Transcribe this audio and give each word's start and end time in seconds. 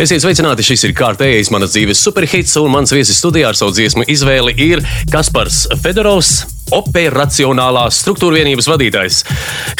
Esiet 0.00 0.22
sveicināti, 0.24 0.64
šis 0.64 0.86
ir 0.88 0.94
kārtējais 0.96 1.50
manas 1.52 1.74
dzīves 1.74 2.00
superhits, 2.00 2.54
un 2.56 2.72
mans 2.72 2.92
viesis 2.94 3.18
studijā 3.20 3.50
ar 3.50 3.58
savu 3.58 3.74
dziesmu 3.76 4.06
izvēli 4.08 4.54
ir 4.64 4.80
Kaspars 5.12 5.66
Fedorovs. 5.82 6.32
Operacionālās 6.72 7.98
struktūra 8.00 8.40
vienības 8.40 8.70
vadītājs, 8.72 9.20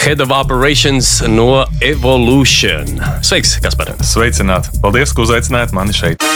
Head 0.03 0.21
of 0.21 0.35
Operations 0.37 1.23
no 1.33 1.63
Evolution. 1.81 3.01
Sveiks, 3.25 3.57
Kaspar! 3.65 3.95
Sveicināti! 4.05 4.77
Paldies, 4.85 5.17
ka 5.17 5.25
uzaicinājāt 5.25 5.73
mani 5.73 5.97
šeit! 5.97 6.33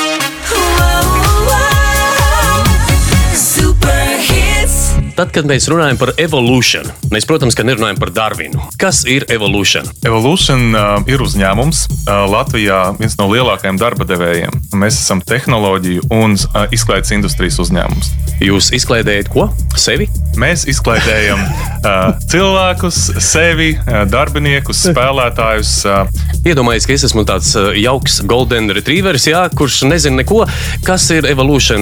Tad, 5.16 5.30
kad 5.32 5.46
mēs 5.48 5.64
runājam 5.72 5.96
par 5.96 6.10
evolūciju, 6.20 6.90
mēs, 7.08 7.24
protams, 7.24 7.56
nerunājam 7.56 7.96
par 7.96 8.10
Darvinu. 8.12 8.60
Kas 8.76 8.98
ir 9.08 9.24
evolūcija? 9.32 9.80
Evolution 10.04 10.76
uh, 10.76 10.98
ir 11.08 11.24
uzņēmums 11.24 11.80
uh, 11.88 12.26
Latvijā, 12.28 12.82
viens 13.00 13.16
no 13.16 13.30
lielākajiem 13.30 13.80
darba 13.80 14.04
devējiem. 14.04 14.60
Mēs 14.76 15.00
esam 15.00 15.24
tehnoloģiju 15.24 16.04
un 16.12 16.36
uh, 16.36 16.66
izklaides 16.68 17.16
industrijas 17.16 17.56
uzņēmums. 17.64 18.12
Jūs 18.44 18.74
izklaidējat 18.76 19.32
ko? 19.32 19.48
Sevi? 19.80 20.10
Mēs 20.36 20.66
izklaidējam 20.68 21.40
uh, 21.46 22.12
cilvēkus, 22.28 22.98
sevi, 23.24 23.72
uh, 23.78 24.02
darbiniekus, 24.10 24.84
spēlētājus. 24.90 25.72
Uh. 25.88 26.24
Iedomājieties, 26.46 26.86
ka 26.86 26.96
es 26.96 27.06
esmu 27.08 27.24
tāds 27.28 27.52
uh, 27.58 27.72
jauks 27.76 28.20
golden 28.28 28.70
retrievers, 28.76 29.26
jā, 29.30 29.46
kurš 29.56 29.82
nezina 29.88 30.20
neko, 30.20 30.44
kas 30.86 31.08
ir 31.16 31.28
evolūcija. 31.32 31.80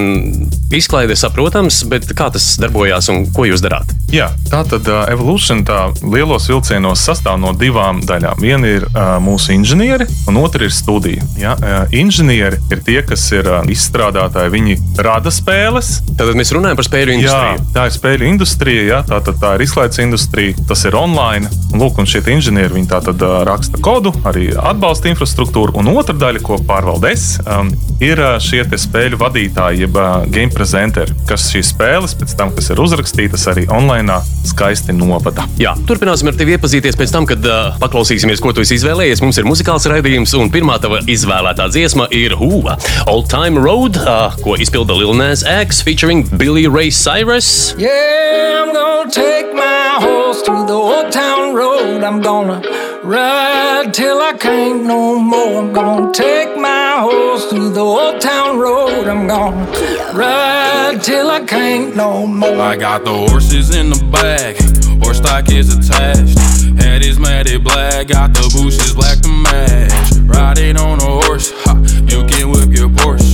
Izklaide 0.75 1.15
saprotams, 1.19 1.83
bet 1.91 2.07
kā 2.17 2.29
tas 2.33 2.55
darbojās 2.61 3.11
un 3.13 3.27
ko 3.35 3.45
jūs 3.47 3.61
darāt? 3.63 3.91
Jā, 4.13 4.29
tā 4.49 4.61
tad 4.69 4.87
uh, 4.87 5.03
evolūcija 5.11 5.65
tā 5.67 5.79
lielos 6.07 6.47
vilcienos 6.49 7.03
sastāv 7.05 7.37
no 7.41 7.51
divām 7.57 7.99
daļām. 8.07 8.39
Viena 8.41 8.71
ir 8.77 8.87
uh, 8.87 9.17
mūsu 9.23 9.53
inženieri, 9.55 10.07
un 10.31 10.39
otra 10.39 10.65
ir 10.67 10.73
studija. 10.73 11.25
Ja? 11.39 11.55
Uh, 11.59 11.75
inženieri 11.95 12.61
ir 12.71 12.83
tie, 12.87 13.01
kas 13.05 13.27
ir 13.35 13.49
uh, 13.51 13.61
izstrādātāji, 13.71 14.53
viņi 14.55 14.79
rada 15.03 15.33
spēles. 15.33 15.99
Tad 16.15 16.31
mēs 16.37 16.53
runājam 16.55 16.79
par 16.79 16.87
spēļu 16.87 17.17
industriju. 17.17 17.59
Jā, 17.59 17.69
tā 17.75 17.87
ir 17.89 17.95
spēļu 17.97 18.29
industrija, 18.29 18.44
ja? 18.87 19.01
tā, 19.07 19.19
tad, 19.25 19.39
tā 19.41 19.53
ir 19.55 19.65
izklaides 19.65 19.99
industrija, 20.03 20.55
tas 20.69 20.85
ir 20.85 20.95
online. 20.97 21.49
Un, 21.73 21.81
lūk, 21.81 21.99
un 21.99 22.07
šie 22.07 22.21
inženieri 22.31 22.73
viņi 22.77 22.89
tā 22.91 23.01
tad 23.03 23.21
raksta 23.47 23.81
kodu, 23.83 24.13
arī 24.27 24.51
atbalsta 24.55 25.09
infrastruktūru. 25.11 25.75
Un 25.79 25.89
otra 25.95 26.15
daļa, 26.15 26.41
ko 26.45 26.59
pārvalda 26.65 27.11
es, 27.11 27.35
um, 27.43 27.71
ir 28.03 28.21
šie 28.43 28.63
spēļu 28.65 29.19
vadītāji, 29.19 29.85
jeb 29.85 29.99
game 30.31 30.51
presenteri, 30.53 31.15
kas 31.29 31.49
šīs 31.51 31.73
spēles 31.73 32.15
pēc 32.19 32.35
tam, 32.39 32.53
kas 32.55 32.71
ir 32.71 32.81
uzrakstītas 32.81 33.47
arī 33.51 33.65
online, 33.73 34.19
skaisti 34.45 34.93
novada. 34.95 35.45
Jā, 35.59 35.73
turpināsim 35.89 36.29
ar 36.29 36.37
tevi 36.37 36.55
iepazīties 36.55 36.97
pēc 36.99 37.13
tam, 37.13 37.27
kad 37.29 37.43
uh, 37.49 37.75
paklausīsimies, 37.81 38.41
ko 38.43 38.53
tu 38.55 38.65
izvēlējies. 38.65 39.23
Mums 39.23 39.39
ir 39.41 39.47
muzikāls 39.47 39.87
raidījums, 39.91 40.35
un 40.39 40.51
pirmā 40.53 40.77
tava 40.83 41.01
izvēlētā 41.11 41.67
dziesma 41.73 42.07
ir 42.15 42.35
Hoover 42.39 42.79
Old 43.11 43.29
Time 43.31 43.61
Road, 43.61 43.99
uh, 44.03 44.35
ko 44.43 44.57
izpilda 44.61 44.97
Lil 44.97 45.15
Nas 45.17 45.45
X 45.47 45.83
featuring 45.85 46.27
Billy 46.37 46.67
Ray 46.67 46.91
Cyrus. 46.91 47.75
Yeah, 47.79 48.34
I'm 48.35 48.73
gonna 48.73 49.11
take 49.11 49.53
my 49.53 49.97
horse 49.99 50.41
through 50.41 50.65
the 50.65 50.73
old 50.73 51.11
town 51.11 51.55
road. 51.55 52.03
I'm 52.03 52.21
gonna 52.21 52.61
ride 53.03 53.93
till 53.93 54.19
I 54.21 54.33
can't 54.33 54.83
no 54.85 55.19
more. 55.19 55.59
I'm 55.59 55.73
gonna 55.73 56.11
take 56.11 56.57
my 56.57 56.97
horse 56.99 57.45
through 57.49 57.71
the 57.71 57.81
old 57.81 58.19
town 58.21 58.59
road. 58.59 59.07
I'm 59.07 59.27
gonna 59.27 59.65
ride 60.13 60.99
till 61.01 61.29
I 61.29 61.41
can't 61.45 61.95
no 61.95 62.27
more. 62.27 62.59
I 62.59 62.75
got 62.75 63.05
the 63.05 63.13
horses 63.13 63.75
in 63.75 63.89
the 63.89 64.01
back, 64.11 64.55
horse 65.03 65.17
stock 65.17 65.49
is 65.51 65.67
attached. 65.77 66.37
Head 66.81 67.03
is 67.03 67.19
matted 67.19 67.63
black, 67.63 68.07
got 68.07 68.33
the 68.33 68.45
bushes 68.53 68.93
black 68.93 69.19
to 69.21 69.29
match. 69.29 69.91
Riding 70.25 70.77
on 70.77 70.99
a 70.99 71.25
horse, 71.25 71.51
ha, 71.63 71.73
you 72.11 72.25
can 72.25 72.49
whip 72.51 72.71
your 72.77 72.89
Porsche. 72.89 73.24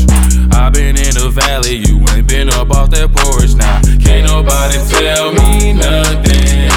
I've 0.61 0.73
been 0.73 0.95
in 0.95 1.15
the 1.15 1.31
valley, 1.33 1.77
you 1.77 1.97
ain't 2.13 2.27
been 2.27 2.47
up 2.53 2.69
off 2.69 2.91
that 2.91 3.09
porch. 3.09 3.55
Now, 3.57 3.81
can't 3.97 4.29
nobody 4.29 4.77
tell 4.93 5.33
me 5.33 5.73
nothing. 5.73 6.69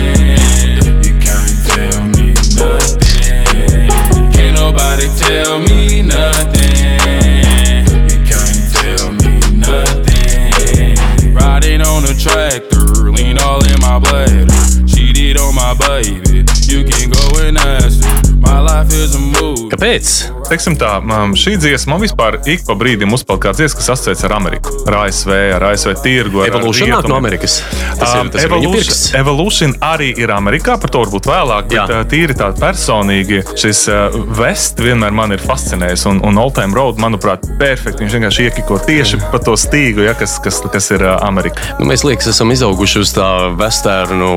You 1.04 1.12
can't 1.20 1.53
tell 1.69 2.00
me 2.16 2.32
nothing. 2.56 3.92
Can't 4.32 4.56
nobody 4.56 5.04
tell 5.20 5.60
me 5.60 6.00
nothing. 6.00 7.84
You 8.08 8.25
can't 8.25 8.56
tell 8.72 9.12
me 9.20 9.36
nothing. 9.53 10.97
Riding 11.37 11.82
on 11.84 12.08
a 12.08 12.16
tractor, 12.16 13.12
lean 13.12 13.37
all 13.44 13.60
in 13.69 13.76
my 13.84 14.00
bladder. 14.00 14.48
Cheated 14.88 15.37
on 15.37 15.54
my 15.54 15.76
baby, 15.76 16.41
you 16.74 16.82
can 16.90 17.10
go 17.10 17.26
and 17.46 17.58
ask 17.58 18.02
her. 18.04 18.20
My 18.44 18.58
life 18.60 18.92
is 18.92 19.14
a 19.16 19.18
movie. 19.18 19.70
Kāpēc? 19.72 20.08
Teiksim 20.50 20.74
tā, 20.78 20.98
um, 21.00 21.32
šī 21.38 21.54
dziesma 21.56 21.94
man 21.94 22.02
vispār 22.02 22.36
ik 22.50 22.66
pa 22.68 22.74
brīdim 22.76 23.14
uzpeld 23.16 23.40
kā 23.40 23.54
dziesma, 23.56 23.78
kas 23.80 23.88
asociēts 23.94 24.24
ar 24.28 24.34
Ameriku, 24.36 24.74
ar 24.90 24.98
ASV, 25.06 25.30
ar 25.56 25.64
ASV 25.70 25.94
tirgu. 26.04 26.42
ar- 26.44 26.50
Evolūcija 26.52 26.90
nāk 26.92 27.08
no. 27.08 27.16
Amerikas. 27.16 27.54
Tas 27.98 28.12
ir, 28.12 28.20
Um, 28.20 28.30
tas 28.30 28.44
ir 28.44 28.50
pirksts. 28.52 29.14
Evolution, 29.14 29.20
Evolution 29.20 29.72
arī 29.80 30.10
ir 30.20 30.28
Amerikā, 30.34 30.76
par 30.80 30.90
to 30.92 31.00
varbūt 31.06 31.24
vēlāk, 31.30 31.68
bet 31.70 31.78
Jā. 31.78 31.84
uh, 31.88 32.04
tīri 32.04 32.36
tā 32.36 32.50
personīgi 32.60 33.40
šis 33.56 33.80
uh, 33.88 34.10
vest 34.36 34.76
vienmēr 34.84 35.12
man 35.16 35.32
ir 35.32 35.38
fascinējis. 35.38 36.04
Un, 36.12 36.20
un 36.22 36.38
Old 36.38 36.54
Time 36.54 36.74
Road, 36.76 37.00
manuprāt, 37.00 37.40
perfekti. 37.58 38.04
Viņš 38.04 38.18
vienkārši 38.18 38.46
iekiko 38.50 38.78
tieši 38.84 39.22
pa 39.32 39.38
to 39.40 39.56
stīgu, 39.56 40.04
ja, 40.04 40.12
kas, 40.14 40.36
kas, 40.44 40.60
kas 40.70 40.90
ir 40.92 41.02
uh, 41.02 41.16
Amerika. 41.24 41.56
Nu, 41.80 41.86
mēs 41.88 42.04
liekas, 42.04 42.28
esam 42.34 42.52
izauguši 42.52 43.00
uz 43.00 43.14
tā 43.16 43.30
vesternu, 43.56 44.30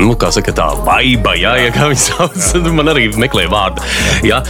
nu, 0.00 0.14
kā 0.16 0.32
saka, 0.32 0.52
tā 0.56 0.70
vaiba, 1.08 1.32
jā, 1.38 1.54
ja, 1.62 1.70
kā 1.72 1.88
viņi 1.88 2.02
sauc. 2.02 2.48
Man 2.76 2.90
arī 2.92 3.08
meklē 3.16 3.46
vārdu. 3.48 3.84
Jā. 4.26 4.42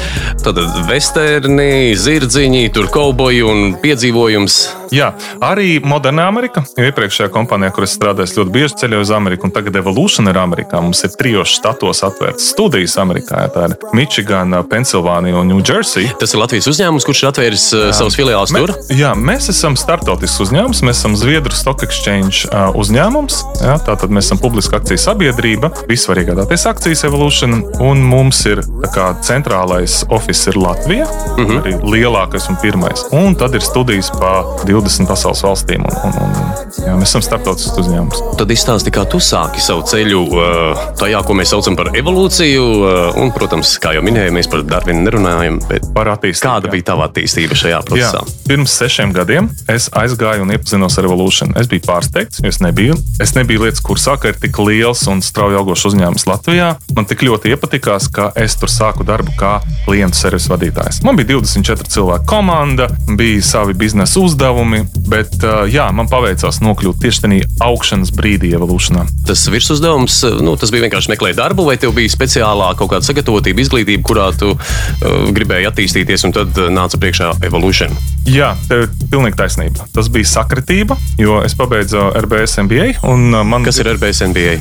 Tad 0.42 0.58
vesterni, 0.88 1.94
zirdziņi, 1.98 2.68
tur 2.74 2.88
kauboji 2.92 3.44
un 3.46 3.76
piedzīvojums. 3.82 4.58
Jā, 4.94 5.12
arī 5.44 5.78
moderna 5.84 6.28
Amerika. 6.30 6.62
Iepriekšējā 6.80 7.28
kompānijā, 7.34 7.72
kur 7.76 7.84
es 7.84 7.94
strādāju, 7.96 8.40
ļoti 8.40 8.54
bieži 8.54 8.78
ceļoju 8.82 9.04
uz 9.04 9.12
Ameriku, 9.14 9.48
un 9.48 9.54
tagad 9.54 9.76
Evolution 9.76 10.30
ir 10.30 10.38
Amerikā. 10.40 10.80
Mums 10.84 11.04
ir 11.04 11.12
trijos 11.18 11.52
štatos 11.58 12.02
atvērtas 12.06 12.50
studijas 12.54 12.96
Amerikā. 13.00 13.44
Jā, 13.44 13.50
Tā 13.58 13.66
ir 13.66 13.74
Michigana, 13.96 14.62
Pensilvānija 14.62 15.40
un 15.40 15.48
New 15.50 15.62
Jersey. 15.64 16.08
Tas 16.20 16.34
ir 16.34 16.42
Latvijas 16.42 16.68
uzņēmums, 16.70 17.06
kurš 17.08 17.22
ir 17.24 17.28
atvēris 17.32 17.64
uh, 17.74 17.88
savus 17.96 18.16
filiālus 18.18 18.52
tur. 18.54 18.72
jā, 18.94 19.10
mēs 19.18 19.50
esam 19.50 19.74
startautisks 19.78 20.38
uzņēmums. 20.46 20.82
Mēs 20.86 21.00
esam 21.00 21.16
Zviedru 21.18 21.54
Stock 21.56 21.82
Exchange 21.86 22.46
uh, 22.48 22.70
uzņēmums. 22.78 23.40
Jā, 23.64 23.78
tātad 23.88 24.14
mēs 24.14 24.28
esam 24.28 24.40
publiska 24.42 24.78
akciju 24.78 25.00
sabiedrība. 25.02 25.72
Visi 25.90 26.10
var 26.10 26.22
iegādāties 26.22 26.68
akcijas 26.70 27.02
Evolution. 27.08 27.64
Un 27.82 28.04
mums 28.06 28.44
ir 28.46 28.62
tā 28.84 28.92
kā, 28.94 29.08
centrālais 29.26 30.00
oficiāls 30.06 30.52
ir 30.52 30.56
Latvija, 30.62 31.06
mm 31.06 31.46
-hmm. 31.46 31.58
arī 31.60 31.72
lielākais 31.82 32.48
un 32.48 32.56
pirmais. 32.62 33.04
Un 33.10 33.34
tad 33.34 33.54
ir 33.54 33.60
studijas 33.60 34.10
pa 34.10 34.44
20 34.64 34.77
pasaules 34.82 35.42
valstīm. 35.44 35.84
Un, 35.88 35.96
un, 36.08 36.18
un, 36.22 36.52
jā, 36.84 36.94
mēs 36.98 37.10
esam 37.10 37.22
startautisks 37.24 37.78
uzņēmums. 37.82 38.20
Tad 38.38 38.52
izstāsti, 38.54 38.92
kā 38.94 39.04
tu 39.10 39.20
sāki 39.22 39.62
savu 39.62 39.82
ceļu 39.88 40.20
uh, 40.28 40.82
tajā, 41.00 41.22
ko 41.26 41.36
mēs 41.38 41.52
saucam 41.54 41.76
par 41.78 41.90
evolūciju. 41.96 42.64
Uh, 42.78 43.20
un, 43.22 43.32
protams, 43.34 43.74
kā 43.82 43.94
jau 43.96 44.02
minēju, 44.04 44.34
mēs 44.36 44.50
par 44.52 44.62
Darvinu 44.68 45.02
nerunājam. 45.06 45.58
Bet 45.68 45.88
Par 45.94 46.10
attīstību. 46.14 46.44
kāda 46.48 46.68
jā. 46.68 46.74
bija 46.76 46.86
tava 46.92 47.08
attīstība 47.08 47.56
šajā 47.58 47.78
Jā, 47.78 47.80
procesā? 47.88 48.20
pirms 48.48 48.74
sešiem 48.78 49.12
gadiem 49.16 49.48
es 49.68 49.88
aizgāju 49.96 50.44
un 50.44 50.52
iepazinos 50.54 50.98
ar 51.00 51.08
Evolution. 51.08 51.54
Es 51.58 51.68
biju 51.70 51.82
pārsteigts, 51.86 52.42
jo 52.42 52.48
es 52.52 52.60
nebiju, 52.64 52.96
es 53.22 53.34
nebiju 53.36 53.64
lietas 53.64 53.82
kursā, 53.84 54.18
ka 54.20 54.32
ir 54.32 54.38
tik 54.40 54.58
liels 54.62 55.02
un 55.10 55.22
strauji 55.24 55.56
augošs 55.58 55.86
uzņēmums 55.90 56.26
Latvijā. 56.28 56.74
Man 56.96 57.08
tik 57.08 57.24
ļoti 57.26 57.52
iepatikās, 57.54 58.08
ka 58.12 58.30
es 58.38 58.56
tur 58.60 58.68
sāku 58.72 59.06
darbu 59.08 59.32
kā 59.40 59.58
klientu 59.86 60.18
servisu 60.20 60.52
vadītājs. 60.52 61.00
Man 61.06 61.16
bija 61.18 61.32
24 61.38 61.88
cilvēku 61.94 62.28
komanda, 62.28 62.88
bija 63.16 63.40
savi 63.42 63.72
biznesa 63.78 64.20
uzdevumi, 64.20 64.67
bet 65.08 65.34
uh, 65.42 65.62
jā, 65.70 65.88
man 65.94 66.10
paveicās 66.10 66.60
nokļūt 66.64 67.00
tieši 67.02 67.24
tajā 67.24 67.48
augšanas 67.68 68.12
brīdī 68.16 68.52
Evolutionā. 68.56 69.04
Tas 69.28 69.44
virsuzdevums, 69.52 70.20
nu, 70.44 70.54
tas 70.60 70.72
bija 70.74 70.86
vienkārši 70.86 71.12
meklēt 71.12 71.38
darbu, 71.38 71.66
vai 71.68 71.78
tev 71.80 71.94
bija 71.96 72.12
speciālā 72.12 72.72
kaut 72.78 72.92
kāda 72.92 73.08
sagatavotība, 73.08 73.64
izglītība, 73.64 74.04
kurā 74.06 74.30
tu 74.38 74.54
uh, 74.54 75.18
gribēji 75.34 75.68
attīstīties, 75.70 76.28
un 76.28 76.36
tad 76.36 76.62
nāca 76.72 77.00
priekšā 77.00 77.34
evolūcija. 77.48 77.90
Jā, 78.28 78.50
tev 78.68 78.84
ir 78.84 78.90
pilnīgi 79.08 79.38
taisnība. 79.38 79.86
Tas 79.94 80.10
bija 80.12 80.28
sakritība, 80.28 80.98
jo 81.20 81.38
es 81.44 81.54
pabeidzu 81.56 82.10
RBS 82.18 82.58
MBA. 82.66 82.88
un, 83.08 83.30
Man 83.48 83.64
Kas 83.64 83.78
ir 83.80 83.88
RBS 83.94 84.26
NBA? 84.28 84.56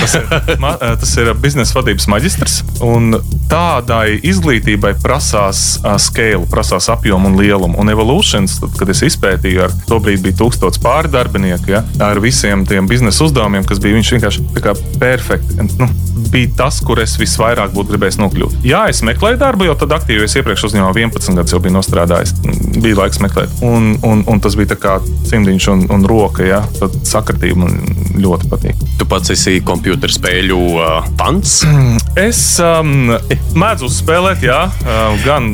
Tas 0.00 0.16
ir, 0.18 0.26
ma, 0.62 0.74
tas 0.78 1.12
ir 1.20 1.30
biznesa 1.38 1.76
vadības 1.78 2.08
maģistrs. 2.10 2.58
Tādai 3.52 4.16
izglītībai 4.26 4.94
prasās 5.02 5.76
uh, 5.82 5.94
scale, 6.02 6.46
prasās 6.50 6.88
apjomu 6.92 7.30
un 7.30 7.38
lielumu. 7.38 7.78
Un 7.82 7.92
evolūcijas, 7.92 8.58
kad 8.78 8.90
es 8.92 9.04
izpētīju, 9.06 9.51
ar 9.66 9.74
to 9.88 9.98
brīdi 10.02 10.28
bija 10.28 10.38
tūkstots 10.42 10.80
pāri 10.82 11.10
darbinieku, 11.12 11.74
ja, 11.74 11.82
ar 12.02 12.20
visiem 12.22 12.66
tiem 12.68 12.88
biznesa 12.90 13.26
uzdevumiem, 13.26 13.66
kas 13.68 13.82
bija 13.82 13.98
viņš 13.98 14.14
vienkārši 14.16 14.46
perfekti. 15.02 15.68
Nu, 15.78 15.88
bija 16.32 16.48
tas, 16.56 16.80
kur 16.84 17.00
es 17.02 17.14
visvairāk 17.20 17.74
būtu 17.76 17.92
gribējis 17.92 18.18
nokļūt. 18.20 18.62
Jā, 18.66 18.86
es 18.92 19.02
meklēju 19.04 19.40
darbu, 19.40 19.66
jo 19.68 19.76
tad 19.78 19.92
aktīvi 19.96 20.26
es 20.26 20.36
iepriekš 20.38 20.68
uzņēmumā 20.70 20.94
11 20.96 21.38
gadus 21.38 21.54
jau 21.54 21.60
biju 21.62 21.76
nostrādājis. 21.76 22.34
Bija 22.82 22.98
laiks 23.02 23.20
meklēt. 23.22 23.52
Un, 23.66 23.94
un, 24.06 24.24
un 24.28 24.42
tas 24.42 24.56
bija 24.58 24.72
tā 24.72 24.78
kā 24.80 24.96
cimdiņš 25.28 25.68
un, 25.74 25.84
un 25.92 26.06
roka. 26.08 26.46
Ja? 26.46 26.62
Tad 26.78 26.96
sakritība 27.08 27.64
man 27.64 27.76
ļoti 28.22 28.48
patīk. 28.52 28.86
Tu 29.00 29.08
pats 29.08 29.34
esi 29.34 29.58
computerspēļu 29.66 30.60
uh, 30.78 31.12
fans. 31.20 31.60
Es 32.22 32.38
um, 32.60 33.08
mēdzu 33.56 33.88
spēlēt, 33.88 34.42
jā, 34.44 34.58
gan 35.24 35.46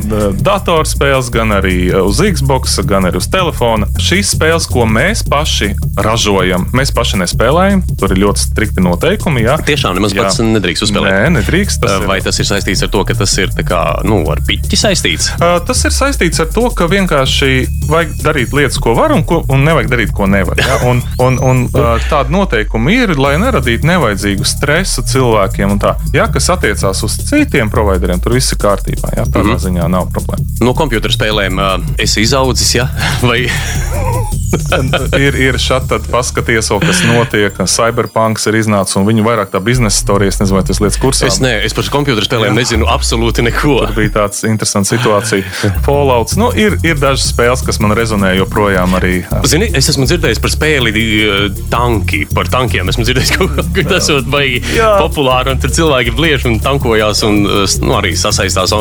datorspēles, 0.43 1.29
gan 1.33 1.55
arī 1.55 1.77
uz 2.01 2.19
Xbox, 2.19 2.75
gan 2.89 3.07
arī 3.07 3.21
uz 3.21 3.29
telefona. 3.31 3.87
Šīs 3.99 4.35
spēles, 4.37 4.67
ko 4.71 4.87
mēs 4.89 5.25
paši 5.27 5.73
ražojam, 5.99 6.69
mēs 6.77 6.93
paši 6.95 7.19
nespēlējam. 7.23 7.83
Tur 7.99 8.15
ir 8.15 8.23
ļoti 8.23 8.45
strikti 8.45 8.85
noteikumi. 8.85 9.43
Jā. 9.47 9.57
Tiešām 9.67 9.99
nemaz 9.99 10.15
Jā. 10.15 10.23
pats 10.23 10.39
nedrīkst 10.43 10.87
uzspēlēt. 10.87 11.11
Nē, 11.13 11.31
nedrīkst. 11.39 11.81
Tas 11.83 12.01
ir- 12.01 12.07
Vai 12.09 12.21
tas 12.21 12.39
ir 12.39 12.47
saistīts 12.47 12.83
ar 12.83 12.89
to, 12.89 13.05
ka 13.05 13.15
tas 13.15 13.37
ir 13.39 13.49
kā, 13.49 14.03
nu, 14.05 14.23
ar 14.31 14.39
piķi 14.47 14.79
saistīts? 14.79 15.33
Uh, 15.41 15.59
Tas 15.69 15.85
ir 15.85 15.91
saistīts 15.91 16.41
ar 16.41 16.47
to, 16.47 16.71
ka 16.71 16.87
vienkārši 16.89 17.69
vajag 17.91 18.15
darīt 18.23 18.55
lietas, 18.57 18.79
ko 18.81 18.95
var, 18.95 19.13
un, 19.13 19.25
ko, 19.29 19.43
un 19.53 19.65
nevajag 19.67 19.91
darīt, 19.91 20.13
ko 20.17 20.27
nevar. 20.31 20.57
Ja? 20.57 20.79
Un, 20.89 21.03
un, 21.19 21.39
un 21.45 21.65
uh, 21.67 21.99
tāda 22.09 22.33
noteikuma 22.33 22.95
ir, 22.95 23.13
lai 23.19 23.35
neradītu 23.43 23.85
nevajadzīgu 23.85 24.47
stresu 24.49 25.03
cilvēkiem. 25.03 25.77
Tā, 25.83 25.97
ja, 26.15 26.29
kas 26.33 26.49
attiecās 26.55 27.03
uz 27.05 27.19
citiem 27.29 27.69
provideriem, 27.71 28.21
tur 28.21 28.33
viss 28.39 28.55
ir 28.55 28.63
kārtībā. 28.63 29.13
Ja? 29.17 29.27
Tādā 29.27 29.45
mm 29.45 29.53
-hmm. 29.57 29.65
ziņā 29.67 29.91
nav 29.91 30.09
problēma. 30.15 30.47
No 30.61 30.73
computerspēlēm 30.79 31.59
uh, 31.59 31.85
esi 31.99 32.21
izaudzis, 32.25 32.75
ja? 32.75 32.89
vai 33.29 33.51
Oh! 33.81 34.31
ir 35.27 35.39
ir 35.39 35.59
šādi, 35.61 35.91
tad 35.93 36.07
paskaties, 36.13 36.71
vēl, 36.73 36.83
kas 36.85 37.03
notiek. 37.07 37.61
Cyberpunks 37.69 38.49
ir 38.51 38.59
iznācis, 38.61 38.97
un 38.99 39.07
viņu 39.09 39.25
vairāk 39.27 39.53
tā 39.53 39.61
biznesa 39.65 40.03
storija, 40.03 40.33
es 40.33 40.41
nezinu, 40.41 40.59
vai 40.59 40.65
tas 40.69 40.81
lietas 40.83 40.99
kursā. 41.03 41.29
es, 41.29 41.41
ne, 41.43 41.55
es 41.67 41.77
par 41.77 41.89
computerspēlēm 41.93 42.57
nezinu 42.59 42.89
absolūti 42.91 43.45
neko. 43.47 43.79
Tur 43.89 43.95
bija 43.97 44.15
tāds 44.21 44.45
interesants 44.49 44.93
situācija. 44.93 45.45
Fallouts. 45.87 46.39
Nu, 46.41 46.51
ir, 46.57 46.79
ir 46.87 46.99
dažas 47.01 47.29
spēles, 47.33 47.65
kas 47.67 47.81
man 47.85 47.95
rezonē 47.99 48.35
joprojām 48.39 48.97
arī. 48.99 49.21
Zini, 49.49 49.71
es 49.79 49.91
esmu 49.93 50.09
dzirdējis 50.09 50.43
par 50.45 50.55
spēli 50.55 50.95
uh, 50.95 51.61
tanki, 51.73 52.25
par 52.35 52.51
tankiem. 52.53 52.89
Esmu 52.93 53.07
dzirdējis, 53.09 53.35
ka, 53.37 53.87
tas 53.89 54.11
ir 54.13 54.25
baigi 54.29 54.63
Jā. 54.77 54.95
populāri, 55.03 55.55
un 55.55 55.63
tur 55.63 55.73
cilvēki 55.75 56.15
bliež 56.17 56.49
un 56.51 56.59
tankojās 56.65 57.25
un 57.29 57.43
uh, 57.47 57.65
nu, 57.85 57.95
arī 57.99 58.15
sasaistās 58.19 58.75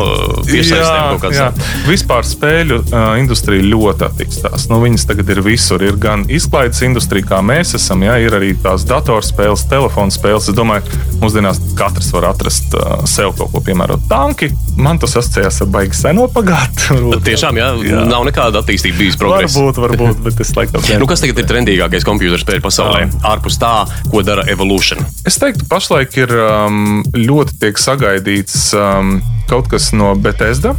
tiešsaistēm 0.48 1.18
kaut 1.18 1.24
kādā 1.28 1.48
jā. 1.48 1.50
Vispār 1.88 2.26
spēļu 2.28 2.82
uh, 2.84 3.10
industrija 3.22 3.66
ļoti 3.66 4.08
attīstās. 4.08 4.68
Nu, 4.72 4.80
viņas 4.84 5.08
tagad 5.10 5.32
ir 5.34 5.44
visur. 5.58 5.84
Ir 5.84 5.98
gan 6.02 6.26
izklaides 6.32 6.82
industrija, 6.86 7.26
kā 7.34 7.42
mēs 7.46 7.76
esam, 7.78 8.04
jā, 8.06 8.18
ir 8.24 8.36
arī 8.38 8.54
tās 8.62 8.86
datorspēles, 8.88 9.66
telefonu 9.72 10.14
spēles. 10.14 10.50
Es 10.52 10.58
domāju, 10.58 10.86
mūsdienās 11.22 11.60
katrs 11.78 12.12
var 12.16 12.30
atrast 12.32 12.76
uh, 12.78 13.02
sev 13.10 13.34
kaut 13.38 13.52
ko 13.56 13.64
piemērot. 13.66 14.06
Tanki 14.12 14.52
man 14.78 15.02
tas 15.02 15.18
asociējās 15.18 15.62
ar 15.66 15.72
baigi 15.74 15.98
seno 15.98 16.28
pagātni. 16.34 17.00
Tiešām, 17.28 17.60
jā, 17.60 17.72
Jā. 17.88 18.04
nav 18.10 18.28
nekāda 18.30 18.62
attīstība 18.64 19.02
bijis 19.02 19.20
progresa. 19.20 19.60
Varbūt, 19.60 19.82
varbūt, 19.86 20.22
bet 20.28 20.44
es 20.46 20.54
laikam. 20.58 20.86
Nu, 21.02 21.10
kas 21.10 21.26
tagad 21.26 21.42
ir 21.42 21.50
trendīgākais 21.50 22.06
computerspēļu 22.08 22.66
pasaulē? 22.66 23.08
Ārpus 23.28 23.60
tā, 23.62 23.74
ko 24.12 24.24
dara 24.26 24.46
Evolution. 24.52 25.02
Es 25.28 25.40
teiktu, 25.42 25.68
pašlaik 25.72 26.16
ir 26.22 26.36
um, 26.38 27.02
ļoti 27.18 27.58
tiek 27.64 27.82
sagaidīts 27.82 28.70
um, 28.78 29.18
kaut 29.48 29.70
kas 29.72 29.92
no 29.96 30.12
Bethesda 30.20 30.74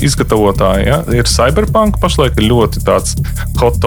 izgatavotāja. 0.00 0.82
Ja? 0.86 0.98
Ir 1.14 1.30
Cyberpunk, 1.30 2.00
pašlaik 2.02 2.38
ir 2.40 2.48
ļoti 2.50 2.82
tāds 2.86 3.16
hot 3.60 3.78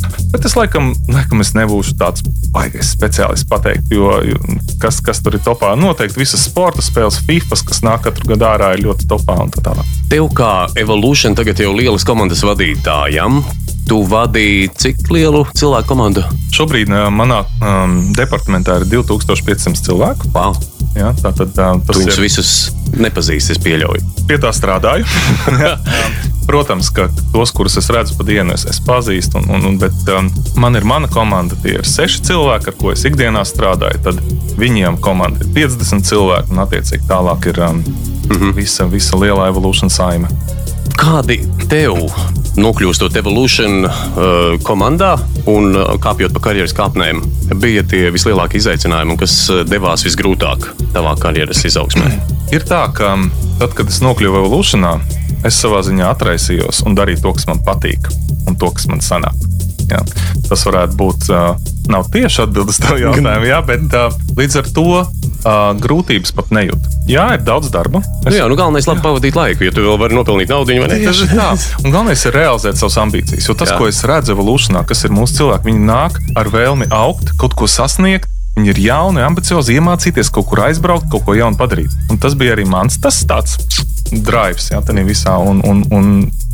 topics. 0.00 0.28
Bet 0.32 0.46
es 0.48 0.56
laikam, 0.58 0.92
laikam 1.10 1.42
es 1.44 1.52
nebūšu 1.56 1.96
tāds 2.00 2.24
baigais 2.54 2.92
speciālists 2.94 3.48
pateikt, 3.50 3.90
jo 3.94 4.12
jo 4.26 4.38
kas, 4.82 5.00
kas 5.04 5.22
tur 5.24 5.36
ir 5.38 5.44
topā. 5.44 5.72
Noteikti 5.78 6.22
visas 6.22 6.44
sporta 6.48 6.84
spēles, 6.84 7.20
FIFA, 7.26 7.60
kas 7.68 7.82
nāk 7.86 8.04
katru 8.06 8.32
gadu 8.32 8.48
ārā, 8.48 8.72
ir 8.76 8.84
ļoti 8.86 9.08
topā 9.10 9.38
un 9.44 9.52
tā 9.54 9.64
tālāk. 9.70 9.96
Tev 10.10 10.30
kā 10.36 10.52
Evolution 10.80 11.36
tagad 11.38 11.60
jau 11.62 11.72
lielas 11.76 12.06
komandas 12.06 12.44
vadītājam. 12.46 13.42
Tu 13.90 13.96
vadīji 14.06 14.68
cik 14.78 15.08
lielu 15.10 15.40
cilvēku 15.58 15.90
komandu? 15.90 16.22
Šobrīd 16.54 16.92
uh, 16.94 17.08
manā 17.10 17.40
um, 17.58 17.96
departamentā 18.14 18.76
ir 18.78 18.84
2500 18.86 19.82
cilvēku. 19.82 20.30
Wow. 20.30 20.54
Ja? 20.94 21.08
Tātad 21.18 21.58
uh, 21.58 21.80
Tu 21.82 21.88
tas 21.88 21.98
viņus 21.98 22.18
ir 22.20 22.22
visus 22.22 22.52
nepazīsti, 22.94 23.56
es 23.56 23.58
pieļauju. 23.64 24.04
pie 24.30 24.38
tā 24.38 24.52
strādāju. 24.54 25.02
Protams, 26.50 26.92
ka 26.94 27.08
tos, 27.34 27.50
kurus 27.50 27.80
es 27.82 27.90
redzu 27.90 28.14
pa 28.14 28.28
dienu, 28.28 28.54
es, 28.54 28.62
es 28.70 28.78
pazīstu. 28.86 29.42
Un, 29.42 29.50
un, 29.56 29.66
un, 29.72 29.78
bet 29.82 30.14
um, 30.14 30.30
man 30.62 30.78
ir 30.78 30.86
mana 30.86 31.10
komanda, 31.10 31.58
tie 31.58 31.80
ir 31.80 31.86
seši 31.86 32.22
cilvēki, 32.30 32.70
ar 32.70 32.78
ko 32.78 32.94
es 32.94 33.02
ikdienā 33.10 33.42
strādāju. 33.42 34.04
Tad 34.06 34.22
viņiem 34.60 35.00
komanda 35.02 35.42
ir 35.42 35.50
50 35.66 36.06
cilvēki, 36.06 36.54
un 36.54 36.62
attiecīgi 36.62 37.10
tālāk 37.10 37.50
ir 37.50 37.58
um, 37.66 37.82
mm 37.82 38.36
-hmm. 38.36 38.54
visa, 38.54 38.86
visa 38.86 39.18
lielā 39.18 39.50
evolūcijas 39.50 39.98
saime. 39.98 40.30
Kādi 40.94 41.42
tev, 41.66 42.06
nokļūstot 42.60 43.16
Evolution 43.20 43.84
uh, 43.86 44.56
komandā 44.66 45.14
un 45.50 45.74
uh, 45.74 45.94
kāpjot 46.02 46.34
pa 46.36 46.42
karjeras 46.50 46.74
kāpnēm, 46.76 47.22
bija 47.60 47.84
tie 47.88 48.08
vislielākie 48.14 48.60
izaicinājumi, 48.60 49.16
kas 49.20 49.36
uh, 49.50 49.62
devās 49.68 50.04
visgrūtāk 50.06 50.68
tavā 50.94 51.16
karjeras 51.20 51.64
izaugsmē? 51.68 52.10
Ir 52.54 52.66
tā, 52.68 52.82
ka 52.96 53.14
um, 53.16 53.28
tad, 53.60 53.74
kad 53.78 53.90
es 53.90 54.00
nokļuvu 54.04 54.42
evolūcijā, 54.42 54.94
es 55.48 55.56
savā 55.62 55.80
ziņā 55.86 56.10
atraisījos 56.12 56.84
un 56.88 56.98
darīju 56.98 57.24
to, 57.24 57.34
kas 57.38 57.48
man 57.48 57.62
patīk, 57.66 58.10
un 58.50 58.58
to, 58.60 58.72
kas 58.76 58.88
man 58.90 59.02
sanāk. 59.04 59.46
Jā. 59.90 60.02
Tas 60.46 60.62
varētu 60.66 60.98
būt, 60.98 61.30
uh, 61.34 61.54
nav 61.90 62.10
tieši 62.14 62.44
atbildes 62.46 62.80
tev 62.82 63.00
jautājumu, 63.06 63.48
jā, 63.48 63.60
bet 63.66 63.98
uh, 63.98 64.14
līdz 64.38 64.62
ar 64.62 64.72
to 64.76 64.88
uh, 65.00 65.06
grūtības 65.80 66.34
pat 66.36 66.52
nejūt. 66.54 66.99
Jā, 67.10 67.26
ir 67.34 67.44
daudz 67.44 67.70
darba. 67.74 68.02
Nu, 68.24 68.32
jā, 68.34 68.46
nu 68.50 68.56
galvenais 68.58 68.86
ir 68.86 68.92
labi 68.92 69.02
pavadīt 69.04 69.38
laiku, 69.38 69.66
ja 69.66 69.74
tu 69.74 69.82
vēl 69.84 69.98
vari 69.98 70.16
nopelnīt 70.18 70.52
naudu, 70.52 70.76
ne? 70.78 70.98
Tieši 71.02 71.30
tā. 71.32 71.48
Un 71.82 71.94
galvenais 71.94 72.22
ir 72.28 72.36
realizēt 72.36 72.78
savas 72.78 72.98
ambīcijas. 73.02 73.48
Jo 73.48 73.56
tas, 73.58 73.72
Jā. 73.72 73.76
Jā. 73.76 73.80
ko 73.80 73.88
es 73.90 74.02
redzu 74.06 74.36
evolūcijā, 74.36 74.84
kas 74.86 75.06
ir 75.06 75.14
mūsu 75.16 75.40
cilvēki, 75.40 75.70
viņi 75.72 75.82
nāk 75.88 76.20
ar 76.38 76.50
vēlmi 76.52 76.90
augt, 76.94 77.34
kaut 77.40 77.56
ko 77.58 77.70
sasniegt. 77.70 78.30
Viņi 78.56 78.72
ir 78.72 78.80
jauni, 78.82 79.22
ambiciozi, 79.22 79.76
iemācīties 79.78 80.28
kaut 80.34 80.48
kur 80.50 80.64
aizbraukt, 80.66 81.06
kaut 81.12 81.22
ko 81.26 81.36
jaunu 81.38 81.58
padarīt. 81.58 81.92
Un 82.10 82.18
tas 82.18 82.34
bija 82.38 82.56
arī 82.56 82.64
mans 82.68 82.98
tas 83.02 83.22
tāds 83.22 83.54
drives, 84.10 84.70
jā, 84.72 84.80
tādā 84.82 85.04
visā. 85.06 85.36
Un, 85.38 85.62
un, 85.66 85.84
un, 85.94 86.08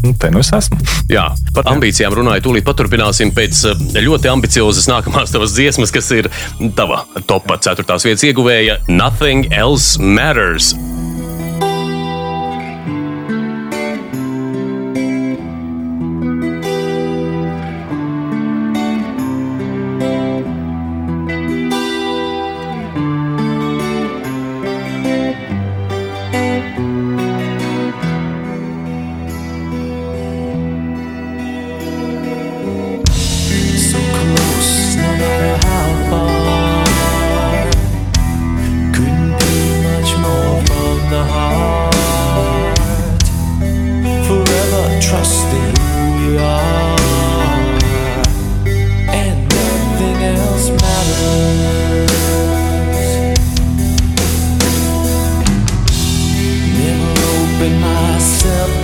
un 0.07 0.17
te 0.19 0.31
nu 0.33 0.43
es 0.45 0.53
esmu. 0.55 0.79
Jā, 1.13 1.29
par 1.57 1.71
ambīcijām 1.73 2.15
runājot, 2.17 2.47
tūlīt 2.47 2.67
paturpināsim 2.67 3.33
pēc 3.37 3.63
uh, 3.71 3.87
ļoti 4.07 4.33
ambiciozas 4.33 4.91
nākamās 4.91 5.35
tavas 5.35 5.57
dziesmas, 5.57 5.95
kas 5.95 6.11
ir 6.17 6.31
tava 6.79 7.05
topā 7.29 7.61
4. 7.63 7.87
vietas 8.07 8.29
ieguvēja 8.31 8.81
Nothing 8.89 9.51
Else 9.55 10.03
Matters. 10.03 10.75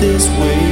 This 0.02 0.28
way. 0.30 0.71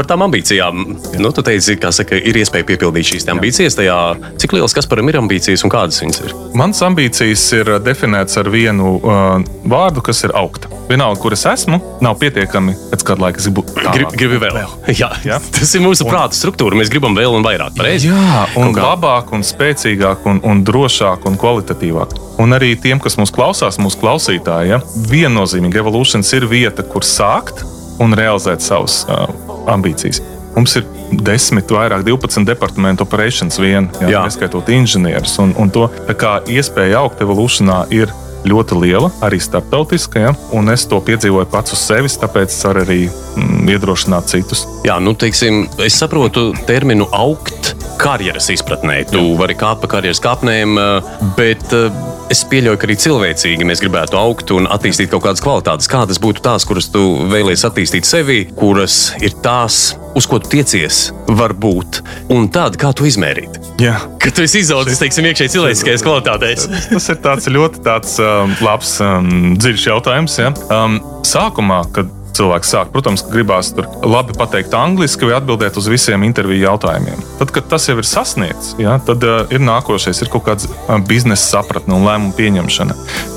Par 0.00 0.06
tām 0.08 0.22
ambīcijām. 0.24 0.78
Nu, 1.20 1.28
tu 1.36 1.42
teici, 1.44 1.74
ka 1.76 1.90
saka, 1.92 2.16
ir 2.16 2.38
iespēja 2.40 2.64
piepildīt 2.70 3.04
šīs 3.10 3.26
ambīcijas. 3.34 3.74
Tajā, 3.76 3.96
cik 4.40 4.54
lielas 4.56 4.72
Kasparam 4.72 5.10
ir 5.12 5.18
ambīcijas 5.20 5.60
un 5.66 5.72
kādas 5.74 5.98
viņas 6.00 6.20
ir? 6.24 6.32
Mans 6.56 6.78
ambīcijas 6.86 7.42
ir 7.58 7.68
definēts 7.84 8.38
ar 8.40 8.48
vienu 8.48 8.94
uh, 8.96 9.42
vārdu, 9.68 10.00
kas 10.06 10.22
ir 10.24 10.32
augt. 10.40 10.70
Vienalga, 10.88 11.20
kur 11.20 11.36
es 11.36 11.44
esmu, 11.44 11.76
nav 12.00 12.16
pietiekami 12.22 12.72
pēc 12.94 13.04
kāda 13.10 13.26
laika. 13.26 13.42
Es 13.42 13.50
gribu 13.50 13.66
Grib, 13.68 14.06
tālāk. 14.06 14.16
gribi 14.22 14.38
vēl. 14.40 14.56
Jā, 15.02 15.10
Jā. 15.26 15.36
tas 15.58 15.74
ir 15.76 15.84
mūsu 15.84 16.06
prāta 16.08 16.38
struktūra. 16.38 16.78
Mēs 16.80 16.88
gribam 16.94 17.18
vēl 17.18 17.36
un 17.36 17.44
vairāk. 17.44 17.76
Pareizi? 17.76 18.08
Jā, 18.08 18.46
un 18.56 18.72
kā. 18.72 18.86
labāk, 18.94 19.34
un 19.36 19.44
spēcīgāk, 19.44 20.24
un, 20.32 20.40
un 20.48 20.62
drošāk 20.64 21.28
un 21.28 21.36
kvalitatīvāk. 21.44 22.16
Un 22.40 22.56
arī 22.56 22.72
tiem, 22.80 23.04
kas 23.04 23.20
mūs 23.20 23.34
klausās, 23.36 23.76
mūsu 23.76 24.00
klausītāji, 24.00 24.72
ja, 24.72 24.80
viennozīmīgi 25.12 25.84
evolūcijas 25.84 26.32
ir 26.40 26.48
vieta, 26.48 26.88
kur 26.88 27.04
sākt 27.04 27.66
un 28.00 28.16
realizēt 28.16 28.64
savas 28.64 29.02
uh, 29.08 29.28
ambīcijas. 29.70 30.22
Mums 30.56 30.74
ir 30.80 30.86
desmit, 31.24 31.70
vairāk, 31.70 32.02
12 32.06 32.46
departamentu 32.48 33.04
operations 33.06 33.58
vien, 33.60 33.86
jā, 34.00 34.10
Jā. 34.16 34.24
neskaitot 34.26 34.68
inženierus. 34.74 35.36
Un, 35.42 35.54
un 35.60 35.70
to 35.70 35.86
tā 36.08 36.16
kā 36.18 36.38
iespēja 36.50 37.04
augt 37.04 37.22
evolūcijā 37.22 37.84
ir 37.94 38.10
ļoti 38.48 38.78
liela, 38.80 39.10
arī 39.24 39.36
starptautiska, 39.42 40.20
ja, 40.22 40.30
un 40.56 40.72
es 40.72 40.86
to 40.88 41.00
piedzīvoju 41.04 41.48
pats 41.52 41.74
uz 41.76 41.82
sevis, 41.90 42.16
tāpēc 42.20 42.48
es 42.48 42.64
varu 42.64 42.84
arī 42.86 43.00
mm, 43.10 43.68
iedrošināt 43.74 44.32
citus. 44.32 44.64
Jā, 44.86 44.96
nu, 45.02 45.12
teiksim, 45.12 45.66
es 45.84 45.98
saprotu 46.00 46.50
terminu 46.68 47.08
augt 47.12 47.74
karjeras 48.00 48.48
izpratnē. 48.52 49.02
Tu 49.10 49.20
vari 49.38 49.56
kāpt 49.58 49.84
pa 49.84 49.90
karjeras 49.96 50.22
kāpnēm, 50.24 50.78
uh, 50.80 51.12
bet 51.36 51.64
uh, 51.76 51.92
es 52.32 52.42
pieļauju, 52.48 52.78
ka 52.78 52.86
arī 52.88 52.96
cilvēcīgi 53.04 53.66
mēs 53.66 53.82
gribētu 53.82 54.18
augt 54.20 54.52
un 54.54 54.68
attīstīt 54.70 55.10
kaut 55.12 55.24
kādas 55.26 55.42
kvalitātes. 55.44 55.90
Kādas 55.90 56.20
būtu 56.22 56.44
tās, 56.44 56.66
kuras 56.68 56.88
tu 56.92 57.02
vēlēsies 57.30 57.66
attīstīt 57.68 58.08
sevi, 58.08 58.44
kuras 58.56 59.16
ir 59.20 59.34
tās, 59.44 59.80
uz 60.16 60.28
ko 60.30 60.40
tu 60.42 60.52
tiecies, 60.54 61.08
varbūt, 61.28 62.00
un 62.34 62.48
tāda, 62.52 62.80
kā 62.80 62.92
tu 62.96 63.08
izmērīt. 63.10 63.58
Jā. 63.82 63.96
Kad 64.20 64.36
tu 64.36 64.44
esi 64.44 64.62
izaudzis, 64.64 65.00
teiksim, 65.00 65.26
iekšēji 65.30 65.54
cilvēciskajās 65.56 66.06
kvalitātēs. 66.06 66.68
Tas 66.90 67.10
ir 67.12 67.20
tāds 67.24 67.50
ļoti 67.50 67.84
tāds, 67.86 68.16
um, 68.22 68.54
labs, 68.64 68.96
um, 69.04 69.30
dziļš 69.58 69.90
jautājums. 69.90 70.38
Ja? 70.40 70.54
Um, 70.68 71.00
sākumā, 71.26 71.82
kad 71.96 72.10
cilvēks 72.36 72.72
sāk, 72.74 72.90
protams, 72.94 73.24
gribās 73.30 73.72
tur 73.76 73.88
labi 74.06 74.34
pateikt 74.38 74.74
angliski 74.76 75.28
vai 75.28 75.36
atbildēt 75.38 75.78
uz 75.80 75.88
visiem 75.90 76.24
interviju 76.26 76.66
jautājumiem. 76.66 77.22
Tad, 77.40 77.52
kad 77.54 77.68
tas 77.72 77.88
jau 77.88 77.96
ir 78.00 78.08
sasniegts, 78.08 78.74
ja, 78.80 78.98
tad 79.06 79.24
uh, 79.26 79.42
ir 79.52 79.62
nākošais, 79.64 80.22
ir 80.22 80.32
kaut 80.32 80.46
kāds 80.48 80.68
uh, 80.70 80.96
biznesa 81.06 81.58
sapratne 81.58 81.96
un 81.96 82.06
lēmumu 82.08 82.36
pieņemšana. 82.38 82.96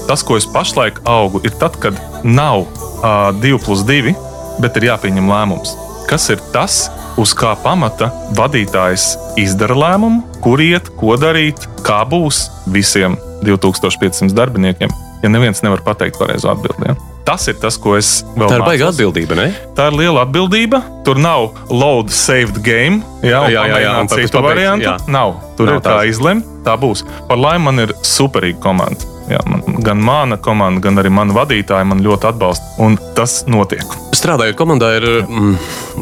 Tas, 0.10 0.26
ko 0.26 0.38
es 0.40 0.50
pašlaik 0.50 1.04
augu, 1.10 1.44
ir 1.48 1.56
tad, 1.62 1.80
kad 1.84 2.00
nav 2.24 2.66
uh, 2.66 3.32
2 3.44 3.62
plus 3.64 3.86
2, 3.88 4.16
bet 4.64 4.78
ir 4.80 4.92
jāpieņem 4.92 5.32
lēmums. 5.32 5.78
Kas 6.10 6.28
ir 6.34 6.42
tas, 6.54 6.88
uz 7.20 7.34
kā 7.38 7.54
pamata 7.64 8.10
vadītājs 8.38 9.14
izdara 9.40 9.78
lēmumu, 9.78 10.24
kur 10.44 10.62
iet, 10.62 10.92
ko 11.00 11.16
darīt, 11.20 11.68
kā 11.86 12.02
būs 12.10 12.48
visiem 12.74 13.18
2500 13.46 14.36
darbiniekiem, 14.36 14.94
ja 15.24 15.32
neviens 15.32 15.64
nevar 15.64 15.84
pateikt 15.86 16.20
pareizo 16.20 16.52
atbildību. 16.54 16.92
Ja? 16.92 17.13
Tas 17.24 17.46
ir 17.48 17.56
tas, 17.56 17.78
ko 17.80 17.94
es 17.96 18.24
vēl 18.36 18.50
Tā 18.52 18.58
ir 18.58 18.64
mācos. 18.66 18.90
atbildība, 18.92 19.36
ne? 19.40 19.46
Tā 19.78 19.86
ir 19.92 19.96
liela 20.02 20.26
atbildība. 20.26 20.82
Tur 21.08 21.16
nav 21.24 21.54
load, 21.72 22.12
saved 22.12 22.60
game. 22.66 23.00
Jā, 23.24 23.46
Jā, 23.48 23.64
jā, 23.70 23.80
jā, 23.86 23.94
citu 24.12 24.36
pabeigt, 24.36 24.50
variantu. 24.50 24.90
jā. 24.90 24.98
Nav. 25.08 25.38
Tur 25.56 25.68
Nav 25.72 25.76
ir 25.76 25.82
kā 25.82 25.90
tāds. 26.02 26.10
izlemt. 26.18 26.46
Tā 26.68 26.76
būs. 26.80 27.06
Par 27.30 27.38
laimi 27.40 27.64
man 27.70 27.80
ir 27.80 27.94
superīga 28.04 28.60
komanda. 28.60 29.08
Jā, 29.32 29.40
man, 29.48 29.62
gan 29.80 30.02
mana 30.04 30.36
komanda, 30.36 30.82
gan 30.84 31.00
arī 31.00 31.08
mana 31.10 31.32
vadītāja 31.32 31.86
man 31.88 32.02
ļoti 32.04 32.28
atbalsta. 32.28 32.66
Un 32.84 32.98
tas 33.16 33.46
notiek. 33.48 33.88
Strādājot 34.12 34.58
komandā, 34.60 34.90
ir, 35.00 35.08
mm, 35.24 35.56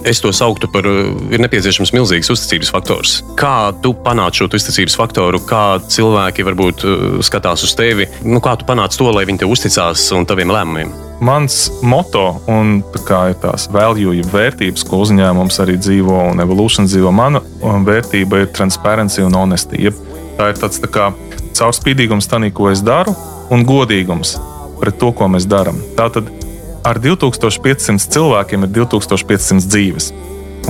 es 0.09 0.19
to 0.21 0.31
sauktu 0.33 0.65
par, 0.73 0.81
ir 0.89 1.37
nepieciešams 1.45 1.93
milzīgs 1.93 2.31
uzticības 2.33 2.71
faktors. 2.73 3.19
Kā 3.37 3.71
tu 3.81 3.93
panāc 3.93 4.33
šo 4.41 4.49
uzticības 4.49 4.97
faktoru, 4.97 5.37
kā 5.45 5.77
cilvēki 5.85 6.43
varbūt 6.49 6.83
uh, 6.89 7.21
skatās 7.21 7.61
uz 7.63 7.75
tevi, 7.77 8.09
nu, 8.25 8.41
kā 8.41 8.57
tu 8.57 8.65
panāc 8.65 8.97
to, 8.97 9.05
lai 9.13 9.25
viņi 9.29 9.45
tev 9.45 9.53
uzticās 9.53 10.09
un 10.17 10.25
taviem 10.25 10.49
lēmumiem? 10.49 10.89
Mans 11.21 11.67
moto 11.85 12.41
un 12.49 12.79
tā 13.05 13.19
ir 13.29 13.35
tās 13.43 13.67
value, 13.69 14.15
jeb 14.17 14.31
vērtības, 14.33 14.81
ko 14.89 15.03
uzņēmums 15.03 15.59
arī 15.61 15.75
dzīvo 15.77 16.15
un 16.31 16.41
evolution 16.41 16.87
dzīvo, 16.89 17.11
mana 17.13 17.43
um, 17.61 17.83
vērtība 17.85 18.39
ir 18.41 18.47
transparency 18.49 19.21
un 19.21 19.37
honesty. 19.37 19.83
Jeb 19.85 19.99
tā 20.39 20.49
ir 20.49 20.57
tāds 20.57 20.81
tā 20.81 20.89
kā 20.89 21.11
caurspīdīgums 21.59 22.25
tam, 22.31 22.47
ko 22.49 22.71
es 22.71 22.81
daru, 22.81 23.13
un 23.53 23.61
godīgums 23.69 24.39
pret 24.81 24.97
to, 24.97 25.11
ko 25.13 25.29
mēs 25.29 25.45
darām. 25.45 25.77
Tātad 25.93 26.31
ar 26.89 26.97
2500 26.97 28.09
cilvēkiem 28.17 28.65
ir 28.65 28.73
2500 28.81 29.69
dzīves. 29.69 30.09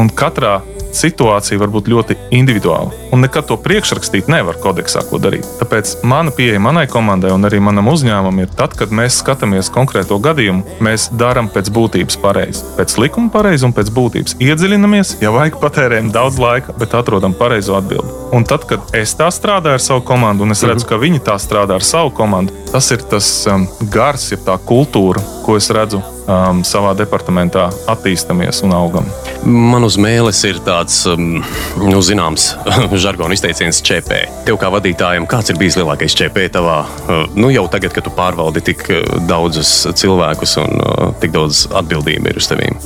Un 0.03 0.11
katrā 0.11 0.57
situācija 0.95 1.59
var 1.61 1.71
būt 1.73 1.89
ļoti 1.91 2.17
individuāla. 2.37 2.91
Un 3.11 3.23
nekad 3.25 3.47
to 3.49 3.57
priekšrakstīt 3.61 4.29
nevar 4.31 4.59
kodeksā, 4.61 5.03
ko 5.09 5.19
darīt. 5.21 5.47
Tāpēc 5.59 5.97
mana 6.07 6.33
pieeja 6.35 6.61
manai 6.63 6.87
komandai 6.91 7.33
un 7.35 7.47
arī 7.47 7.61
manam 7.63 7.91
uzņēmumam 7.91 8.43
ir 8.43 8.53
tad, 8.57 8.75
kad 8.79 8.93
mēs 8.95 9.19
skatāmies 9.21 9.71
konkrēto 9.73 10.19
gadījumu, 10.23 10.79
mēs 10.83 11.09
darām 11.17 11.49
pēc 11.51 11.71
būtības 11.73 12.19
pareizi. 12.23 12.63
Pēc 12.77 12.97
likuma 13.01 13.33
pareizi 13.33 13.67
un 13.67 13.75
pēc 13.75 13.91
būtības. 13.95 14.37
Iedziļinamies, 14.41 15.17
ja 15.23 15.33
vajag 15.35 15.59
patērējam 15.61 16.11
daudz 16.15 16.39
laika, 16.41 16.75
bet 16.79 16.95
atrodam 16.97 17.35
pareizo 17.37 17.75
atbildi. 17.79 18.15
Un 18.31 18.47
tad, 18.47 18.63
kad 18.69 18.95
es 18.95 19.11
tā 19.19 19.27
strādāju 19.33 19.75
ar 19.75 19.83
savu 19.83 20.05
komandu, 20.07 20.45
un 20.45 20.55
es 20.55 20.63
redzu, 20.63 20.87
ka 20.87 20.99
viņi 21.01 21.19
tā 21.27 21.35
strādā 21.41 21.75
ar 21.79 21.85
savu 21.85 22.13
komandu, 22.15 22.55
tas 22.71 22.87
ir 22.95 23.03
tas 23.11 23.27
um, 23.51 23.67
gars, 23.91 24.29
ir 24.31 24.39
tā 24.45 24.55
kultūra, 24.67 25.23
ko 25.45 25.57
es 25.59 25.67
redzu 25.75 25.99
um, 26.29 26.61
savā 26.67 26.93
departamentā, 26.97 27.67
attīstāmies 27.91 28.61
un 28.65 28.75
augam. 28.75 29.07
Man 29.45 29.85
uz 29.87 29.97
mēles 30.01 30.41
ir 30.47 30.59
tāds, 30.65 31.01
um, 31.09 31.41
nu, 31.81 32.01
zināms, 32.05 32.51
žargona 33.03 33.37
izteiciens 33.37 33.81
ČP. 33.85 34.21
Tev 34.47 34.59
kā 34.61 34.71
vadītājam, 34.73 35.27
kāds 35.29 35.53
ir 35.53 35.59
bijis 35.61 35.79
lielākais 35.79 36.15
ČP 36.17 36.49
tavā, 36.57 36.81
uh, 36.85 37.25
nu, 37.37 37.51
jau 37.53 37.65
tagad, 37.71 37.95
kad 37.95 38.07
tu 38.07 38.13
pārvaldi 38.17 38.63
tik 38.71 38.85
uh, 38.89 39.01
daudzus 39.29 39.73
cilvēkus 40.01 40.57
un 40.61 40.77
uh, 40.81 41.09
tik 41.23 41.33
daudz 41.35 41.65
atbildību 41.81 42.31
ir 42.31 42.41
uz 42.41 42.51
tevīm? 42.51 42.77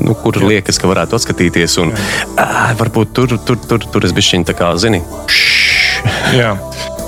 Nu, 0.00 0.16
kur 0.18 0.40
liekas, 0.42 0.80
ka 0.80 0.90
varētu 0.90 1.18
atskatīties 1.18 1.78
un 1.82 1.94
ā, 2.40 2.72
varbūt 2.80 3.14
tur, 3.16 3.36
tur, 3.46 3.60
tur, 3.68 3.86
tur 3.92 4.08
es 4.08 4.16
bišķiņ 4.16 4.48
tā 4.50 4.56
kā, 4.58 4.72
zini, 4.80 5.02
Jā. 6.34 6.54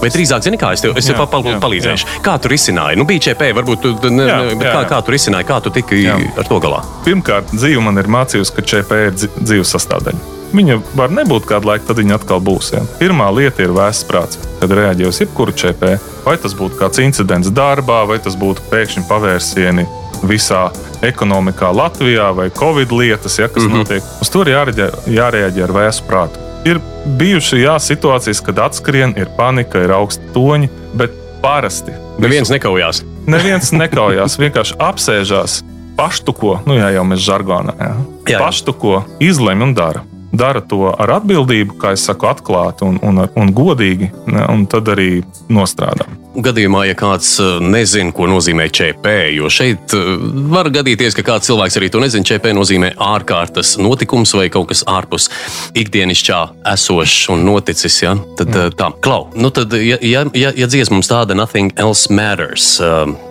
Vai 0.02 0.11
drīzāk, 0.11 0.42
zini, 0.42 0.59
kā 0.59 0.73
es 0.75 0.82
tev, 0.82 0.97
es 0.99 1.06
tev 1.06 1.14
Jā, 1.14 1.23
pa- 1.23 1.30
pa- 1.30 1.47
jā, 1.47 1.59
palīdzēšu? 1.62 2.06
Kā 2.26 2.35
tu 2.42 2.50
risināji? 2.50 2.99
Nu, 2.99 3.04
bija 3.06 3.23
ČP, 3.28 3.52
varbūt 3.54 3.82
tu, 3.85 4.11
ne, 4.11 4.26
Jā, 4.26 4.38
bet 4.59 4.66
jā, 4.66 4.73
kā, 4.75 4.80
jā. 4.82 4.88
kā 4.90 4.99
tu 5.06 5.14
risināji, 5.14 5.47
kā 5.47 5.62
tu 5.62 5.71
tiki 5.71 6.02
Jā. 6.02 6.16
ar 6.42 6.49
to 6.49 6.59
galā? 6.59 6.82
Pirmkārt, 7.06 7.54
dzīve 7.54 7.82
man 7.87 8.02
ir 8.02 8.11
mācījusi, 8.11 8.54
ka 8.56 8.62
ČP 8.62 8.99
ir 9.06 9.12
dzīves 9.14 9.71
sastāvdaļa. 9.76 10.18
Viņa 10.52 10.80
var 10.99 11.14
nebūt 11.14 11.47
kādu 11.49 11.71
laiku, 11.71 11.87
tad 11.87 12.02
viņa 12.02 12.18
atkal 12.18 12.42
būs. 12.44 12.73
Ja. 12.75 12.82
Pirmā 12.99 13.30
lieta 13.32 13.62
ir 13.62 13.73
vēsts 13.73 14.04
prāts, 14.11 14.42
kad 14.61 14.75
reaģē 14.75 15.06
uz 15.06 15.23
jebkuru 15.23 15.54
ČP. 15.54 15.94
Vai 16.26 16.37
tas 16.37 16.52
būtu 16.59 16.82
kāds 16.82 16.99
incidents 16.99 17.49
darbā, 17.54 18.02
vai 18.11 18.18
tas 18.18 18.35
būtu 18.37 18.66
pēkšņi 18.75 19.06
pavērsieni 19.09 19.87
visā 20.26 20.66
ekonomikā 21.02 21.71
Latvijā, 21.75 22.35
vai 22.35 22.50
Covid 22.50 22.92
lietas, 22.92 23.38
ja, 23.38 23.49
kas 23.49 23.62
mm 23.62 23.71
-hmm. 23.71 23.76
notiek. 23.78 24.02
Uz 24.21 24.30
to 24.30 24.42
ir 24.42 24.52
jārēģē, 24.56 24.90
jārēģē 25.06 25.62
ar 25.62 25.73
vēstu 25.78 26.02
prātu. 26.11 26.42
Ir 26.69 26.78
bijuši 27.19 27.64
jā, 27.64 27.75
situācijas, 27.83 28.40
kad 28.47 28.61
atskrien, 28.69 29.16
ir 29.19 29.31
panika, 29.35 29.81
ir 29.83 29.90
augsti 29.97 30.31
toņi, 30.35 30.71
bet 30.95 31.16
parasti 31.42 31.95
Neviens 32.23 32.52
nekaujās. 32.52 33.02
Neviens 33.26 33.73
nekaujās, 33.75 34.38
vienkārši 34.38 34.76
apsēžās, 34.83 35.59
paštuko, 35.99 36.61
nu 36.69 36.76
jā, 36.78 36.92
jau 36.97 37.04
mēs 37.09 37.23
žargonā. 37.25 37.75
Jā. 37.78 37.90
Jā, 37.90 38.35
jā. 38.37 38.40
Paštuko, 38.42 39.02
izlemj 39.23 39.69
un 39.69 39.76
dara. 39.78 40.04
Dara 40.33 40.62
to 40.64 40.87
ar 40.92 41.19
atbildību, 41.19 41.76
kā 41.81 41.92
es 41.97 42.07
saku, 42.09 42.31
atklāti 42.31 42.87
un, 42.87 42.97
un, 43.04 43.25
un 43.26 43.52
godīgi, 43.52 44.12
ne, 44.33 44.47
un 44.49 44.64
tad 44.71 44.88
arī 44.95 45.11
nostrādā. 45.52 46.07
Gadījumā, 46.33 46.87
ja 46.89 46.95
kāds 46.97 47.35
uh, 47.43 47.59
nezina, 47.61 48.12
ko 48.17 48.25
nozīmē 48.31 48.65
ČP, 48.73 49.11
jo 49.37 49.51
šeit 49.53 49.93
uh, 49.97 50.15
var 50.49 50.71
gadīties, 50.73 51.12
ka 51.19 51.25
kāds 51.27 51.51
cilvēks 51.51 51.77
arī 51.77 51.91
to 51.93 52.01
nezina, 52.01 52.25
ČP 52.25 52.55
nozīmē 52.57 52.95
ārkārtas 52.97 53.75
notikums 53.77 54.33
vai 54.39 54.47
kaut 54.53 54.71
kas 54.71 54.81
ārpus 54.89 55.29
ikdienišķā 55.77 56.39
esošs 56.73 57.29
un 57.35 57.45
noticis. 57.45 57.99
Ja? 58.01 58.15
Tad 58.41 58.57
uh, 58.57 58.71
tā, 58.73 58.89
klau, 59.05 59.27
nu 59.37 59.53
tad, 59.53 59.77
ja, 59.77 60.01
ja, 60.01 60.25
ja, 60.33 60.55
ja 60.57 60.71
dziesma 60.73 60.97
mums 60.97 61.12
tāda 61.12 61.37
nothing 61.37 61.75
else 61.77 62.09
matters, 62.09 62.79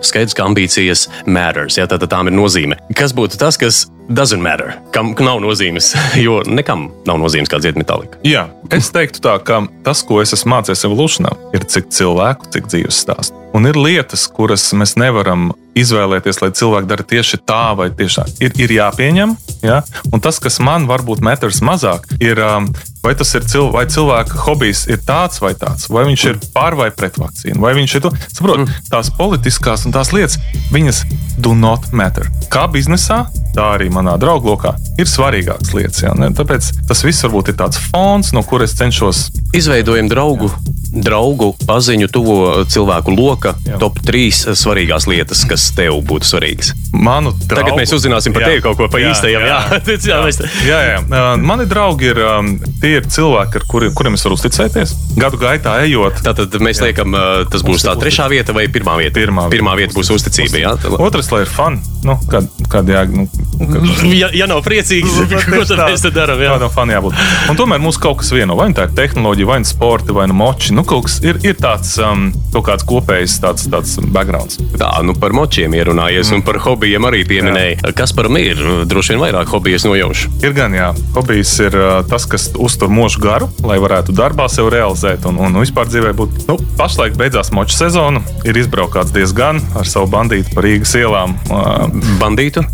skaidrs, 0.06 0.38
ka 0.38 0.46
ambīcijas 0.46 1.08
matters, 1.26 1.80
ja? 1.82 1.88
tad 1.90 2.06
tām 2.06 2.30
ir 2.30 2.38
nozīme. 2.38 2.78
Kas 2.94 3.16
būtu 3.18 3.40
tas, 3.42 3.58
kas 3.58 3.88
doesn't 4.08 4.42
matter, 4.42 4.74
kam 4.94 5.14
nav 5.18 5.42
nozīmes, 5.44 5.92
jo 6.26 6.40
nekam 6.46 6.88
nav 7.08 7.20
nozīmes 7.22 7.50
kā 7.52 7.60
dziedāt 7.62 7.82
metālika. 7.82 8.20
Jā, 8.26 8.48
es 8.74 8.90
teiktu 8.94 9.22
tā, 9.24 9.36
ka 9.44 9.62
tas, 9.86 10.04
ko 10.06 10.22
es 10.24 10.34
esmu 10.36 10.56
mācījies 10.56 10.88
evolūcijā, 10.88 11.36
ir 11.56 11.70
cik 11.74 11.92
cilvēku, 11.94 12.50
cik 12.54 12.70
dzīves 12.72 13.04
stāstu. 13.06 13.41
Un 13.52 13.68
ir 13.68 13.76
lietas, 13.76 14.24
kuras 14.32 14.64
mēs 14.72 14.94
nevaram 14.96 15.50
izvēlēties, 15.76 16.40
lai 16.42 16.50
cilvēki 16.56 16.88
dara 16.88 17.04
tieši 17.08 17.38
tā 17.48 17.72
vai 17.76 17.88
tieši 17.96 18.16
tā. 18.18 18.24
Ir, 18.44 18.54
ir 18.60 18.72
jāpieņem, 18.78 19.34
ja? 19.64 19.80
un 20.12 20.22
tas, 20.24 20.38
kas 20.42 20.58
man 20.64 20.86
varbūt 20.88 21.22
metrs 21.24 21.62
mazāk, 21.64 22.06
ir, 22.20 22.40
um, 22.44 22.68
vai 23.04 23.14
tas 23.18 23.32
ir 23.36 23.44
cil 23.48 23.70
vai 23.72 23.84
cilvēka 23.92 24.40
hobijs, 24.46 24.84
ir 24.92 25.00
tāds 25.04 25.40
vai 25.44 25.52
tāds, 25.58 25.88
vai 25.92 26.04
viņš 26.08 26.26
ir 26.30 26.40
pār 26.54 26.76
vai 26.80 26.90
pret 26.96 27.16
vakcīnu, 27.20 27.60
vai 27.60 27.74
viņš 27.76 27.96
ir 27.96 28.04
to. 28.04 28.12
Saprot, 28.32 28.72
tās 28.92 29.12
politiskās 29.16 29.86
un 29.88 29.96
tās 29.96 30.12
lietas, 30.16 30.38
viņas 30.72 31.04
do 31.44 31.56
not 31.56 31.88
matter. 31.96 32.28
Kā 32.52 32.66
biznesā, 32.72 33.24
tā 33.56 33.72
arī 33.76 33.88
manā 33.92 34.18
drauglokā 34.20 34.74
ir 35.00 35.08
svarīgākas 35.08 35.72
lietas. 35.76 36.04
Ja? 36.04 36.12
Tāpēc 36.12 36.72
tas 36.88 37.04
viss 37.04 37.24
varbūt 37.24 37.52
ir 37.52 37.60
tāds 37.60 37.80
fons, 37.90 38.32
no 38.36 38.44
kuras 38.48 38.72
es 38.72 38.78
cenšos 38.78 39.26
Izveidojam 39.56 40.08
draugu, 40.08 40.48
draugu 40.92 41.52
paziņu, 41.66 42.08
tuvo 42.12 42.38
cilvēku 42.68 43.14
loka, 43.16 43.56
Jā. 43.66 43.80
top 43.80 43.98
3 44.04 44.54
svarīgās 44.58 45.08
lietas, 45.08 45.44
kas 45.48 45.70
tev 45.76 46.02
būtu 46.06 46.28
svarīgas. 46.28 46.74
Manu 46.92 47.32
draugu. 47.32 47.54
Tagad 47.54 47.78
mēs 47.80 47.92
uzzināsim 47.96 48.34
par 48.36 48.44
Jā, 48.44 48.52
tevi 48.52 48.64
kaut 48.64 48.78
ko 48.78 48.88
pa 48.92 49.00
jā, 49.00 49.12
īstajam. 49.12 49.44
Jā, 49.46 49.60
jā. 49.72 49.96
jā, 50.12 50.18
mēs... 50.26 50.40
Jā, 50.66 50.80
jā. 50.88 50.98
Uh, 51.06 51.30
Mani 51.42 51.66
draugi 51.70 52.10
ir 52.12 52.20
um, 52.24 52.52
tie 52.82 52.96
ir 53.00 53.08
cilvēki, 53.12 53.60
ar 53.60 53.66
kuriem, 53.70 53.94
kuriem 53.96 54.18
es 54.18 54.26
varu 54.26 54.38
uzticēties. 54.38 54.94
Gadu 55.20 55.40
gaitā 55.40 55.78
ejot, 55.86 56.20
Tātad 56.24 56.58
mēs 56.62 56.82
liekam, 56.84 57.16
uh, 57.16 57.44
tas 57.52 57.64
būs 57.66 57.86
tā 57.86 57.96
trešā 58.00 58.28
vieta 58.32 58.56
vai 58.56 58.68
pirmā 58.72 58.98
vieta? 59.00 59.16
Pirmā 59.18 59.48
vieta. 59.48 59.56
pirmā 59.56 59.76
vieta 59.80 59.96
būs 59.96 60.12
uzticība. 60.14 60.60
Jā, 60.62 60.76
Tā- 60.82 61.00
Otrs, 61.00 61.32
lai 61.32 61.44
ir 61.46 61.52
fun. 61.52 61.80
Nu, 62.04 62.18
kad, 62.30 62.48
kad 62.72 62.88
jā, 62.88 63.06
nu, 63.08 63.28
Ja, 64.20 64.28
ja 64.34 64.46
nav 64.50 64.62
priecīgs, 64.66 65.16
ko 65.52 65.64
tad 65.68 65.82
mēs 65.84 66.04
tad 66.04 66.16
darām? 66.16 66.40
Jā. 66.42 66.54
Kādam 66.56 66.72
fanam 66.74 66.96
jābūt. 66.96 67.18
Un 67.52 67.58
tomēr 67.58 67.82
mums 67.82 67.98
kaut 68.02 68.20
kas 68.22 68.32
vieno. 68.34 68.56
Vai 68.58 68.68
nu 68.72 68.76
tā 68.78 68.86
ir 68.88 68.94
tehnoloģija, 68.98 69.48
vai 69.48 69.58
nu 69.62 69.68
sporta, 69.68 70.14
vai 70.16 70.26
nu 70.30 70.36
moči. 70.38 70.74
Nu, 70.76 70.84
kaut 70.88 71.06
kas 71.08 71.18
ir, 71.24 71.38
ir 71.46 71.58
tāds 71.60 71.94
um, 72.02 72.28
kaut 72.54 72.66
kāds 72.68 72.86
kopējs 72.88 73.38
tāds, 73.42 73.68
tāds 73.72 73.96
backgrounds. 74.14 74.60
Tā, 74.78 74.90
nu 75.06 75.16
par 75.18 75.34
močiem 75.36 75.74
ierunājies 75.78 76.30
mm. 76.30 76.40
un 76.40 76.46
par 76.46 76.60
hobijiem 76.82 77.04
arī 77.06 77.20
pieminēja. 77.22 77.92
Kas 77.94 78.10
par 78.10 78.26
mir? 78.32 78.58
Droši 78.90 79.14
vien 79.14 79.20
vairāk 79.22 79.50
hobijas 79.52 79.84
nojaušu. 79.86 80.32
Ir 80.42 80.54
gan, 80.56 80.74
jā, 80.74 80.88
hobijs 81.14 81.52
ir 81.62 81.76
uh, 81.78 81.90
tas, 82.10 82.24
kas 82.26 82.48
uztur 82.58 82.90
mūžu 82.90 83.22
garu, 83.22 83.46
lai 83.62 83.76
varētu 83.78 84.10
darbā 84.18 84.48
sev 84.50 84.72
realizēt 84.74 85.22
un, 85.30 85.38
un 85.38 85.60
vispār 85.62 85.86
dzīvē 85.86 86.10
būt. 86.18 86.40
Nu, 86.48 86.56
pašlaik 86.80 87.14
beidzās 87.20 87.52
moču 87.54 87.76
sezona, 87.78 88.24
ir 88.42 88.58
izbraukāts 88.58 89.14
diezgan 89.14 89.60
ar 89.78 89.86
savu 89.86 90.10
bandītu 90.10 90.50
pa 90.56 90.64
Rīgas 90.66 90.96
ielām. 90.98 91.36
Uh, 91.46 91.86
Bandītu? 92.18 92.64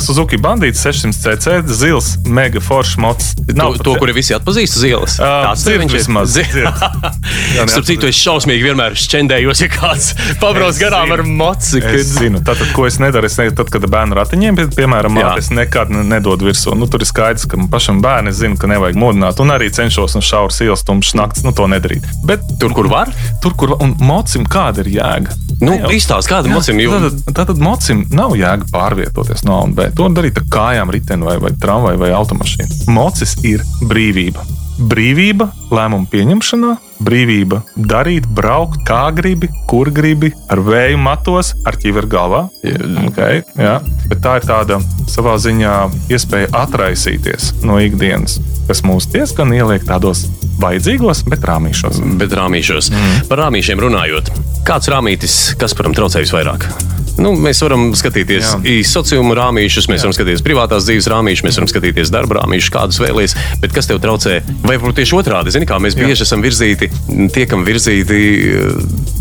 Suzuki 0.00 0.40
bandīts 0.40 0.80
600 0.86 1.36
cc, 1.36 1.58
zils, 1.68 2.14
mega 2.24 2.64
foršs 2.64 2.96
mots. 3.04 3.34
To, 3.52 3.68
to 3.84 3.98
kuri 4.00 4.16
visi 4.16 4.32
atpazīst 4.36 4.80
uz 4.80 4.88
ielas. 4.88 5.18
Viņš 5.20 5.92
ir. 5.92 5.92
vismaz. 5.92 6.38
Starp 7.68 7.88
citu, 7.88 8.08
es 8.08 8.16
šausmīgi 8.16 8.64
vienmēr 8.70 8.96
šķendējos, 8.96 9.64
ja 9.66 9.70
kāds 9.72 10.10
pabrauc 10.40 10.80
garām 10.80 11.12
ar 11.18 11.24
moci. 11.26 11.82
Es 11.84 12.14
zinu, 12.16 12.40
tātad, 12.44 12.70
ko 12.76 12.86
es 12.88 13.00
nedaru, 13.02 13.28
es 13.28 13.36
ne, 13.40 13.50
tad, 13.58 13.70
kad 13.74 13.84
bērnu 13.90 14.16
ratiņiem, 14.18 14.56
pie- 14.58 14.68
piemēram, 14.78 15.16
Jā. 15.18 15.26
māte, 15.34 15.42
es 15.44 15.50
nekad 15.54 15.90
ne- 15.94 16.04
nedodu 16.06 16.46
virsū. 16.48 16.76
Nu, 16.78 16.86
tur 16.90 17.02
ir 17.04 17.08
skaidrs, 17.10 17.46
ka 17.50 17.58
pašam 17.70 18.00
bērnam 18.04 18.32
zinu, 18.32 18.56
ka 18.58 18.66
nevajag 18.70 18.96
modināt, 18.98 19.40
un 19.42 19.50
arī 19.54 19.68
cenšos 19.74 20.14
no 20.16 20.22
šauras 20.24 20.60
ielas 20.64 20.82
tumšas 20.86 21.14
naktas, 21.18 21.44
nu, 21.44 21.52
to 21.52 21.66
nedarīt. 21.70 22.06
Bet 22.24 22.40
Tur, 22.58 22.72
kur 22.74 22.88
var? 22.88 23.10
tur, 23.42 23.54
kur 23.58 23.76
un 23.80 23.94
mocim, 24.00 24.46
kāda 24.46 24.78
ir 24.86 24.92
jēga? 24.98 25.34
Nu, 25.60 25.72
Ne 25.72 25.78
jau- 25.82 25.90
izstāst, 25.90 26.28
kāda 26.30 26.46
mocim 26.48 26.78
jau. 26.78 26.92
Tātad, 26.94 27.32
tātad 27.34 27.58
mocim 27.58 28.06
nav 28.14 28.32
jēga 28.38 28.70
pārvietoties 28.70 29.44
no 29.44 29.58
A 29.58 29.62
un 29.64 29.72
B. 29.74 29.90
To 29.96 30.08
darīt 30.08 30.36
ar 30.38 30.44
kājām, 30.44 30.90
riteni 30.94 31.24
vai, 31.24 31.36
vai 31.38 31.50
tramvaju 31.50 31.98
vai 31.98 32.10
automašīnu. 32.14 32.86
Mocis 32.94 33.36
ir 33.42 33.60
brīvība. 33.82 34.38
Brīvība 34.78 35.48
lēmumu 35.74 36.06
pieņemšanā, 36.12 36.74
brīvība 37.02 37.60
darīt, 37.76 38.28
braukt, 38.30 38.80
kā 38.86 39.08
gribi, 39.14 39.48
kur 39.70 39.90
gribi, 39.94 40.30
ar 40.50 40.62
vēju 40.62 41.00
matos, 41.02 41.52
ar 41.66 41.78
ķiveru 41.80 42.10
galvā. 42.12 42.42
Okay, 43.08 43.42
jā. 43.58 43.78
Bet 44.10 44.22
tā 44.24 44.36
ir 44.38 44.46
tāda 44.46 44.78
savā 45.10 45.34
ziņā 45.42 45.74
iespēja 46.14 46.52
atraisīties 46.62 47.56
no 47.66 47.80
ikdienas, 47.82 48.38
kas 48.70 48.84
mūs 48.86 49.08
diezgan 49.10 49.54
ieliek 49.56 49.86
tādos 49.88 50.26
vajadzīgos, 50.62 51.24
bet 51.30 51.46
rāmīšos. 51.48 52.02
Bet 52.20 52.38
rāmīšos. 52.38 52.92
Mm. 52.94 53.18
Par 53.30 53.44
rāmīšiem 53.46 53.82
runājot, 53.82 54.30
kāds 54.68 54.90
rāmītis, 54.94 55.40
kas 55.58 55.74
param 55.78 55.96
traucē 55.96 56.22
visvairāk? 56.22 56.70
Nu, 57.18 57.32
mēs 57.34 57.60
varam 57.64 57.88
skatīties 57.98 58.44
Jā. 58.46 58.74
sociālo 58.86 59.34
rāmīšus, 59.38 59.88
mēs 59.90 60.04
varam 60.06 60.14
skatīties 60.14 60.44
privātās 60.46 60.86
dzīves 60.86 61.10
rāmīšus, 61.10 61.44
mēs 61.46 61.58
varam 61.58 61.70
skatīties 61.72 62.12
darba 62.14 62.40
rāmīšus, 62.40 62.72
kādus 62.74 63.00
vēlēties. 63.02 63.36
Bet 63.62 63.74
kas 63.74 63.90
tev 63.90 63.98
traucē? 64.04 64.38
Vai 64.62 64.76
varbūt 64.78 65.00
tieši 65.00 65.18
otrādi? 65.18 65.54
Zini, 65.54 65.66
kā 65.68 65.80
mēs 65.82 65.98
Jā. 65.98 66.06
bieži 66.06 66.26
esam 66.28 66.44
virzīti, 66.44 66.90
tiekam 67.34 67.66
virzīti 67.66 68.22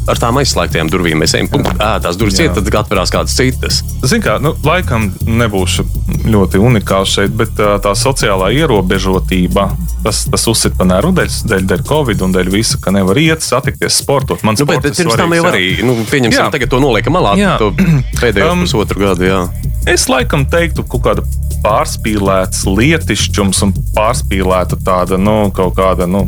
ar 0.07 0.19
tām 0.21 0.39
aizslēgtajām 0.41 0.89
durvīm. 0.91 1.21
Mēs 1.23 1.35
ejam, 1.37 1.49
pum, 1.51 1.65
ā, 1.77 1.97
tās 2.03 2.17
durvis 2.19 2.37
ciet, 2.39 2.53
tad 2.55 2.69
atverās 2.81 3.11
kādas 3.13 3.35
citas. 3.37 3.81
Ziniet, 4.03 4.23
kā 4.25 4.37
nu, 4.43 4.53
laikam 4.65 5.09
nebūšu 5.27 5.85
ļoti 6.27 6.61
unikāls 6.63 7.13
šeit, 7.17 7.35
bet 7.37 7.53
tā 7.57 7.93
sociālā 7.97 8.49
ierobežotība, 8.57 9.67
tas, 10.05 10.25
tas 10.31 10.47
uzsit 10.51 10.75
pa 10.79 10.87
nervu 10.87 11.13
dēļ, 11.17 11.63
dēļ, 11.69 11.83
Covid 11.87 12.23
un 12.25 12.35
dēļ 12.35 12.51
visa, 12.53 12.79
ka 12.83 12.91
nevar 12.95 13.19
iet, 13.21 13.45
satikties, 13.45 14.01
sportot. 14.03 14.43
Man 14.47 14.57
Nu, 14.57 14.65
bet, 14.65 14.81
bet 14.81 14.97
pirms 14.97 15.15
tam 15.19 15.33
jau 15.35 15.43
arī, 15.51 15.65
nu, 15.85 15.93
pieņemsim, 16.09 16.39
Jā. 16.39 16.47
tagad 16.51 16.71
to 16.71 16.79
noliekam 16.81 17.13
malā, 17.13 17.35
Jā. 17.37 17.57
to 17.61 17.71
pēdējo 18.21 18.53
Um, 18.55 18.63
pusotru 18.65 19.03
gadu. 19.03 19.27
Jā. 19.27 19.41
Es 19.87 20.07
laikam 20.09 20.47
teiktu, 20.49 20.83
ka 20.83 20.97
kaut 20.97 21.03
kāda 21.05 21.25
pārspīlēts 21.63 22.65
lietišķums 22.67 23.61
un 23.67 23.73
pārspīlēta 23.95 24.79
tāda, 24.83 25.19
nu, 25.21 25.51
kaut 25.55 25.77
kāda, 25.77 26.07
nu, 26.09 26.25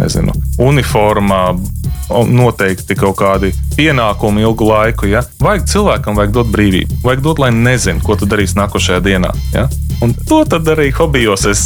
nezinu, 0.00 0.34
uniforma. 0.64 1.42
Noteikti 2.08 2.96
kaut 2.96 3.18
kādi 3.20 3.52
pienākumi 3.76 4.40
ilgu 4.46 4.68
laiku. 4.68 5.08
Ja? 5.12 5.22
Vajag 5.44 5.66
cilvēkam, 5.68 6.16
vajag 6.16 6.32
dot 6.38 6.52
brīvību. 6.54 7.02
Vajag 7.04 7.24
dot, 7.26 7.42
lai 7.42 7.50
nezinātu, 7.54 8.06
ko 8.06 8.16
tu 8.16 8.28
darīsi 8.30 8.56
nākošajā 8.58 9.02
dienā. 9.04 9.34
Ja? 9.52 9.66
Un 10.04 10.14
to 10.28 10.44
tad 10.48 10.68
arī 10.72 10.88
hobijos 10.94 11.44
es 11.50 11.62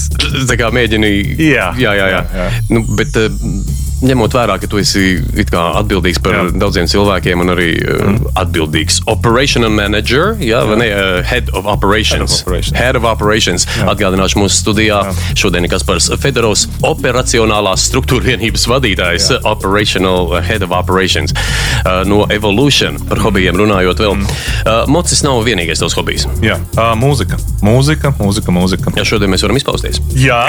Tā 0.49 0.57
kā 0.59 0.71
mēģini. 0.75 1.13
Jā. 1.39 1.71
jā, 1.79 1.95
jā. 1.97 2.09
jā. 2.17 2.23
Jā. 2.35 2.49
Nu, 2.73 2.83
bet, 2.97 3.17
eh, 3.21 3.29
ņemot 4.03 4.35
vērā, 4.35 4.59
ka 4.61 4.69
tu 4.71 4.81
esi 4.83 5.21
atbildīgs 5.43 6.21
par 6.23 6.35
Jā. 6.35 6.43
jā. 6.47 6.55
daudziem 6.63 6.89
cilvēkiem 6.91 7.45
un 7.45 7.53
arī 7.55 7.69
mm. 7.79 8.19
atbildīgs 8.43 9.01
operational 9.11 9.73
manager, 9.75 10.35
jā, 10.43 10.63
vai 10.69 10.79
ne, 10.83 10.89
eh, 10.91 11.19
head 11.29 11.51
of 11.57 11.69
operations. 11.71 12.41
Head 12.43 12.43
of 12.43 12.47
operations. 12.47 12.79
Head 12.79 12.99
of 12.99 13.07
operations. 13.09 13.67
Atgādināšu 13.93 14.43
mūsu 14.43 14.59
studijā. 14.59 15.03
Jā. 15.09 15.37
Šodien 15.39 15.69
Kaspars 15.71 16.11
Fedorovs, 16.23 16.67
operacionālās 16.87 17.87
struktūra 17.91 18.33
vienības 18.33 18.67
vadītājs, 18.71 19.31
Jā. 19.33 19.41
operational 19.49 20.35
head 20.43 20.67
of 20.67 20.75
operations. 20.77 21.35
Uh, 21.83 22.03
no 22.09 22.25
Evolution 22.31 22.99
par 23.09 23.23
hobijiem 23.23 23.59
runājot 23.59 24.03
vēl. 24.03 24.17
Mm. 24.19 24.43
Uh, 24.63 24.83
mocis 24.93 25.23
nav 25.27 25.41
vienīgais 25.47 25.83
tavs 25.83 25.97
hobijs. 25.99 26.27
Jā, 26.45 26.59
ā, 26.79 26.93
mūzika. 26.99 27.39
Mūzika, 27.63 28.13
mūzika, 28.19 28.55
mūzika. 28.55 28.93
Jā, 28.99 29.07
šodien 29.07 29.33
mēs 29.33 29.45
varam 29.47 29.59
izpausties. 29.59 30.01
Jā, 30.19 30.43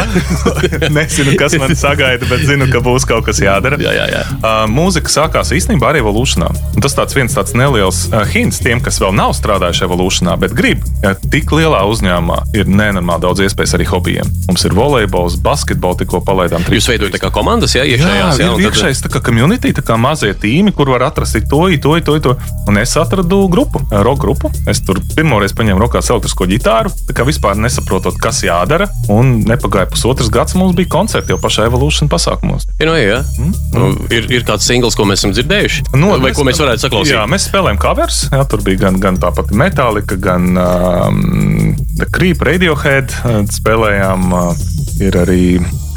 nezinu, 0.97 1.35
kas 1.39 1.57
man 1.61 1.75
sagaida, 1.77 2.27
bet 2.29 2.45
zinu, 2.47 2.69
ka 2.73 2.81
būs 2.83 3.07
kaut 3.09 3.27
kas 3.27 3.42
jādara. 3.45 3.77
Jā, 3.83 3.91
jā, 3.97 4.05
jā. 4.11 4.21
Uh, 4.39 4.63
mūzika 4.71 5.11
sākās 5.11 5.51
īstenībā 5.55 5.91
arī 5.91 6.01
evolūcijā. 6.03 6.49
Tas 6.83 6.95
tāds 6.97 7.15
viens 7.17 7.33
tāds 7.35 7.53
neliels 7.57 8.05
uh, 8.11 8.23
hints 8.29 8.59
tiem, 8.63 8.81
kas 8.83 8.99
vēl 9.03 9.13
nav 9.17 9.33
strādājuši 9.37 9.85
evolūcijā, 9.87 10.35
bet 10.41 10.55
grib. 10.57 10.83
Ja, 11.03 11.13
tik 11.33 11.51
lielā 11.55 11.83
uzņēmumā 11.91 12.39
ir 12.57 12.69
nenormāli 12.71 13.25
daudz 13.25 13.43
iespējas 13.45 13.75
arī 13.77 13.87
hobijiem. 13.89 14.29
Mums 14.49 14.65
ir 14.67 14.75
volejbols, 14.77 15.37
basketbols, 15.43 15.99
tikko 16.01 16.21
palaidām. 16.25 16.63
Jūs 16.73 16.89
veidojat 16.91 17.15
tā 17.17 17.21
kā 17.25 17.31
komandas, 17.35 17.75
jā, 17.77 17.83
iekšējās. 17.87 18.39
Jā, 18.39 18.47
ir 18.47 18.55
tad- 18.55 18.65
iekšējais 18.67 19.03
tā 19.05 19.11
kā 19.13 19.23
community, 19.27 19.73
tā 19.75 19.83
kā 19.85 19.97
mazie 19.99 20.33
tīmi, 20.33 20.73
kur 20.75 20.89
var 20.93 21.07
atrast 21.09 21.37
to, 21.49 21.61
to, 21.83 21.95
to, 22.05 22.17
to. 22.23 22.35
Un 22.69 22.77
es 22.81 22.93
atradu 22.99 23.43
grupu, 23.51 23.81
roka 23.91 24.23
grupu. 24.23 24.51
Es 24.69 24.79
tur 24.85 24.99
pirmoreiz 25.17 25.53
paņēmu 25.57 25.81
rokās 25.83 26.09
elektrisko 26.13 26.47
ģitāru, 26.51 26.91
tā 27.09 27.15
kā 27.17 27.25
vispār 27.27 27.57
nesaprotot, 27.59 28.15
kas 28.21 28.43
jādara. 28.45 28.87
Un 29.11 29.41
nepagāja 29.47 29.89
pusotrs 29.91 30.29
gads, 30.33 30.55
mums 30.59 30.75
bija 30.77 30.91
koncerti 30.93 31.33
jau 31.33 31.39
pašā 31.41 31.67
evolūcijas 31.69 32.11
pasākumos. 32.11 32.67
Ir, 32.79 32.87
no, 32.87 32.95
jā. 32.99 33.19
Mm. 33.39 33.53
Nu, 33.73 33.87
ir, 34.13 34.27
ir 34.29 34.43
kāds 34.45 34.67
singls, 34.69 34.95
ko 34.97 35.07
mēs 35.09 35.23
esam 35.23 35.33
dzirdējuši. 35.33 35.87
Nu, 35.97 36.11
Vai 36.21 36.33
ko 36.37 36.45
mēs 36.45 36.59
varētu 36.61 36.85
saklausīt? 36.85 37.15
Jā, 37.15 37.23
mēs 37.29 37.47
spēlējām 37.49 37.79
covers. 37.81 38.19
Jā, 38.33 38.43
tur 38.49 38.61
bija 38.65 38.83
gan, 38.85 38.99
gan 39.01 39.17
tā 39.21 39.31
pati 39.33 39.57
Metallica, 39.57 40.17
gan 40.21 40.51
um, 40.61 41.73
The 41.97 42.09
Creep, 42.13 42.43
Radiohead. 42.45 43.15
uh, 43.23 43.41
Spēlējām, 43.49 44.29
uh, 44.37 44.53
ir 45.01 45.17
arī, 45.23 45.43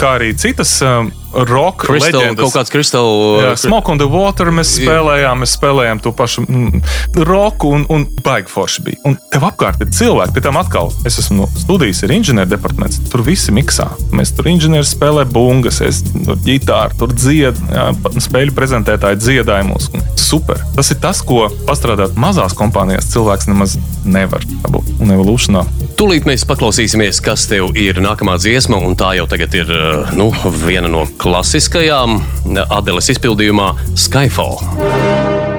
kā 0.00 0.16
arī 0.20 0.32
citas 0.40 0.72
um, 0.86 1.12
roka 1.44 1.86
Crystal, 1.86 2.20
leģendas. 2.20 2.44
kaut 2.44 2.56
kāds 2.56 2.72
kristāls. 2.72 3.42
Jā, 3.42 3.52
Smoke 3.60 3.92
on 3.92 4.00
the 4.00 4.08
Water 4.10 4.50
mēs 4.54 4.74
spēlējām, 4.78 5.42
mēs 5.44 5.56
spēlējām 5.58 6.02
to 6.04 6.12
pašu 6.16 6.46
mm, 6.46 6.82
roku 7.28 7.72
un, 7.76 7.86
un 7.92 8.06
baigi 8.24 8.52
forši 8.52 8.84
bija. 8.86 9.02
Un 9.08 9.18
tev 9.32 9.46
apkārt 9.48 9.82
ir 9.84 9.92
cilvēki, 9.96 10.36
pie 10.36 10.44
tam 10.46 10.60
atkal, 10.60 10.92
es 11.08 11.20
esmu 11.22 11.42
no 11.42 11.48
studijas, 11.58 12.02
ir 12.06 12.14
inženieru 12.16 12.50
departaments, 12.50 13.00
tur 13.12 13.24
visi 13.26 13.54
miksā. 13.54 13.88
Mēs 14.16 14.34
tur 14.36 14.50
inženieri 14.50 14.88
spēlē 14.88 15.26
bungas, 15.30 15.82
es 15.84 16.02
tur 16.06 16.38
ģitāru, 16.46 16.98
tur 17.00 17.14
dzied, 17.14 17.60
jā, 17.72 17.88
spēļu 18.28 18.56
prezentētāji 18.56 19.22
dziedājumus. 19.22 19.90
Un 19.94 20.06
Super. 20.26 20.58
Tas 20.74 20.90
ir 20.90 20.98
tas, 20.98 21.20
ko 21.22 21.44
pastrādāt 21.68 22.16
mazās 22.18 22.56
kompānijās 22.58 23.12
cilvēks 23.12 23.46
nemaz 23.46 23.76
nevar 24.10 24.42
dabūt. 24.64 24.96
Un 24.98 25.14
evolūcijā 25.14 25.36
Tūlīt 25.96 26.26
mēs 26.28 26.44
paklausīsimies, 26.48 27.22
kas 27.24 27.46
tev 27.48 27.70
ir 27.78 27.96
nākamā 28.04 28.34
dziesma, 28.40 28.76
un 28.84 28.96
tā 28.98 29.14
jau 29.16 29.24
tagad 29.30 29.54
ir 29.56 29.70
uh, 29.72 30.10
nu, 30.16 30.26
viena 30.64 30.90
no 30.92 31.06
klasiskajām 31.26 32.20
Adeles 32.70 33.10
izpildījumā 33.10 33.72
Skyfall. 33.98 35.55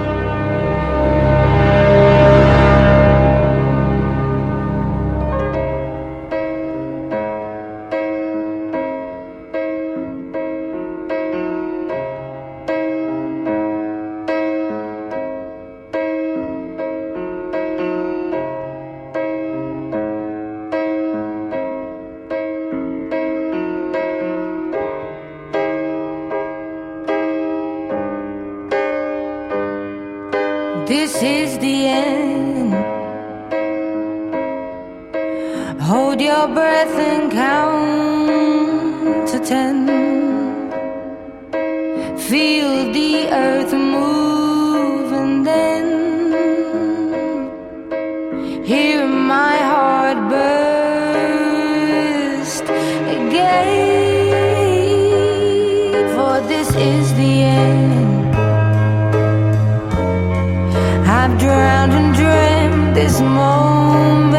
this 62.98 63.20
moment. 63.22 64.34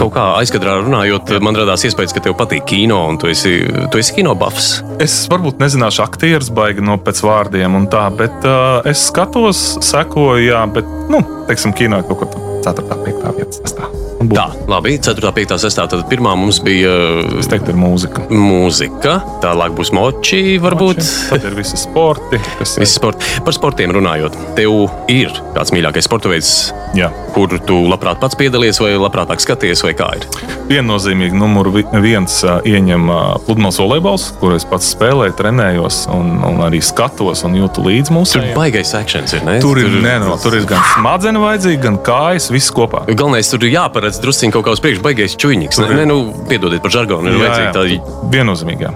Kaut 0.00 0.14
kā 0.16 0.22
aizkadrā 0.40 0.78
runājot, 0.80 1.34
man 1.44 1.56
radās 1.58 1.84
iespējas, 1.86 2.14
ka 2.16 2.22
tev 2.24 2.34
patīk 2.38 2.64
kino 2.72 2.98
un 3.10 3.20
tu 3.20 3.28
esi, 3.30 3.58
tu 3.92 4.00
esi 4.00 4.16
kinobafs. 4.16 4.70
Es 5.02 5.18
varbūt 5.30 5.60
nezināšu, 5.62 6.02
aktieris 6.06 6.50
baigi 6.54 6.82
no 6.82 6.96
pēc 6.98 7.22
vārdiem 7.22 7.76
un 7.78 7.86
tā, 7.92 8.08
bet 8.18 8.48
uh, 8.48 8.80
es 8.88 9.04
skatos, 9.12 9.62
sekoju, 9.92 10.48
jā, 10.48 10.64
bet, 10.74 10.88
nu, 11.12 11.22
teiksim, 11.50 11.76
kino 11.76 12.00
ir 12.00 12.08
kaut 12.08 12.24
kur 12.24 12.40
4, 12.66 12.88
5, 12.88 13.28
5, 13.28 13.60
6. 13.68 14.01
Tā, 14.30 14.44
labi, 14.70 14.98
4, 15.02 15.32
5, 15.34 15.56
6. 15.58 15.80
Tad 15.92 16.04
pirmā 16.10 16.34
mums 16.38 16.60
bija 16.62 16.92
Es 17.40 17.48
teiktu, 17.50 17.72
ir 17.74 17.78
mūzika. 17.80 18.26
mūzika, 18.30 19.16
tālāk 19.42 19.74
būs 19.76 19.90
moči, 19.96 20.58
varbūt. 20.62 21.00
Tad 21.30 21.44
ir 21.48 21.56
visi 21.58 21.76
sporti. 21.80 22.38
Visi 22.60 22.86
sport. 22.86 23.22
Par 23.44 23.54
sportiem 23.56 23.90
runājot, 23.96 24.36
tev 24.58 24.86
ir 25.12 25.32
kāds 25.56 25.72
mīļākais 25.74 26.06
sporta 26.08 26.30
veids, 26.32 26.72
Jā. 26.94 27.08
kur 27.34 27.48
tu 27.66 27.80
labprāt 27.88 28.20
pats 28.20 28.36
piedalies, 28.38 28.78
vai 28.82 28.92
labprāt 29.00 29.32
skaties, 29.42 29.82
vai 29.82 29.94
kā 29.98 30.10
ir? 30.18 30.26
Viennozīmīgi 30.68 31.34
numur 31.36 31.70
vi- 31.74 31.84
viens 32.04 32.42
ā, 32.44 32.60
ieņem 32.68 33.08
ā, 33.10 33.20
pludmales 33.46 33.78
volejbols, 33.80 34.26
kur 34.40 34.54
es 34.54 34.64
pats 34.68 34.94
spēlēju, 34.94 35.34
trenējos 35.38 36.06
un, 36.14 36.42
un 36.44 36.60
arī 36.66 36.80
skatos 36.84 37.44
un 37.44 37.54
jūtu 37.58 37.82
līdzi 37.86 38.12
mūsu. 38.14 38.38
Tur 38.38 38.54
baigais 38.56 38.92
akcents 38.94 39.32
ir. 39.34 39.44
Ne? 39.44 39.58
Tur 39.60 39.78
ir, 39.78 39.88
neno, 40.04 40.36
tur 40.42 40.54
ir 40.58 40.66
gan 40.68 40.80
smadzenes 40.94 41.42
vajadzīgi, 41.42 41.80
gan 41.82 41.98
kājas, 41.98 42.50
viss 42.52 42.70
kopā. 42.70 43.04
Galvenais 43.08 43.48
tur 43.50 43.64
ir 43.64 43.72
jāparedz 43.78 44.11
drusciņš 44.20 44.52
kaut 44.52 44.64
kā 44.66 44.72
uz 44.76 44.80
priekšu, 44.84 45.02
baigais 45.02 45.36
čūniņš. 45.40 45.78
Ir- 45.86 45.96
Nē, 45.96 46.06
nu, 46.10 46.18
piedodiet 46.50 46.82
par 46.82 46.90
žargonu. 46.90 47.30
Ir 47.30 47.38
vajadzīga 47.40 47.72
tāda. 47.72 48.28
viennozīmīgi. 48.32 48.82
Jā. 48.82 48.92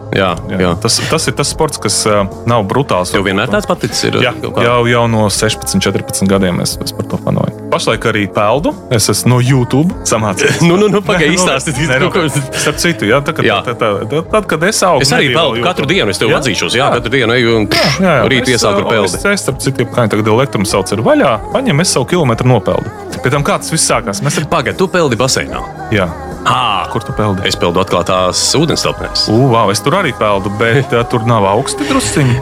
Jā, 0.51 0.59
Jā. 0.61 0.75
Tas, 0.81 1.01
tas 1.11 1.27
ir 1.29 1.33
tas 1.39 1.49
sports, 1.49 1.79
kas 1.79 1.97
ā, 2.07 2.29
nav 2.47 2.65
brutāls. 2.69 3.13
Tev 3.13 3.25
vienmēr 3.25 3.49
tāds 3.49 3.67
paticis 3.67 4.05
ir. 4.05 4.21
Jā, 4.21 4.35
jau, 4.43 4.87
jau 4.87 5.07
no 5.09 5.29
16, 5.29 5.81
14 5.81 6.27
gadiem 6.29 6.61
es, 6.61 6.77
es 6.85 6.93
par 6.93 7.07
to 7.07 7.17
fanoju. 7.17 7.56
Pašlaik 7.77 8.07
arī 8.09 8.25
peldu. 8.33 8.73
Es 8.95 9.09
esmu 9.13 9.35
no 9.35 9.39
YouTube 9.45 9.93
samācījies. 10.09 10.63
Nu, 10.65 10.79
nu, 10.81 10.89
nu 10.89 11.03
pagaidi, 11.05 11.35
izstāstiet, 11.39 11.77
Nē, 11.91 11.99
nu, 12.01 12.09
ko- 12.15 12.25
Starp 12.33 12.79
citu, 12.81 13.05
jā, 13.11 13.19
tā, 13.21 13.35
kad, 13.37 13.45
Jā. 13.45 13.59
tā, 13.67 13.75
tā, 13.77 13.91
tā, 14.09 14.23
tad, 14.33 14.47
kad 14.49 14.65
es 14.65 14.81
augu, 14.87 15.05
Es 15.05 15.13
arī 15.13 15.29
peldu 15.35 15.61
katru 15.67 15.85
dienu, 15.91 16.09
es 16.15 16.21
tev 16.23 16.33
Jā? 16.33 16.39
atzīšos. 16.41 16.77
Jā, 16.79 16.89
katru 16.97 17.13
dienu 17.13 17.37
eju 17.37 17.53
un 17.61 17.67
Jā, 17.69 17.85
jā. 18.01 18.15
rīt 18.33 18.49
Es, 18.49 18.55
iesāku 18.57 18.81
ar 18.81 18.89
peldi. 18.95 19.21
Es, 19.21 19.45
starp 19.45 19.61
citu, 19.61 19.85
kā 19.93 20.07
tagad 20.09 20.31
elektrums 20.33 20.73
sauc, 20.73 20.89
ir 20.97 21.05
vaļā. 21.05 21.35
Paņem, 21.53 21.85
es 21.85 21.93
savu 21.93 22.09
kilometru 22.15 22.49
nopeldu. 22.49 22.89
Pēc 23.21 23.37
tam 23.37 23.45
kā 23.45 23.59
tas 23.61 23.69
viss 23.75 23.85
sākās? 23.93 24.23
Mēs 24.25 24.41
ar... 24.41 24.49
Pagaidi, 24.57 24.79
tu 24.81 24.89
peldi 24.89 25.21
baseinā. 25.21 25.61
Jā. 25.93 26.09
À, 26.47 26.87
Kur 26.93 27.03
tu 27.05 27.13
peldi? 27.13 27.43
Es 27.49 27.59
peldu 27.59 27.83
atklātās 27.83 28.41
ūdens 28.57 28.85
telpnēs. 28.87 29.27
U, 29.35 29.51
wow, 29.53 29.69
es 29.75 29.83
tur 29.85 29.99
arī 30.01 30.15
peldu, 30.17 30.49
bet 30.61 30.95
uh, 30.95 31.05
tur 31.13 31.27
nav 31.29 31.45
augsti 31.53 31.89
drusciņi. 31.91 32.39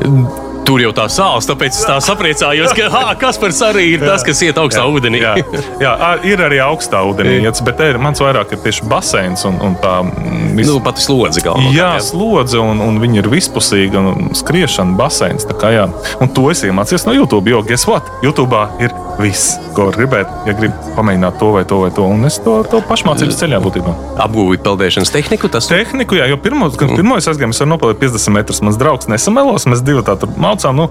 Tur 0.64 0.80
jau 0.80 0.92
tā 0.96 1.04
sāls, 1.12 1.44
tāpēc 1.44 1.76
es 1.76 1.84
tā 1.84 1.98
sapriecājos, 2.00 2.72
ka 2.76 2.86
ha, 2.88 3.02
Kaspars 3.20 3.58
arī 3.66 3.82
ir 3.98 4.04
tas, 4.04 4.22
kas 4.24 4.40
iet 4.46 4.56
augstā 4.56 4.84
ūdenī. 4.88 5.20
Jā, 5.20 5.34
jā, 5.82 5.92
ir 6.24 6.40
arī 6.40 6.60
augstā 6.64 7.02
ūdenī, 7.04 7.34
iets, 7.50 7.60
bet 7.66 7.76
te 7.76 7.90
ir 7.92 7.98
mans 8.00 8.22
vairāk 8.24 8.54
ir 8.56 8.62
tieši 8.64 8.86
baseins 8.88 9.44
un, 9.44 9.58
un 9.60 9.76
tā. 9.82 9.98
mm, 10.06 10.54
vis- 10.56 10.70
Nu, 10.70 10.78
pati 10.80 11.04
slodzi 11.04 11.42
galvenā. 11.44 11.68
Jā, 11.76 11.90
slodze, 12.00 12.56
un, 12.64 12.80
un 12.80 12.96
viņi 13.02 13.20
ir 13.20 13.28
vispusīgi, 13.28 13.94
un 14.00 14.30
skriešana, 14.32 14.96
baseins. 14.96 15.44
tā 15.44 15.52
kā 15.60 15.68
jā. 15.76 15.84
Un 16.24 16.32
to 16.32 16.48
es 16.50 16.64
iemācījos 16.64 17.04
no 17.06 17.12
YouTube. 17.12 17.44
Jo, 17.52 17.60
guess 17.62 17.84
what? 17.86 18.08
YouTube 18.24 18.56
ir 18.80 18.90
viss, 19.20 19.58
ko 19.76 19.90
gribēt. 19.94 20.32
Ja 20.48 20.56
grib 20.56 20.72
pamēģināt 20.96 21.36
to 21.38 21.52
vai 21.54 21.64
to 21.68 21.82
vai 21.84 21.90
to, 21.94 22.08
un 22.08 22.24
es 22.24 22.40
to, 22.42 22.62
to 22.72 22.80
pašmācības 22.88 23.36
ceļā 23.42 23.60
būtībā. 23.62 23.92
Apgūvīt 24.24 24.64
peldēšanas 24.64 25.12
tehniku, 25.12 25.52
tas 25.52 25.68
Tehniku, 25.68 26.16
jā, 26.18 26.26
jo 26.32 26.36
pirmo, 26.40 26.70
kad 26.72 26.88
pirmo 26.96 27.16
es 27.20 27.28
aizgāju, 27.28 27.52
es 27.52 27.60
varu 27.62 27.74
nopelnīt 27.74 28.00
50 28.00 28.32
metrus. 28.34 28.62
Mans 28.64 28.78
draugs 28.80 29.08
nesamelos, 29.12 29.68
mēs 29.70 29.84
divi 29.84 30.02
tā 30.06 30.16
tur 30.18 30.30
mācām, 30.54 30.78
nu, 30.78 30.88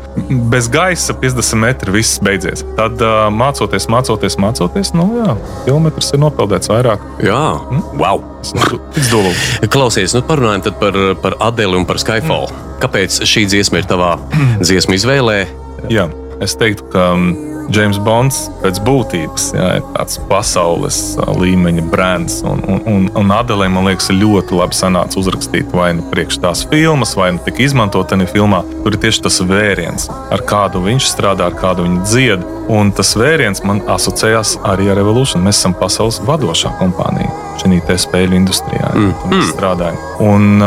bez 0.51 0.67
gaisa 0.71 1.15
50 1.15 1.59
metri 1.61 1.93
viss 1.95 2.19
beidzies. 2.23 2.65
Tad 2.77 3.01
uh, 3.03 3.27
mācoties, 3.33 3.87
mācoties, 3.91 4.37
mācoties, 4.41 4.93
nu, 4.97 5.07
jā, 5.21 5.37
kilometrs 5.67 6.13
ir 6.13 6.23
nopeldēts 6.23 6.71
vairāk. 6.71 7.03
Jā, 7.23 7.43
wow! 7.99 8.23
Tik 8.43 9.07
dolu. 9.07 9.31
Klausies, 9.71 10.15
nu 10.15 10.23
parunājam 10.27 10.75
par, 10.81 10.97
par 11.23 11.37
Adeli 11.47 11.79
un 11.79 11.87
par 11.87 12.01
Skyfall. 12.01 12.49
Kāpēc 12.83 13.21
šī 13.29 13.45
dziesma 13.47 13.79
ir 13.79 13.87
tavā 13.87 14.17
dziesmu 14.59 14.97
izvēlē? 14.97 15.37
Jā, 15.91 16.09
es 16.43 16.57
teiktu, 16.59 16.89
ka 16.91 17.13
James 17.71 17.99
Bonds 18.01 18.47
pēc 18.63 18.79
būtības 18.83 19.49
jā, 19.55 19.67
ir 19.79 19.85
tāds 19.93 20.19
pasaules 20.29 20.99
līmeņa 21.39 21.85
brands. 21.91 22.41
Un, 22.47 22.63
un, 22.67 23.07
un, 23.19 23.33
Adelē, 23.33 23.69
man 23.71 23.87
liekas, 23.87 24.11
ļoti 24.13 24.57
labi 24.59 24.77
sanāca 24.77 25.19
uzrakstīt 25.21 25.73
vai 25.75 25.91
nu 25.97 26.05
priekš 26.11 26.39
tās 26.43 26.65
filmas, 26.69 27.15
vai 27.19 27.31
nu 27.35 27.43
tika 27.45 27.63
izmantot 27.65 28.11
tajā 28.11 28.29
filmā. 28.33 28.63
Tur 28.83 28.93
ir 28.93 28.99
tieši 29.05 29.23
tas 29.27 29.39
vēriens, 29.47 30.09
ar 30.33 30.43
kādu 30.47 30.83
viņš 30.85 31.09
strādā, 31.13 31.49
ar 31.49 31.57
kādu 31.59 31.87
viņš 31.87 32.03
dzied. 32.11 32.49
Un 32.71 32.93
tas 32.95 33.15
vēriens 33.19 33.63
man 33.67 33.81
asociējās 33.91 34.57
arī 34.69 34.91
ar 34.91 34.99
Revolution. 35.01 35.43
Mēs 35.43 35.59
esam 35.59 35.75
pasaules 35.79 36.21
vadošā 36.27 36.75
kompānija 36.79 37.43
šajā 37.61 37.97
spēļu 38.01 38.37
industrijā. 38.37 38.91
Mm. 38.97 39.11
Mēs 39.31 39.51
strādājam. 39.53 39.97
Un, 40.23 40.63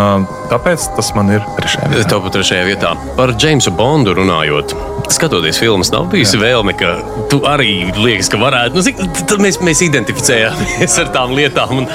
tāpēc 0.51 0.91
tas 0.97 1.13
man 1.17 1.33
ir 1.35 1.45
trešajā 1.59 1.91
vietā. 1.93 2.09
Tev 2.11 2.23
pat 2.27 2.37
trešajā 2.39 2.67
vietā. 2.69 2.93
Par 3.19 3.35
Jamesu 3.41 3.73
Bondu 3.77 4.15
runājot. 4.17 4.75
Skatoties 5.13 5.59
filmas, 5.63 5.93
nav 5.95 6.09
bijusi 6.11 6.39
vēlme, 6.41 6.73
ka 6.75 6.97
tu 7.31 7.39
arī 7.47 7.93
liekas, 7.95 8.31
ka 8.33 8.41
varētu. 8.41 8.75
Nu, 8.75 8.83
zik, 8.83 8.99
tad 9.23 9.39
mēs, 9.43 9.61
mēs 9.63 9.83
identificējāmies 9.87 10.97
ar 11.03 11.13
tām 11.15 11.35
lietām 11.37 11.83
un 11.83 11.87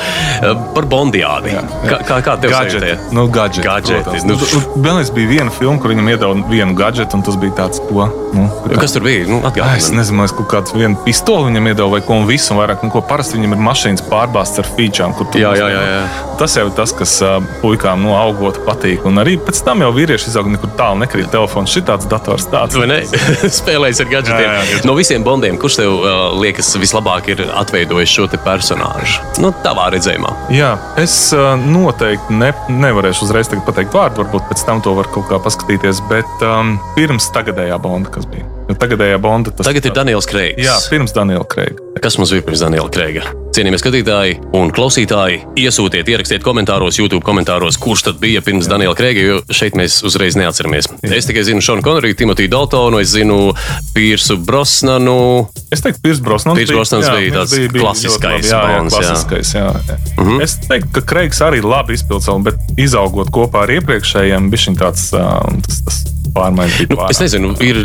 par 0.75 0.87
Bondiādi. 0.91 1.57
Kā, 1.89 1.99
kā, 2.07 2.21
kā 2.23 2.37
tev 2.39 2.55
sajūta? 2.55 2.93
Nu, 3.15 3.27
Gadgeti, 3.31 3.67
protams. 3.67 4.27
nu. 4.29 4.37
Nu, 4.39 4.61
Vienlaikus 4.77 5.11
bija 5.15 5.31
viena 5.33 5.51
filma, 5.55 5.75
kur 5.81 5.91
viņam 5.91 6.11
iedeva 6.13 6.51
vienu 6.51 6.77
gadgetu, 6.77 7.19
un 7.19 7.25
tas 7.27 7.39
bija 7.41 7.57
tāds, 7.63 7.83
ko. 7.89 8.07
Nu, 8.31 8.47
Kas 8.79 8.95
tur 8.95 9.03
bija? 9.03 9.27
Nu, 9.27 9.41
Ai, 9.43 9.81
Es 9.91 9.97
nezinu, 9.97 10.21
liekas, 10.21 10.31
kaut 10.37 10.47
kāds 10.47 10.71
viena 10.71 10.95
pistole 11.03 11.49
viņam 11.49 11.65
iedeva, 11.67 11.89
vai 11.91 11.99
ko 12.05 12.15
un 12.21 12.27
visu, 12.29 12.53
un 12.53 12.61
vairāk. 12.61 12.79
Nu, 12.85 12.91
ko 12.93 13.01
parasti 13.03 13.35
viņam 13.35 13.57
ir 13.57 13.63
mašīnas 13.65 14.03
pārbāztas 14.07 14.63
ar 14.63 14.69
featurām. 14.77 15.11
kur 15.17 15.27
tu 15.27 15.41
Jā, 15.41 15.49
jā, 15.59 15.65
jā, 15.67 15.81
jā. 15.83 16.05
Tas 16.39 16.55
jau 16.55 16.63
ir 16.69 16.71
tas, 16.77 16.93
kas 16.95 17.17
puikām 17.59 17.99
nu, 18.05 18.13
augot 18.15 18.61
patīk. 18.63 19.03
Un 19.09 19.19
arī 19.19 19.35
pēc 19.35 19.59
tam 19.67 19.83
jau 19.83 19.89
vīrieši 19.91 20.31
izaug 20.31 20.47
nekur 20.53 20.71
tālu 20.79 21.01
nekrīt 21.01 21.27
telefons. 21.33 21.73
Šitāds 21.75 22.07
dators 22.07 22.47
tāds. 22.53 22.77
Vai 22.79 22.87
ne? 22.87 23.01
Spēlējis 23.59 23.99
ar 24.05 24.09
gadgetiem. 24.13 24.45
Jā, 24.45 24.53
jā, 24.53 24.61
gadgeti. 24.61 24.87
No 24.87 24.95
visiem 24.95 25.27
Bondiem, 25.27 25.59
kurš 25.59 25.81
tev 25.81 25.97
uh, 25.97 26.23
liekas 26.39 26.71
vislabāk 26.79 27.27
ir 27.35 27.43
atveidojis 27.51 28.15
šo 28.15 28.29
personāžu? 28.31 29.19
Nu, 29.43 29.51
tavā 29.65 29.89
redzējumā. 29.91 30.31
Jā, 30.55 30.71
es 31.03 31.17
uh, 31.35 31.51
noteikti 31.59 32.39
ne, 32.39 32.53
nevarēšu 32.71 33.27
uzreiz 33.27 33.51
pateikt 33.51 33.91
vārdu, 33.91 34.23
varbūt 34.23 34.47
pēc 34.53 34.65
tam 34.71 34.79
to 34.79 34.95
var 34.95 35.11
kaut 35.11 35.27
kā 35.27 35.43
paskatīties. 35.43 35.99
Bet 36.07 36.47
um, 36.47 36.77
pirms 36.95 37.27
tagadējā 37.35 37.75
bonda, 37.83 38.15
kas 38.15 38.29
bija. 38.31 38.60
Jo 38.71 38.79
tagadējā 38.79 39.19
bonda 39.21 39.51
tas 39.51 39.67
Tagad 39.67 39.87
ir 39.89 39.95
Daniels 39.95 40.27
Kreigs. 40.29 40.63
Jā, 40.63 40.77
pirms 40.91 41.11
Daniela 41.15 41.43
Kreiga. 41.47 41.81
Kas 42.01 42.15
mums 42.17 42.31
bija 42.31 42.45
pirms 42.47 42.61
Daniela 42.63 42.87
Kreiga? 42.91 43.25
Cienījamie 43.51 43.79
skatītāji 43.81 44.35
un 44.55 44.69
klausītāji, 44.71 45.41
iesūtiet, 45.59 46.07
ierakstiet 46.07 46.43
komentāros, 46.45 46.95
YouTube 47.01 47.19
komentāros, 47.27 47.75
kurš 47.81 48.05
tad 48.07 48.21
bija 48.21 48.39
pirms 48.45 48.69
Daniela 48.71 48.95
Kreiga, 48.95 49.25
jo 49.25 49.41
šeit 49.51 49.75
mēs 49.75 49.97
uzreiz 50.07 50.37
neatceramies. 50.39 50.87
Es 51.03 51.27
tikai 51.27 51.43
zinu 51.49 51.63
Šonu 51.65 51.83
Konoriju, 51.83 52.15
Timotiju 52.21 52.51
Daltonu, 52.53 53.01
es 53.03 53.11
zinu 53.11 53.51
Pirsu 53.91 54.39
Brosnanu. 54.39 55.49
Es 55.67 55.83
teiktu, 55.83 55.99
Pirs 56.05 56.23
Brosnans 56.23 56.61
Piers 56.61 56.71
Brosnans 56.71 57.11
bija 57.11 57.41
tāds 57.41 57.57
klasiskais 57.75 58.47
jā, 58.47 58.55
jā, 58.55 58.63
Bonds, 58.71 58.95
jā. 58.95 59.03
klasiskais, 59.03 59.53
jā. 59.57 59.67
jā. 59.67 59.99
Uh 60.15 60.27
-huh. 60.29 60.41
Es 60.47 60.55
teiktu, 60.63 60.93
ka 60.95 61.05
Kreigs 61.11 61.43
arī 61.43 61.59
labi 61.59 61.99
izpildīja 61.99 62.39
bet 62.47 62.55
izaugot 62.77 63.35
kopā 63.35 63.67
ar 63.67 63.75
iepriekšējiem, 63.77 64.49
bija 64.49 64.63
šis 64.63 64.79
tāds 64.79 65.11
uh, 65.11 65.43
tas, 65.67 65.83
tas 65.83 66.03
pārmaiņas. 66.35 66.79
bija 66.81 66.97
Nu, 66.97 67.07
es 67.11 67.21
nezinu, 67.21 67.53
ir, 67.63 67.79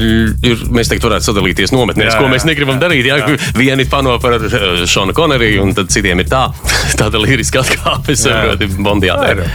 ir, 0.47 0.65
mēs 0.75 0.91
teikt, 0.91 1.05
varētu 1.07 1.31
sadalīties 1.31 1.73
nometnēs, 1.75 2.15
Jā, 2.15 2.21
ko 2.21 2.31
mēs 2.33 2.47
negribam 2.49 2.79
jā, 2.79 2.85
darīt. 2.87 3.09
Jā, 3.09 3.19
jā. 3.23 3.39
Vieni 3.57 3.87
pano 3.91 4.17
par 4.23 4.39
eh, 4.39 4.83
Šonu 4.89 5.15
Konoriju, 5.17 5.63
un 5.67 5.75
tad 5.77 5.93
citiem 5.95 6.23
ir 6.25 6.31
tā, 6.31 6.47
tāda 7.01 7.23
liriska 7.23 7.63
atkāpe, 7.65 8.17
Jā. 8.17 8.23
saproti, 8.27 8.71
Bondijā. 8.79 9.17
Tā 9.21 9.33
ir. 9.37 9.47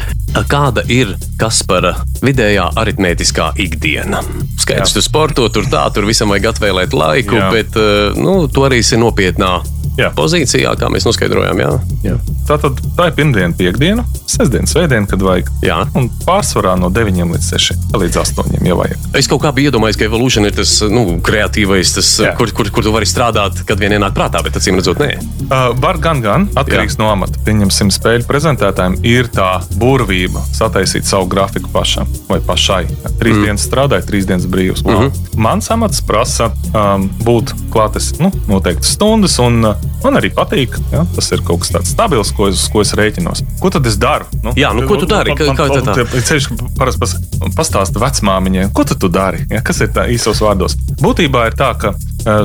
Kāda 0.47 0.85
ir 0.87 1.11
Kaspara 1.39 1.91
vidējā 2.23 2.69
aritmētiskā 2.79 3.49
ikdiena? 3.59 4.21
Skaidrs, 4.61 4.95
tu 4.95 5.03
sporto, 5.03 5.49
tur 5.51 5.67
tā, 5.71 5.83
tur 5.91 6.07
visam 6.07 6.31
vajag 6.31 6.53
atvēlēt 6.53 6.95
laiku, 6.95 7.35
Jā. 7.39 7.51
bet 7.51 7.77
eh, 7.79 8.19
nu, 8.21 8.45
tu 8.51 8.63
arī 8.67 8.79
esi 8.85 8.99
nopietnā 9.01 9.57
Jā. 9.99 10.11
pozīcijā, 10.15 10.73
kā 10.79 10.89
mēs 10.91 11.05
noskaidrojām. 11.07 11.59
Jā. 11.61 11.71
Jā. 12.05 12.17
Tā 12.47 12.57
tad 12.61 12.79
tā 12.97 13.09
ir 13.09 13.15
pirmdiena, 13.17 13.55
piekdiena, 13.57 14.05
sestdiena, 14.29 14.67
svētdiena, 14.69 15.07
kad 15.09 15.23
vajag. 15.23 15.51
Jā. 15.65 15.81
Un 15.97 16.09
pārsvarā 16.25 16.73
no 16.79 16.89
9 16.93 17.33
līdz 17.35 17.49
6 17.51 17.97
līdz 18.01 18.19
8 18.23 18.67
jau 18.67 18.77
vajag. 18.79 19.09
Es 19.19 19.29
kaut 19.31 19.43
kā 19.43 19.51
biju 19.55 19.71
iedomājies, 19.71 19.99
ka 19.99 20.07
Evolution 20.07 20.47
ir 20.47 20.55
tas 20.55 20.73
nu, 20.91 21.03
kreatīvais, 21.23 21.93
tas, 21.97 22.09
Jā. 22.23 22.33
kur, 22.39 22.51
kur, 22.55 22.71
kur 22.73 22.85
tu 22.85 22.93
vari 22.95 23.07
strādāt, 23.09 23.63
kad 23.67 23.79
vien 23.81 23.95
ienāk 23.97 24.15
prātā, 24.15 24.41
bet 24.45 24.57
acīm 24.59 24.79
redzot, 24.79 25.01
nē. 25.01 25.11
Uh, 25.47 25.71
var 25.81 25.99
gan, 26.01 26.23
gan 26.23 26.47
atkarīgs 26.55 26.97
Jā. 26.97 27.03
no 27.03 27.11
amata. 27.11 27.39
Pieņemsim, 27.45 27.91
spēļu 27.93 28.27
prezentētājiem 28.29 28.97
ir 29.07 29.29
tā 29.33 29.49
burvība 29.79 30.43
sataisīt 30.55 31.07
savu 31.09 31.29
grafiku 31.31 31.71
pašam 31.73 32.09
vai 32.29 32.39
pašai. 32.45 32.83
Trīs 33.19 33.37
mm. 33.37 33.45
dienas 33.45 33.67
strādāja, 33.67 34.07
trīs 34.07 34.27
dienas 34.29 34.47
brīvs. 34.51 34.85
Mm 34.85 34.97
-hmm. 34.97 35.39
Mans 35.41 35.71
amats 35.71 36.01
prasa 36.01 36.51
um, 36.73 37.09
būt 37.25 37.53
klātes 37.73 38.13
nu, 38.19 38.31
noteikti 38.47 38.87
stundas, 38.87 39.39
un 39.39 39.65
uh, 39.65 39.80
man 40.03 40.17
arī 40.19 40.31
patīk. 40.33 40.77
Ja? 40.91 41.03
Tas 41.15 41.31
ir 41.35 41.43
kaut 41.45 41.63
kas 41.63 41.73
tāds 41.75 41.91
stabils, 41.93 42.31
ko 42.35 42.47
es, 42.51 42.67
ko 42.73 42.81
es 42.85 42.93
rēķinos. 42.97 43.43
Ko 43.61 43.69
tad 43.73 43.85
es 43.89 43.97
daru? 44.01 44.25
Nu, 44.43 44.53
Jā, 44.57 44.71
nu, 44.77 44.87
ko 44.89 44.97
tu 45.01 45.05
dari? 45.09 45.35
Kā- 45.37 45.51
kā 45.57 45.67
tā 45.71 45.81
tā? 45.85 46.05
Ceļš 46.31 46.49
parasti 46.77 46.99
pas, 47.03 47.15
pastāsta 47.57 48.01
vecmāmiņai, 48.01 48.69
ko 48.73 48.85
tu, 48.87 48.95
tu 48.95 49.09
dari? 49.11 49.45
Ja? 49.51 49.61
Kas 49.65 49.81
ir 49.81 49.91
tā 49.93 50.07
īsos 50.11 50.41
vārdos? 50.43 50.77
Būtībā 51.01 51.47
ir 51.51 51.57
tā, 51.59 51.73
ka 51.77 51.93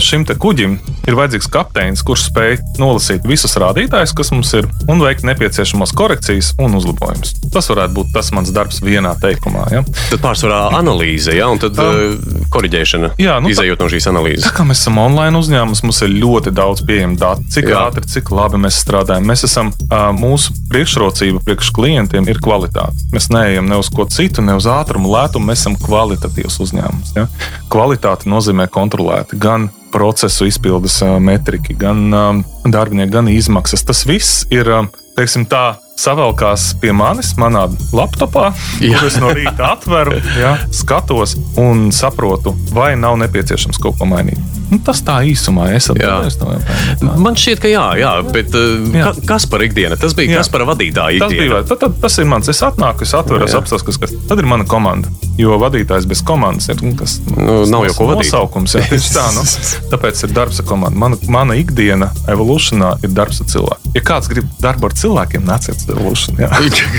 šim 0.00 0.24
kuģim 0.24 0.78
ir 1.06 1.14
vajadzīgs 1.18 1.48
kapteinis, 1.52 2.02
kurš 2.06 2.30
spēj 2.30 2.54
nolasīt 2.80 3.26
visus 3.28 3.56
rādītājus, 3.60 4.14
kas 4.16 4.30
mums 4.32 4.52
ir, 4.56 4.68
un 4.88 5.02
veikt 5.04 5.26
nepieciešamās 5.28 5.92
korekcijas 5.96 6.54
un 6.62 6.74
uzlabojumus. 6.78 7.34
Tas 7.52 7.68
varētu 7.68 7.92
būt 7.98 8.12
tas 8.14 8.30
mans 8.32 8.52
darbs 8.56 8.80
vienā 8.80 9.12
teikumā. 9.20 9.66
Ja? 9.74 9.82
Tad 10.10 10.22
pārsvarā 10.24 10.62
analīze, 10.78 11.34
ja, 11.36 11.48
un 11.52 11.60
tad 11.62 11.76
uh, 11.82 12.16
koriģēšana. 12.52 13.12
jā, 13.20 13.36
nu, 13.42 13.50
tā- 13.50 13.56
izējot 13.56 13.84
no 13.84 13.90
šīs 13.92 14.08
analīzes. 14.10 14.46
Tā 14.48 14.54
kā 14.56 14.64
mēs 14.66 14.80
esam 14.80 14.98
online 15.02 15.36
uzņēmums, 15.38 15.84
mums 15.86 16.02
ir 16.06 16.14
ļoti 16.24 16.54
daudz 16.56 16.84
pieejamu 16.88 17.20
datu, 17.26 17.46
cik 17.52 17.70
Jā. 17.70 17.84
ātri, 17.86 18.06
cik 18.10 18.32
labi 18.34 18.60
mēs 18.62 18.80
strādājam. 18.82 19.26
Mēs 19.28 19.46
esam, 19.48 19.72
mūsu 20.16 20.54
priekšrocība 20.72 21.42
priekš 21.46 21.72
klientiem 21.76 22.28
ir 22.30 22.40
kvalitāte. 22.42 23.08
Mēs 23.14 23.30
neejam 23.34 23.68
ne 23.70 23.80
uz 23.82 23.90
ko 23.92 24.08
citu, 24.10 24.44
ne 24.46 24.56
uz 24.58 24.68
ātrumu, 24.70 25.10
lētumu. 25.12 25.50
Mēs 25.50 25.64
esam 25.64 25.78
kvalitatīvs 25.80 26.60
uzņēmums. 26.66 27.16
Ja? 27.18 27.26
Kvalitāte 27.72 28.30
nozīmē 28.30 28.68
kontrolēti 28.72 29.38
gan 29.40 29.70
procesu 29.94 30.48
izpildes 30.50 30.98
metriki, 31.24 31.76
gan 31.78 32.06
ā, 32.12 32.24
darbinieki, 32.68 33.12
gan 33.14 33.30
izmaksas. 33.32 33.84
Tas 33.86 34.04
viss 34.08 34.44
ir, 34.52 34.68
teiksim 35.16 35.46
tā, 35.48 35.78
savelkās 35.96 36.74
pie 36.80 36.92
manis, 36.92 37.32
manā 37.40 37.64
laptopā, 37.96 38.50
Jā. 38.84 38.98
kur 38.98 39.08
es 39.08 39.16
no 39.22 39.32
rīta 39.32 39.72
atveru, 39.72 40.18
ja, 40.36 40.56
skatos 40.74 41.36
un 41.60 41.88
saprotu, 41.96 42.52
vai 42.76 42.92
nav 43.00 43.16
nepieciešams 43.24 43.80
kaut 43.80 43.96
ko 44.00 44.08
mainīt. 44.10 44.40
Nu, 44.70 44.78
tas 44.82 44.98
tā 45.06 45.20
īsumā 45.30 45.68
taviem 45.78 46.02
jautājumiem. 46.02 47.20
Man 47.22 47.36
šķiet, 47.38 47.60
ka 47.62 47.68
jā, 47.70 47.84
jā 48.00 48.12
bet 48.34 48.54
uh, 48.58 48.86
Jā. 48.96 49.12
ka, 49.14 49.26
kas 49.34 49.46
par 49.50 49.62
ikdienu? 49.62 49.94
Tas 50.00 50.14
bija 50.18 50.32
Jā. 50.32 50.40
kas 50.42 50.50
par 50.50 50.64
vadītāju 50.66 51.20
Tas 51.22 51.30
bija 51.30 51.44
ikdienu. 51.44 51.54
vai- 51.54 51.68
tad, 51.70 51.78
tad, 51.84 52.00
tas 52.02 52.18
ir 52.18 52.26
mans. 52.26 52.48
Es 52.50 52.62
atnāku, 52.66 53.06
es 53.06 53.14
atveru, 53.14 53.46
Jā. 53.46 53.60
apstāstu, 53.60 53.86
kas, 53.92 54.00
kas 54.02 54.14
tad 54.28 54.42
ir 54.42 54.48
mana 54.50 54.64
komanda. 54.66 55.08
Jo 55.38 55.58
vadītājs 55.60 56.06
bez 56.08 56.22
komandas 56.24 56.66
ir 56.72 56.80
nu, 56.82 56.94
kas, 56.96 57.18
Nu, 57.28 57.66
nav 57.68 57.84
jau 57.86 57.94
ko 57.98 58.06
vadīt. 58.10 58.30
Nosaukums, 58.32 58.74
jā, 58.74 58.82
tā, 59.18 59.26
nu, 59.36 59.44
tāpēc 59.92 60.24
ir 60.24 60.34
darbs 60.34 60.58
ar 60.62 60.66
komandu. 60.66 60.98
Mana, 60.98 61.16
mana 61.28 61.54
ikdiena 61.60 62.10
evolūcijā 62.32 62.94
ir 63.04 63.12
darbs 63.14 63.42
ar 63.44 63.50
cilvēkiem. 63.52 63.92
Ja 63.96 64.02
kāds 64.04 64.28
grib 64.32 64.48
darbu 64.60 64.88
ar 64.90 64.96
cilvēkiem, 64.96 65.44
nāciet 65.46 65.76
uz 65.76 65.86
evolūciju. 65.92 66.36
jā. 66.40 66.50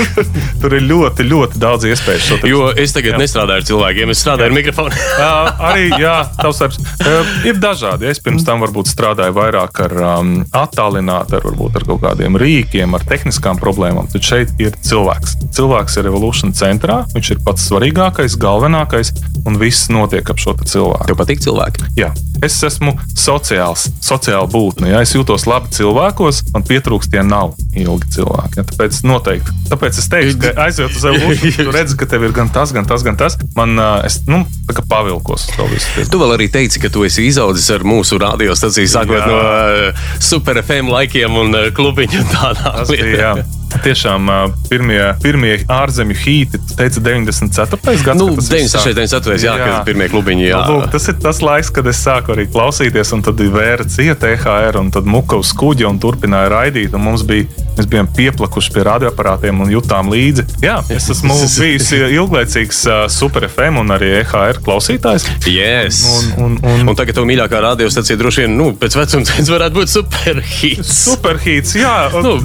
Tur 0.62 0.74
ir 0.78 0.86
ļoti, 0.88 1.26
ļoti 1.28 1.60
daudz 1.62 1.86
iespēju. 1.92 2.40
Jo 2.48 2.70
es 2.78 2.94
tagad 2.96 3.14
Jā. 3.14 3.18
jā. 3.18 3.22
nestrādāju 3.26 3.62
ar 3.64 3.68
cilvēkiem, 3.72 4.14
es 4.14 4.22
strādāju 4.24 4.52
ar 4.52 4.56
mikrofonu. 4.58 5.04
Jā, 5.20 5.34
arī 5.72 5.86
jā, 6.02 6.16
tavs 6.42 6.64
darbs. 6.64 6.80
Uh, 7.08 7.24
ir 7.58 7.64
dažādi. 7.64 8.08
Es 8.12 8.22
pirms 8.24 8.46
tam 8.48 8.62
varbūt 8.64 8.90
strādāju 8.92 9.36
vairāk 9.38 9.82
ar 9.88 9.96
um, 9.98 10.34
attālinātu, 10.56 11.40
ar, 11.40 11.48
varbūt 11.50 11.80
ar 11.80 11.88
kaut 11.90 12.04
kādiem 12.06 12.38
rīkiem, 12.40 12.96
ar 12.96 13.06
tehniskām 13.10 13.60
problēmām. 13.62 14.10
Tad 14.14 14.26
šeit 14.26 14.54
ir 14.62 14.78
cilvēks. 14.86 15.38
Cilvēks 15.58 15.98
ir 16.00 16.12
evolūcijas 16.12 16.62
centrā. 16.62 17.02
Viņš 17.16 17.34
ir 17.34 17.44
pats 17.46 17.68
svarīgākais, 17.72 18.38
galvenākais, 18.42 19.14
un 19.48 19.60
viss 19.62 19.90
notiek 19.94 20.30
ap 20.30 20.42
šo 20.42 20.58
cilvēku. 20.64 21.10
Tev 21.10 21.20
patīk 21.20 21.44
cilvēki? 21.46 21.94
Jā. 21.98 22.14
Es 22.46 22.58
esmu 22.64 22.94
sociāls, 23.18 23.88
sociāla 24.04 24.46
būtne. 24.52 24.92
Ja 24.92 25.02
es 25.06 25.14
jūtos 25.16 25.48
labi 25.50 25.72
cilvēkos, 25.74 26.44
man 26.54 26.66
pietrūkst, 26.68 27.16
ja 27.18 27.24
nav 27.26 27.56
ilgi 27.74 28.12
cilvēki. 28.18 28.60
Ja? 28.60 28.66
Tāpēc 28.72 29.00
noteikti. 29.08 29.56
Tāpēc 29.72 30.00
es 30.02 30.10
teiktu, 30.12 30.38
ka 30.44 30.54
aiziet 30.68 30.94
uz 30.94 31.08
evolūciju, 31.10 31.56
tu 31.68 31.76
redzi, 31.76 31.98
ka 32.00 32.10
tev 32.10 32.28
ir 32.28 32.36
gan 32.38 32.52
tas, 32.54 32.74
gan 32.76 32.88
tas, 32.90 33.06
gan 33.08 33.18
tas. 33.20 33.40
Man, 33.58 33.76
es 34.06 34.22
nu, 34.30 34.44
tā 34.70 34.78
kā 34.78 34.86
pavilkos 34.90 35.48
uz 35.50 35.58
to 35.58 35.68
visu. 35.72 36.08
Tu 36.12 36.22
vēl 36.22 36.36
arī 36.38 36.50
teici, 36.54 36.82
ka 36.84 36.94
tu 36.94 37.06
esi 37.08 37.28
izaudzis 37.32 37.70
ar 37.74 37.86
mūsu 37.88 38.22
radiostaciju, 38.22 38.92
sākot 38.92 39.26
no 39.26 39.38
uh, 39.42 40.10
super 40.24 40.62
FM 40.62 40.94
laikiem 40.94 41.42
un 41.42 41.58
uh, 41.58 41.70
klubiņu 41.74 42.22
un 42.22 42.36
tādām 42.36 42.84
Tas 42.84 42.94
bija, 42.94 43.14
jā. 43.18 43.34
Tiešām 43.84 44.30
pirmie, 44.70 45.02
pirmie 45.22 45.54
ārzemju 45.72 46.16
hīti, 46.18 46.60
tu 46.60 46.78
teici, 46.80 47.02
94. 47.04 47.80
gads. 48.04 48.20
Nu, 48.20 48.30
kad 48.32 48.40
tas 48.42 48.50
viss 48.52 48.74
96, 48.74 48.74
sāk. 48.74 48.96
97, 48.98 49.46
jā, 49.46 49.56
kad 49.62 49.86
pirmie 49.88 50.08
klubiņi, 50.12 50.48
jā. 50.50 50.62
Nu, 50.68 50.78
Lūk, 50.78 50.90
tas 50.94 51.08
ir 51.12 51.18
tas 51.24 51.42
laiks, 51.44 51.72
kad 51.76 51.88
es 51.92 52.00
sāku 52.04 52.34
arī 52.36 52.48
klausīties, 52.52 53.14
un 53.16 53.24
tad 53.26 53.42
vēra 53.54 53.86
cieta 53.92 54.32
EHR, 54.34 54.80
un 54.82 54.92
tad 54.94 55.08
muka 55.10 55.40
uz 55.40 55.52
kuģa 55.58 55.88
un 55.92 56.00
turpināja 56.04 56.52
raidīt. 56.54 56.96
un 56.98 57.06
Mums 57.08 57.24
bija, 57.28 57.48
mēs 57.78 57.88
bijām 57.92 58.10
pieplakuši 58.18 58.74
pie 58.76 58.84
radioaparātiem 58.88 59.62
un 59.64 59.72
jutām 59.72 60.12
līdzi. 60.12 60.48
Jā, 60.64 60.80
es 60.94 61.10
esmu 61.14 61.38
bijis 61.60 61.92
ilglaicīgs 61.98 62.84
Super 63.14 63.48
FM 63.48 63.84
un 63.84 63.96
arī 63.96 64.14
EHR 64.22 64.62
klausītājs. 64.66 65.28
Yes. 65.48 66.02
Un, 66.08 66.34
un, 66.46 66.58
un, 66.64 66.88
Un 66.88 66.96
tagad 66.98 67.18
tev 67.18 67.28
mīļākā 67.28 67.60
radiostacija 67.64 68.18
droši 68.20 68.46
vien, 68.46 68.58
nu, 68.58 68.72
pēc 68.80 68.96
vecuma 69.00 69.28
tas 69.30 69.52
varētu 69.52 69.80
būt 69.80 69.92
superhits. 69.92 70.94
Superhīts, 71.04 71.76
jā, 71.80 71.96
nu, 72.24 72.38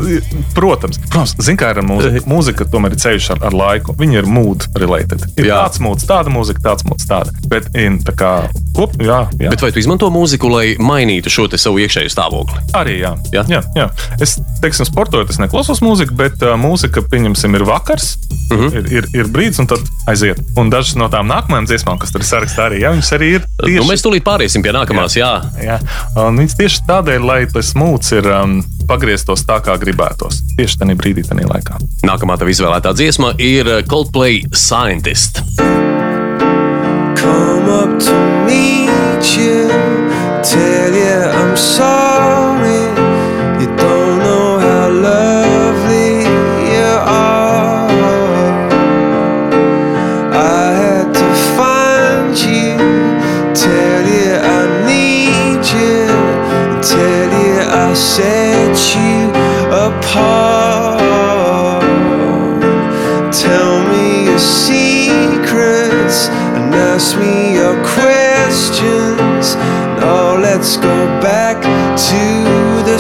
protams. 0.57 0.99
Protams, 1.13 1.35
zin, 1.45 1.59
kā 1.61 1.71
ir 1.75 1.81
ar 1.83 1.85
mūziku. 1.85 2.23
Mūzika 2.31 2.65
tomēr 2.73 2.95
ir 2.95 3.01
ceļš 3.03 3.27
ar, 3.35 3.43
ar 3.51 3.57
laiku. 3.57 3.93
Viņa 4.01 4.23
ir 4.23 4.29
mood 4.33 4.65
related. 4.81 5.27
Ir 5.37 5.51
Jā. 5.51 5.59
tāds 5.67 5.83
mūds, 5.85 6.07
tāda 6.09 6.33
mūzika, 6.33 6.63
tāds 6.65 6.87
mūds, 6.89 7.05
tāda. 7.09 7.35
Bet, 7.53 7.69
in, 7.77 7.99
tā 8.01 8.15
kā, 8.17 8.31
kop, 8.77 8.97
jā, 8.97 9.27
jā. 9.37 9.53
Bet 9.53 9.61
vai 9.61 9.73
tu 9.75 9.83
izmanto 9.83 10.09
mūziku, 10.15 10.49
lai 10.53 10.65
mainītu 10.81 11.33
šo 11.33 11.51
savu 11.53 11.83
iekšējo 11.85 12.13
stāvokli? 12.13 12.65
Arī 12.79 12.97
jā. 13.03 13.13
Jā? 13.35 13.45
Jā, 13.53 13.61
jā. 13.77 13.91
Es, 14.25 14.39
teiksim, 14.65 14.89
sportojot, 14.89 15.29
es 15.29 15.41
neklausos 15.43 15.85
mūziku, 15.85 16.17
bet 16.17 16.41
uh, 16.47 16.57
mūzika, 16.61 17.05
pieņemsim, 17.13 17.61
ir 17.61 17.69
vakars, 17.69 18.15
uh 18.17 18.33
Mhm. 18.53 18.67
-huh. 18.67 18.77
ir, 18.77 18.93
ir, 18.93 19.07
ir 19.17 19.29
brīdis, 19.33 19.59
un 19.61 19.67
tad 19.67 19.81
aiziet. 20.07 20.41
Un 20.61 20.71
dažas 20.71 20.95
no 20.95 21.09
tām 21.09 21.27
nākamajām 21.31 21.67
dziesmām, 21.67 21.99
kas 21.99 22.13
tur 22.13 22.21
ir 22.21 22.27
sarakstā, 22.29 22.67
arī, 22.69 22.81
jā, 22.83 22.93
viņas 22.93 23.13
arī 23.17 23.29
ir 23.37 23.41
Tieši. 23.41 23.77
Nu, 23.77 23.83
tieši 23.83 23.93
mēs 23.93 24.05
tūlīt 24.05 24.25
pāriesim 24.27 24.63
pie 24.63 24.73
nākamās, 24.73 25.17
jā. 25.17 25.31
jā. 25.57 25.79
Jā, 25.81 26.27
un 26.27 26.37
viņš 26.37 26.57
tieši 26.59 26.83
tādēļ, 26.89 27.25
lai 27.25 27.47
tas 27.47 27.73
mūcis 27.79 28.13
ir 28.19 28.27
um, 28.29 28.59
pagrieztos 28.89 29.47
tā, 29.49 29.61
kā 29.65 29.77
gribētos. 29.81 30.43
Tieši 30.59 30.83
tajā 30.83 30.99
brīdī, 30.99 31.27
tajā 31.29 31.49
laikā. 31.51 31.81
Nākamā 32.09 32.39
tev 32.41 32.53
izvēlētā 32.53 32.95
dziesma 32.99 33.35
ir 33.43 33.69
uh, 33.69 33.83
Coldplay 33.87 34.45
Scientist. 34.53 35.43
come 37.23 37.69
up 37.69 38.01
to 38.01 38.15
meet 38.47 39.37
you, 39.37 39.69
tell 40.43 40.93
you 40.93 41.19
I'm 41.39 41.57
sorry. 41.57 42.42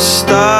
The 0.03 0.52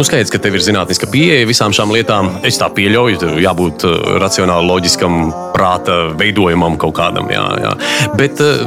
Nu, 0.00 0.04
skaidrs, 0.08 0.30
ka 0.32 0.38
tev 0.40 0.54
ir 0.56 0.62
zinātniska 0.64 1.10
pieeja 1.12 1.44
visām 1.44 1.74
šām 1.76 1.90
lietām. 1.92 2.30
Es 2.48 2.56
tā 2.56 2.70
pieļauju, 2.72 3.18
tev 3.20 3.34
jābūt 3.36 3.82
uh, 3.84 3.98
racionāli, 4.22 4.64
loģiskam, 4.70 5.26
prāta 5.52 5.98
veidojumam 6.16 6.78
kaut 6.80 6.94
kādam. 6.96 7.28
Jā, 7.28 7.42
jā. 7.60 7.72
Bet 8.16 8.40
uh, 8.40 8.62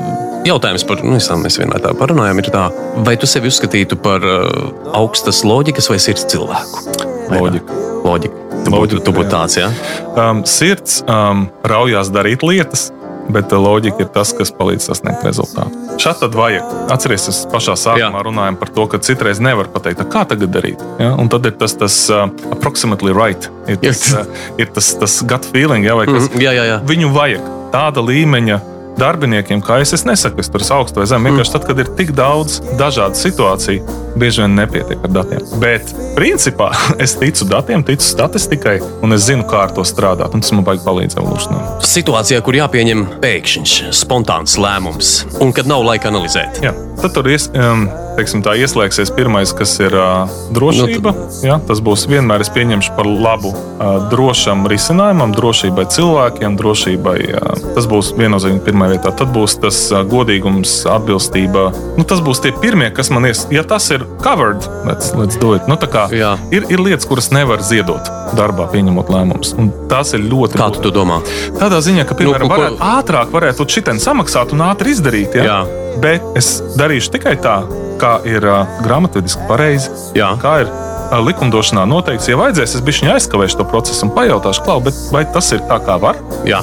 jautājums 0.45 0.85
par, 0.85 1.01
nu, 1.01 1.17
mēs 1.17 1.57
vienmēr 1.57 1.81
tā 1.81 1.95
parunājam, 1.97 2.37
ir 2.37 2.51
tā, 2.53 2.67
vai 3.09 3.15
tu 3.17 3.25
sevi 3.25 3.49
uzskatītu 3.49 3.97
par 4.05 4.21
uh, 4.29 4.45
augstas 4.93 5.41
loģikas 5.41 5.89
vai 5.89 5.97
sirds 6.05 6.29
cilvēku? 6.29 6.85
Loģika. 7.33 7.81
Loģika. 8.05 8.45
Tu 8.67 8.77
būtu, 8.77 9.01
tu 9.01 9.17
būtu 9.17 9.33
tāds, 9.33 9.57
jā. 9.57 9.73
Um, 10.13 10.45
sirds 10.45 11.01
um, 11.09 11.47
raujās 11.65 12.13
darīt 12.13 12.45
lietas, 12.45 12.91
bet 13.29 13.53
uh, 13.53 13.59
loģika 13.63 14.03
ir 14.05 14.09
tas, 14.13 14.33
kas 14.36 14.51
palīdz 14.51 14.89
sasniegt 14.89 15.23
rezultātu. 15.23 15.71
Šādi 16.01 16.19
tad 16.25 16.36
vajag. 16.36 16.63
Atcerieties, 16.91 17.27
mēs 17.29 17.39
pašā 17.53 17.75
sākumā 17.79 18.19
Jā. 18.19 18.23
runājām 18.27 18.57
par 18.59 18.69
to, 18.75 18.88
ka 18.91 18.97
citreiz 18.97 19.39
nevar 19.39 19.69
pateikt, 19.71 20.01
"A, 20.01 20.05
kā 20.09 20.25
tagad 20.27 20.51
darīt. 20.51 20.81
Ja? 20.99 21.13
Un 21.15 21.29
tad 21.29 21.45
ir 21.45 21.51
tas, 21.51 21.73
tas 21.77 22.09
uh, 22.09 22.27
approximately 22.51 23.13
right. 23.13 23.49
Ir 23.67 23.77
tas, 23.77 24.03
Jā. 24.12 24.25
uh, 24.25 24.59
ir 24.59 24.65
tas, 24.73 24.93
tas 24.99 25.21
gut 25.23 25.45
feeling, 25.53 25.86
ja, 25.86 25.95
vai 25.95 26.05
kas 26.05 26.29
Mhm, 26.29 26.39
jā, 26.41 26.51
jā, 26.51 26.63
jā. 26.73 26.77
Viņu 26.86 27.13
vajag 27.13 27.41
tāda 27.71 28.01
līmeņa 28.03 28.59
darbiniekiem, 28.99 29.62
kā 29.65 29.79
es, 29.84 29.93
es 29.95 30.06
nesaku, 30.08 30.41
es 30.43 30.51
tur 30.51 30.63
esmu 30.63 30.79
augsts 30.79 30.97
vai 30.97 31.08
zems. 31.10 31.27
Vienkārši 31.29 31.53
tad, 31.56 31.65
kad 31.69 31.82
ir 31.82 31.89
tik 31.97 32.13
daudz 32.17 32.60
dažādu 32.79 33.19
situāciju, 33.19 33.97
bieži 34.19 34.43
vien 34.43 34.56
nepietiek 34.58 35.03
ar 35.08 35.13
datiem. 35.17 35.43
Bet 35.62 35.93
principā 36.17 36.69
es 37.03 37.15
ticu 37.19 37.47
datiem, 37.49 37.86
ticu 37.88 38.06
statistikai, 38.06 38.77
un 39.06 39.17
es 39.17 39.27
zinu, 39.29 39.47
kā 39.49 39.65
ar 39.67 39.75
to 39.75 39.86
strādāt. 39.88 40.36
Un 40.36 40.45
tas 40.45 40.53
man 40.56 40.67
baigi 40.67 40.86
palīdz 40.86 41.19
evolūcijā. 41.19 41.63
Situācijā, 41.93 42.41
kur 42.45 42.60
jāpieņem 42.60 43.06
pēkšņs, 43.23 43.75
spontāns 44.03 44.58
lēmums, 44.62 45.15
un 45.43 45.53
kad 45.56 45.69
nav 45.69 45.86
laika 45.88 46.12
analizēt. 46.13 46.63
Jā, 46.63 46.75
tad 47.01 47.17
tur 47.17 47.29
ies, 47.34 47.49
um, 47.58 47.88
teiksim, 48.17 48.43
tā, 48.45 48.56
ieslēgsies 48.62 49.12
pirmais, 49.15 49.54
kas 49.58 49.76
ir 49.84 49.95
uh, 49.97 50.32
drošība. 50.56 51.13
Nu, 51.15 51.30
Jā, 51.43 51.58
tas 51.67 51.82
būs 51.84 52.06
vienmēr 52.12 52.43
es 52.45 52.52
pieņemšu 52.54 52.93
par 52.97 53.08
labu 53.10 53.52
uh, 53.54 54.08
drošam 54.12 54.65
risinājumam, 54.71 55.34
drošībai 55.36 55.86
cilvēkiem, 55.93 56.58
drošībai. 56.60 57.17
Uh, 57.34 57.63
tas 57.78 57.88
būs 57.89 58.13
viennozīmīgi 58.19 58.63
pirmā 58.67 58.89
vietā. 58.93 59.13
Tad 59.15 59.34
būs 59.36 59.58
tas 59.63 59.80
uh, 59.91 60.04
godīgums, 60.08 60.84
atbilstība. 60.89 61.69
Nu, 61.99 62.06
tas 62.08 62.23
būs 62.23 62.43
tie 62.45 62.54
pirmie, 62.56 62.91
kas 62.95 63.12
man 63.13 63.30
ies. 63.30 63.45
Ja 63.54 63.65
tas 63.67 63.89
ir 63.93 64.06
covered, 64.23 64.65
let's, 64.88 65.13
let's 65.17 65.39
do 65.41 65.56
it. 65.58 65.67
Nu, 65.71 65.78
kā 65.84 66.08
Jā. 66.15 66.36
ir, 66.54 66.65
ir 66.71 66.82
lietas, 66.82 67.08
kuras 67.10 67.30
nevar 67.36 67.62
ziedot 67.65 68.08
darbā, 68.38 68.65
pieņemot 68.71 69.12
lēmumus. 69.13 69.54
Tas 69.91 70.13
ir 70.17 70.23
ļoti 70.26 70.58
Kā 70.58 70.69
tu 70.73 70.82
to 70.86 70.93
domā? 70.95 71.19
Tādā 71.60 71.82
ziņā, 71.84 72.06
ka, 72.10 72.17
piemēram, 72.17 72.47
Nu, 72.47 72.49
ko- 72.49 72.58
varētu 72.58 72.80
ātrāk 72.88 73.34
varētu 73.34 73.67
šitien 73.69 74.02
samaksāt 74.02 74.54
un 74.56 74.63
ātri 74.65 74.93
izdarīt. 74.95 75.36
Ja? 75.38 75.43
Jā. 75.43 75.60
Bet 76.02 76.23
es 76.39 76.56
darīšu 76.80 77.13
tikai 77.13 77.36
tā, 77.41 77.60
kā 78.01 78.17
ir 78.29 78.45
uh, 78.47 78.63
grāmatvediski 78.86 79.47
pareizi. 79.49 79.91
Jā. 80.17 80.34
Kā 80.41 80.60
ir 80.63 80.71
uh, 80.71 80.93
likumdošanā 81.21 81.84
noteikts, 81.89 82.27
ja 82.29 82.38
vajadzēs, 82.39 82.77
es 82.77 82.84
bišķiņu 82.86 83.12
aizkavēšu 83.13 83.60
to 83.60 83.65
procesu 83.69 84.08
un 84.08 84.13
pajautāšu, 84.15 84.63
klau, 84.65 84.79
vai 85.13 85.23
tas 85.34 85.51
ir 85.53 85.62
tā, 85.69 85.77
kā 85.84 85.97
var? 86.01 86.19
Jā. 86.47 86.62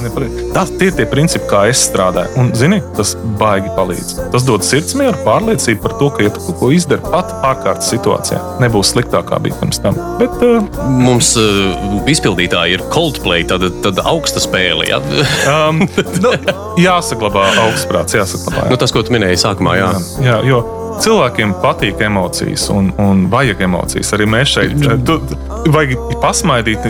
Tas 0.55 0.71
tie 0.75 0.89
ir 0.89 0.97
tie 0.97 1.05
principi, 1.09 1.47
kā 1.49 1.63
es 1.71 1.83
strādāju. 1.87 2.33
Un, 2.41 2.51
zini, 2.57 2.81
tas 2.97 3.13
baigi 3.39 3.71
palīdz. 3.77 4.13
Tas 4.33 4.45
dod 4.47 4.65
sirdsmieru, 4.65 5.21
pārliecību 5.25 5.83
par 5.85 5.95
to, 5.99 6.09
ka, 6.15 6.25
ja 6.25 6.33
tu 6.33 6.43
kaut 6.47 6.59
ko 6.61 6.71
izdari 6.75 7.03
pat 7.05 7.31
ārkārtas 7.47 7.91
situācijā, 7.93 8.41
nebūs 8.63 8.93
sliktāk, 8.95 9.29
kā 9.31 9.39
bija 9.43 9.57
pirms 9.61 9.81
tam. 9.83 9.97
Bet, 10.19 10.35
uh, 10.45 10.59
Mums 11.01 11.33
uh, 11.39 12.01
izpildītāji 12.11 12.77
ir 12.77 12.85
Coldplay, 12.93 13.45
tad, 13.47 13.65
tad 13.85 14.01
augsta 14.03 14.43
spēle. 14.43 14.89
Ja? 14.89 14.99
um, 15.69 15.85
nu, 16.25 16.35
jāsaglabā 16.81 17.47
augstprāts, 17.67 18.17
jāsaglabā. 18.19 18.67
Jā. 18.67 18.73
nu, 18.73 18.81
tas, 18.81 18.93
ko 18.93 19.05
tu 19.05 19.15
minēji 19.15 19.41
sākumā, 19.45 19.79
jā. 19.79 19.91
Jā, 20.25 20.37
jo 20.47 20.61
cilvēkiem 21.01 21.53
patīk 21.63 22.01
emocijas 22.05 22.67
un, 22.73 22.91
un 23.01 23.25
vajag 23.31 23.61
emocijas. 23.67 24.11
Arī 24.17 24.27
mēs 24.29 24.51
šeit 24.55 24.75
tu, 25.07 25.19
vajag 25.71 25.95
pasmaidīt, 26.21 26.85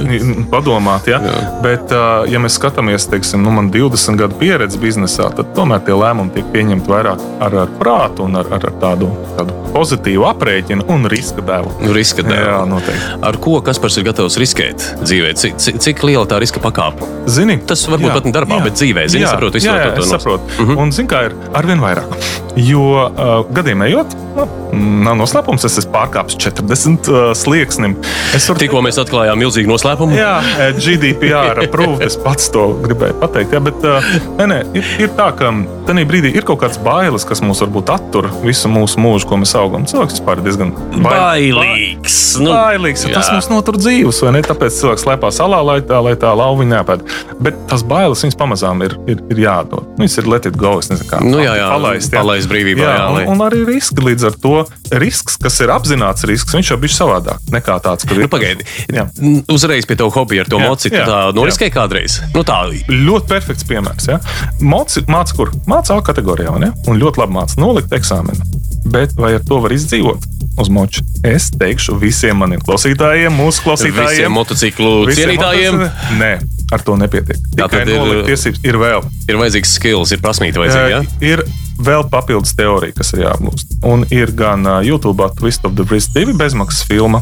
padomāt. 0.51 1.07
Ja? 1.11 1.19
Jā. 1.23 1.41
Bet, 1.63 1.91
ā, 1.95 2.03
ja 2.31 2.41
mēs 2.41 2.57
skatāmies, 2.59 3.07
teiksim, 3.11 3.43
nu, 3.45 3.53
man 3.55 3.71
20 3.73 4.19
gadu 4.19 4.37
pieredze 4.41 4.79
biznesā, 4.81 5.29
tad 5.35 5.53
tomēr 5.57 5.83
tie 5.87 5.95
lēmumi 5.97 6.33
tiek 6.35 6.49
pieņemti 6.53 6.91
vairāk 6.91 7.23
ar, 7.43 7.57
ar 7.65 7.73
prātu 7.79 8.25
un 8.27 8.39
ar, 8.41 8.49
ar 8.57 8.67
tādu, 8.81 9.11
tādu 9.37 9.55
pozitīvu 9.75 10.25
aprēķinu 10.27 10.87
un 10.91 11.07
riska 11.11 11.43
devu. 11.47 11.71
Nu, 11.83 11.93
riska 11.95 12.25
dēļ. 12.27 12.41
Jā, 12.41 12.59
noteikti. 12.67 13.11
Ar 13.29 13.37
ko 13.43 13.59
Kaspars 13.63 13.97
ir 14.01 14.07
gatavs 14.09 14.35
riskēt 14.41 14.83
dzīvē? 15.05 15.31
Cik, 15.41 15.55
cik, 15.61 15.79
cik 15.83 16.03
liela 16.07 16.25
tā 16.29 16.41
riska 16.43 16.59
pakāpe? 16.63 17.07
Zini, 17.31 17.59
Tas 17.67 17.83
varbūt 17.87 18.09
jā, 18.09 18.15
pat 18.17 18.25
ne 18.27 18.33
darbā, 18.35 18.57
jā. 18.59 18.65
bet 18.67 18.79
dzīvē. 18.79 19.05
Zini, 19.13 19.23
jā, 19.23 19.31
saprotu, 19.35 19.61
jā, 19.63 19.75
jā, 19.79 19.91
nos- 19.95 20.09
saprotu. 20.11 20.49
Mhm. 20.59 20.77
Un 20.81 20.91
zini, 20.95 21.07
kā 21.11 21.25
ir 21.29 21.35
arvien 21.55 21.79
vairāk. 21.83 22.15
Jo 22.59 22.81
uh, 23.07 23.45
gadiem 23.55 23.85
ejot, 23.85 23.90
nu, 23.91 24.60
nav 24.73 25.17
noslēpums, 25.19 25.65
es 25.67 25.77
esmu 25.81 25.91
pārkāpis 25.95 26.37
40 26.41 27.09
uh, 27.11 27.19
slieksnim. 27.37 27.97
Es 28.37 28.47
varu 28.49 28.61
Tikko 28.63 28.81
mēs 28.85 28.99
atklājām 29.01 29.39
milzīgu 29.41 29.71
noslēpumu. 29.71 30.15
Jā, 30.17 30.33
eh, 30.57 30.73
GDPR 30.79 31.63
approved. 31.65 32.03
Es 32.11 32.15
pats 32.19 32.47
to 32.53 32.63
gribēju 32.81 33.17
pateikt. 33.21 33.53
Jā, 33.55 33.61
bet 33.63 33.83
uh, 33.87 34.11
nē, 34.39 34.47
nē, 34.51 34.59
ir, 34.79 34.87
ir 35.05 35.11
tā, 35.17 35.29
ka 35.37 35.51
tajā 35.87 36.05
brīdī 36.09 36.31
ir 36.35 36.45
kaut 36.47 36.61
kāds 36.63 36.79
bailes, 36.81 37.25
kas 37.27 37.43
mūs 37.45 37.61
varbūt 37.65 37.91
attur 37.93 38.29
visu 38.45 38.71
mūsu 38.71 39.01
mūžu, 39.01 39.27
ko 39.29 39.37
mēs 39.41 39.53
augam. 39.59 39.85
Cilvēks 39.89 40.17
vispār 40.19 40.39
ir 40.41 40.47
diezgan 40.47 40.71
Bailīgs. 41.03 42.17
Nu, 42.41 42.51
Bailīgs, 42.53 43.03
jo 43.05 43.13
tas 43.13 43.29
jā. 43.29 43.35
mums 43.37 43.49
notur 43.51 43.77
dzīves, 43.79 44.21
vai 44.25 44.33
ne? 44.37 44.41
Tāpēc 44.45 44.77
cilvēks 44.79 45.05
slēpās 45.05 45.39
salā, 45.41 45.59
lai 45.67 45.77
tā, 45.85 45.99
lai 46.03 46.13
tā 46.19 46.31
lauviņa 46.37 46.79
nepēd. 46.79 47.05
Bet 47.43 47.59
tas 47.71 47.83
bailes 47.87 48.23
viņas 48.25 48.37
pamazām 48.39 48.83
ir, 48.85 48.95
ir, 49.11 49.21
ir 49.33 49.43
jādod. 49.45 49.85
Nu, 49.95 50.01
Viņas 50.05 50.17
ir 50.21 50.29
let 50.31 50.47
it 50.49 50.57
go, 50.59 50.77
es 50.81 50.89
nezinu, 50.91 51.09
kā 51.11 51.19
Nu, 51.21 51.41
jā, 51.43 51.53
jā, 51.59 51.67
palaist. 51.69 52.13
palaist 52.15 52.49
brīvībā, 52.51 52.81
Jā, 52.85 52.95
jā, 52.97 53.09
lai- 53.13 53.25
un, 53.27 53.35
un 53.35 53.45
arī 53.45 53.61
riski 53.67 54.01
līdz 54.07 54.29
ar 54.31 54.37
to. 54.41 54.55
Risks, 54.91 55.37
kas 55.41 55.59
ir 55.63 55.71
apzināts 55.73 56.25
risks, 56.27 56.53
viņš 56.55 56.71
jau 56.73 56.77
bija 56.81 56.95
savādāk 56.97 57.39
nekā 57.53 57.77
tāds, 57.83 58.07
kur 58.07 58.17
Nu, 58.21 58.27
pagaidi. 58.31 58.65
Jā. 58.91 59.07
Uzreiz 59.51 59.85
pie 59.89 59.95
tava 59.99 60.11
hobija 60.11 60.43
ar 60.45 60.51
to 60.51 60.59
moci. 60.59 60.89
Tā 60.91 61.31
noriskēja 61.35 61.73
kādreiz. 61.75 62.19
Nu, 62.35 62.43
tā, 62.47 62.59
ļoti 62.89 63.27
perfekts 63.31 63.63
piemērs. 63.69 64.07
Ja? 64.11 64.19
Māca, 64.61 65.01
māca, 65.07 65.35
kur? 65.37 65.51
Māca 65.67 65.97
A 65.97 66.01
kategorijā, 66.01 66.51
vai 66.51 66.59
ne? 66.67 66.71
Un 66.87 66.99
ļoti 67.01 67.19
labi 67.19 67.33
māca 67.35 67.57
nolikt 67.59 67.91
eksāmenu. 67.91 68.45
Bet 68.91 69.11
vai 69.19 69.35
ar 69.37 69.43
to 69.45 69.59
var 69.61 69.71
izdzīvot? 69.75 70.23
Uz 70.59 70.69
moča. 70.73 71.01
Es 71.23 71.49
teikšu 71.53 71.95
visiem 72.01 72.37
maniem 72.41 72.59
klausītājiem, 72.65 73.31
mūsu 73.37 73.61
klausītājiem, 73.63 74.09
visiem 74.09 74.33
motociklu 74.35 75.05
visiem 75.07 75.29
cienītājiem 75.29 75.77
motocikli- 75.77 76.17
Nē, 76.19 76.31
ar 76.75 76.79
to 76.87 76.95
nepietiek. 76.99 77.37
Tā 77.55 77.67
Tikai 77.69 77.83
ir- 77.87 78.25
tiesības 78.27 78.59
ir 78.65 78.73
vēl. 78.81 79.05
ir 79.29 79.35
vajadzīgs 79.35 79.75
skills, 79.77 80.11
ir 80.11 80.17
prasmīta 80.19 80.59
vajadzīga. 80.63 80.89
Ja? 80.89 81.01
Ir 81.21 81.43
vēl 81.85 82.05
papildus 82.11 82.53
teorija, 82.57 82.95
kas 82.97 83.13
ir 83.15 83.25
jāapgūst. 83.25 83.75
Un 83.87 84.05
ir 84.13 84.33
gan 84.37 84.65
YouTube, 84.85 85.25
Twist 85.39 85.65
of 85.67 85.75
the 85.77 85.85
Wrist 85.89 86.15
2 86.17 86.35
bezmaksas 86.37 86.85
filma, 86.89 87.21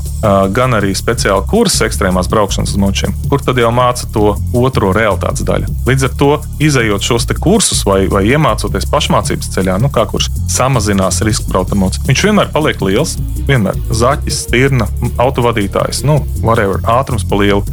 gan 0.55 0.75
arī 0.77 0.91
speciāla 0.97 1.45
kursa 1.49 1.87
ekstrēmās 1.87 2.29
braukšanas 2.31 2.75
uz 2.75 2.81
močiem, 2.81 3.15
kur 3.31 3.43
tad 3.43 3.59
jau 3.61 3.71
māca 3.75 4.07
to 4.13 4.33
otro 4.59 4.91
realitātes 4.95 5.45
daļu. 5.47 5.71
Līdz 5.87 6.09
ar 6.09 6.15
to, 6.19 6.31
izējot 6.69 7.05
šos 7.05 7.27
kursus 7.39 7.83
vai, 7.87 8.01
vai 8.11 8.25
iemācoties 8.29 8.89
pašmācības 8.91 9.51
ceļā, 9.55 9.77
nu 9.81 9.91
kā 9.93 10.05
kurš 10.09 10.29
samazinās 10.51 11.21
risku 11.27 11.49
braukt 11.51 11.73
ar 11.75 11.79
mocu, 11.79 12.03
viņš 12.09 12.25
vienmēr 12.27 12.51
paliek 12.53 12.81
liels. 12.83 13.15
Vienmēr 13.49 13.77
zaķis, 13.95 14.43
stirna, 14.45 14.85
autovadītājs, 15.21 16.03
nu, 16.05 16.19
whatever, 16.43 16.81
ātrums 16.99 17.25
pa 17.25 17.39
lielu. 17.39 17.63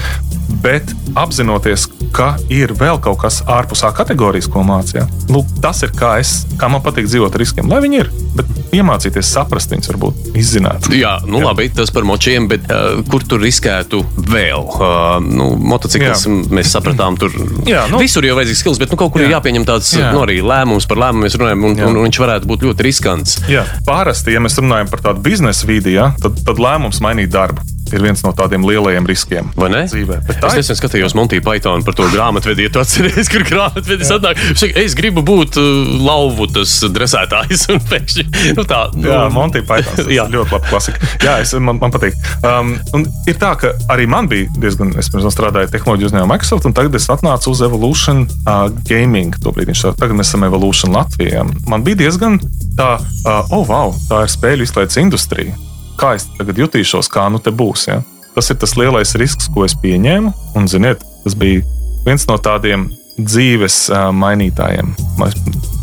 Bet 0.62 0.88
apzinoties, 1.18 1.88
ka 2.16 2.36
ir 2.52 2.72
vēl 2.78 3.00
kaut 3.02 3.18
kas 3.24 3.42
ārpus 3.50 3.82
A 3.84 3.90
kategorijas, 3.94 4.48
ko 4.50 4.62
mācīja, 4.66 5.04
Lūk, 5.32 5.48
tas 5.62 5.82
ir 5.82 5.90
kā, 5.96 6.16
es, 6.22 6.44
kā 6.60 6.68
man 6.70 6.75
patīk 6.84 7.08
dzīvot 7.08 7.34
ar 7.34 7.42
riskiem. 7.42 7.68
Lai 7.70 7.80
viņi 7.84 8.00
ir, 8.02 8.10
bet 8.36 8.50
iemācīties 8.76 9.30
saprast 9.36 9.72
viņus, 9.72 9.90
varbūt 9.92 10.36
izzināt. 10.38 10.88
Jā, 10.94 11.16
nu 11.26 11.40
jā. 11.40 11.48
labi, 11.48 11.68
tas 11.74 11.92
par 11.94 12.06
močiem, 12.08 12.48
bet 12.50 12.66
uh, 12.72 13.02
kur 13.10 13.24
tur 13.26 13.42
riskētu 13.44 14.02
vēl? 14.26 14.66
Uh, 14.76 15.18
nu, 15.24 15.48
motociklis, 15.72 16.26
mēs 16.52 16.72
sapratām, 16.74 17.18
tur 17.20 17.32
Jā, 17.68 17.86
nu- 17.92 18.00
visur 18.02 18.26
jau 18.26 18.36
vajadzīgs 18.38 18.64
skills, 18.64 18.80
bet 18.82 18.92
nu, 18.92 19.00
kaut 19.00 19.14
kur 19.14 19.22
jā. 19.22 19.28
ir 19.28 19.34
Jā. 19.34 19.38
jāpieņem 19.40 19.68
tāds 19.68 19.92
Jā. 19.96 20.10
nu, 20.14 20.24
arī 20.26 20.40
lēmums 20.44 20.88
par 20.90 21.00
lēmumu, 21.04 21.26
mēs 21.26 21.38
runājam, 21.40 21.68
un, 21.70 21.78
un, 21.78 22.00
un 22.02 22.08
viņš 22.08 22.20
varētu 22.24 22.50
būt 22.50 22.66
ļoti 22.68 22.88
riskants. 22.88 23.38
Jā, 23.52 23.64
parasti, 23.88 24.34
ja 24.36 24.42
mēs 24.44 24.58
runājam 24.60 24.92
par 24.92 25.04
tādu 25.10 25.24
biznesa 25.26 25.68
vidi, 25.68 25.96
ja, 25.96 26.12
tad, 26.22 26.38
tad 26.46 26.60
lēmums 26.62 27.02
mainīt 27.04 27.32
darbu 27.34 27.75
ir 27.94 28.02
viens 28.02 28.22
no 28.24 28.32
tādiem 28.36 28.64
lielajiem 28.66 29.06
riskiem. 29.08 29.50
Vai 29.58 29.70
ne? 29.72 29.84
Dzīvē. 29.90 30.18
Tā 30.40 30.50
Es 30.50 30.58
nesen 30.60 30.78
skatījos 30.78 31.14
Monty 31.16 31.40
Pythonu 31.44 31.84
par 31.86 31.96
to 31.98 32.06
grāmatvedī, 32.12 32.66
ja 32.66 32.72
tu 32.74 32.80
atceries, 32.82 33.30
kur 33.32 33.44
grāmatvedis 33.46 34.12
atnāk. 34.14 34.40
Viņš 34.40 34.62
saka, 34.62 34.82
es 34.82 34.96
gribu 34.98 35.24
būt 35.26 35.58
uh, 35.60 35.96
lauvu 36.06 36.48
tas 36.54 36.78
dresētājs. 36.92 37.66
Un 37.74 37.82
pēkšņi, 37.90 38.26
nu 38.56 38.64
tā, 38.68 38.80
nu, 38.94 39.08
Jā, 39.10 39.26
Monty 39.32 39.62
Python. 39.66 40.10
Jā. 40.16 40.26
Ļoti 40.32 40.54
labi 40.54 40.70
klasika. 40.70 41.10
Jā, 41.22 41.36
es, 41.42 41.52
man, 41.58 41.80
man 41.82 41.94
patīk. 41.94 42.16
Um, 42.46 42.74
un 42.96 43.06
ir 43.28 43.38
tā, 43.40 43.52
ka 43.60 43.72
arī 43.92 44.08
man 44.10 44.30
bija 44.30 44.48
diezgan, 44.62 44.94
es 45.00 45.10
pirms 45.12 45.26
tam 45.26 45.34
strādāju 45.34 45.72
tehnoloģiju 45.74 46.10
uzņēmumā 46.12 46.36
Microsoft, 46.36 46.68
un 46.68 46.76
tagad 46.76 46.96
es 46.98 47.08
atnācu 47.12 47.52
uz 47.52 47.62
Evolution 47.66 48.24
uh, 48.46 48.66
Gaming. 48.88 49.36
Tobrīd 49.44 49.72
viņš 49.72 49.86
tā, 49.88 49.94
tagad 50.02 50.18
mēs 50.20 50.30
esam 50.30 50.46
Evolution 50.46 50.94
Latvijā. 50.96 51.44
Man 51.70 51.86
bija 51.86 52.04
diezgan 52.06 52.38
tā, 52.78 52.96
uh, 53.00 53.54
oh, 53.54 53.66
wow, 53.68 53.94
tā 54.10 54.24
ir 54.26 54.36
spēļu 54.36 54.68
izklaides 54.68 55.00
industrija. 55.02 55.65
Kā 55.96 56.12
es 56.18 56.26
tagad 56.36 56.58
jutīšos, 56.60 57.08
kā 57.12 57.26
nu 57.32 57.40
te 57.40 57.52
būs. 57.54 57.86
Ja? 57.88 58.02
Tas 58.36 58.50
ir 58.52 58.58
tas 58.60 58.76
lielais 58.76 59.14
risks, 59.16 59.48
ko 59.52 59.64
es 59.64 59.76
pieņēmu. 59.80 60.32
Un, 60.58 60.68
ziniet, 60.68 61.04
tas 61.24 61.36
bija 61.38 61.64
viens 62.04 62.26
no 62.28 62.36
tādiem 62.36 62.90
dzīves 63.16 63.86
mainītājiem. 64.12 64.92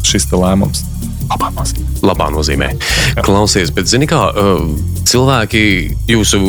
Šis 0.06 0.30
lēmums. 0.30 0.84
Labā 1.30 1.52
nozīmē. 1.56 1.88
labā 2.04 2.30
nozīmē. 2.34 2.74
Klausies, 3.24 3.72
bet 3.76 3.88
zini, 3.88 4.08
kā 4.10 4.26
uh, 4.32 4.66
cilvēki, 5.08 5.64
jūsu 6.10 6.40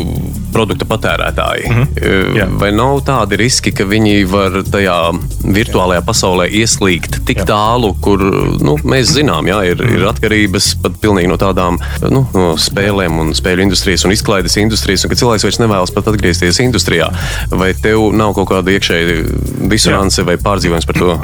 produkta 0.55 0.87
patērētāji, 0.89 1.69
mm 1.71 1.81
-hmm. 1.83 2.37
Jā. 2.39 2.47
vai 2.61 2.71
nav 2.73 3.01
tādi 3.07 3.37
riski, 3.37 3.73
ka 3.73 3.85
viņi 3.85 4.25
var 4.31 4.63
tajā 4.71 4.97
virtuālajā 5.43 6.03
pasaulē 6.07 6.47
ieslīgt 6.51 7.19
tik 7.27 7.43
jā. 7.43 7.47
tālu, 7.51 7.95
kur 8.01 8.23
nu, 8.61 8.77
mēs 8.85 9.15
zinām, 9.17 9.47
jā, 9.51 9.61
ir, 9.73 9.83
ir 9.83 10.07
atkarības 10.09 10.75
pat 10.83 10.99
pilnīgi 11.03 11.29
no 11.29 11.37
tādām 11.37 11.79
nu, 12.11 12.27
no 12.35 12.55
spēlēm 12.57 13.19
un 13.21 13.35
spēļu 13.35 13.67
industrijas 13.67 14.05
un 14.05 14.13
izklaides 14.13 14.57
industrijas, 14.57 15.05
un 15.05 15.11
ka 15.11 15.19
cilvēks 15.23 15.45
vairs 15.45 15.61
nevēlas 15.63 15.95
pat 15.95 16.09
atgriezties 16.09 16.61
industrijā. 16.65 17.11
Vai 17.51 17.75
tev 17.75 18.13
nav 18.13 18.35
kaut 18.35 18.49
kāda 18.49 18.71
iekšēja 18.71 19.21
disonance 19.69 20.23
vai 20.23 20.37
pārdzīvojums 20.37 20.87
par 20.87 20.99
to? 20.99 21.19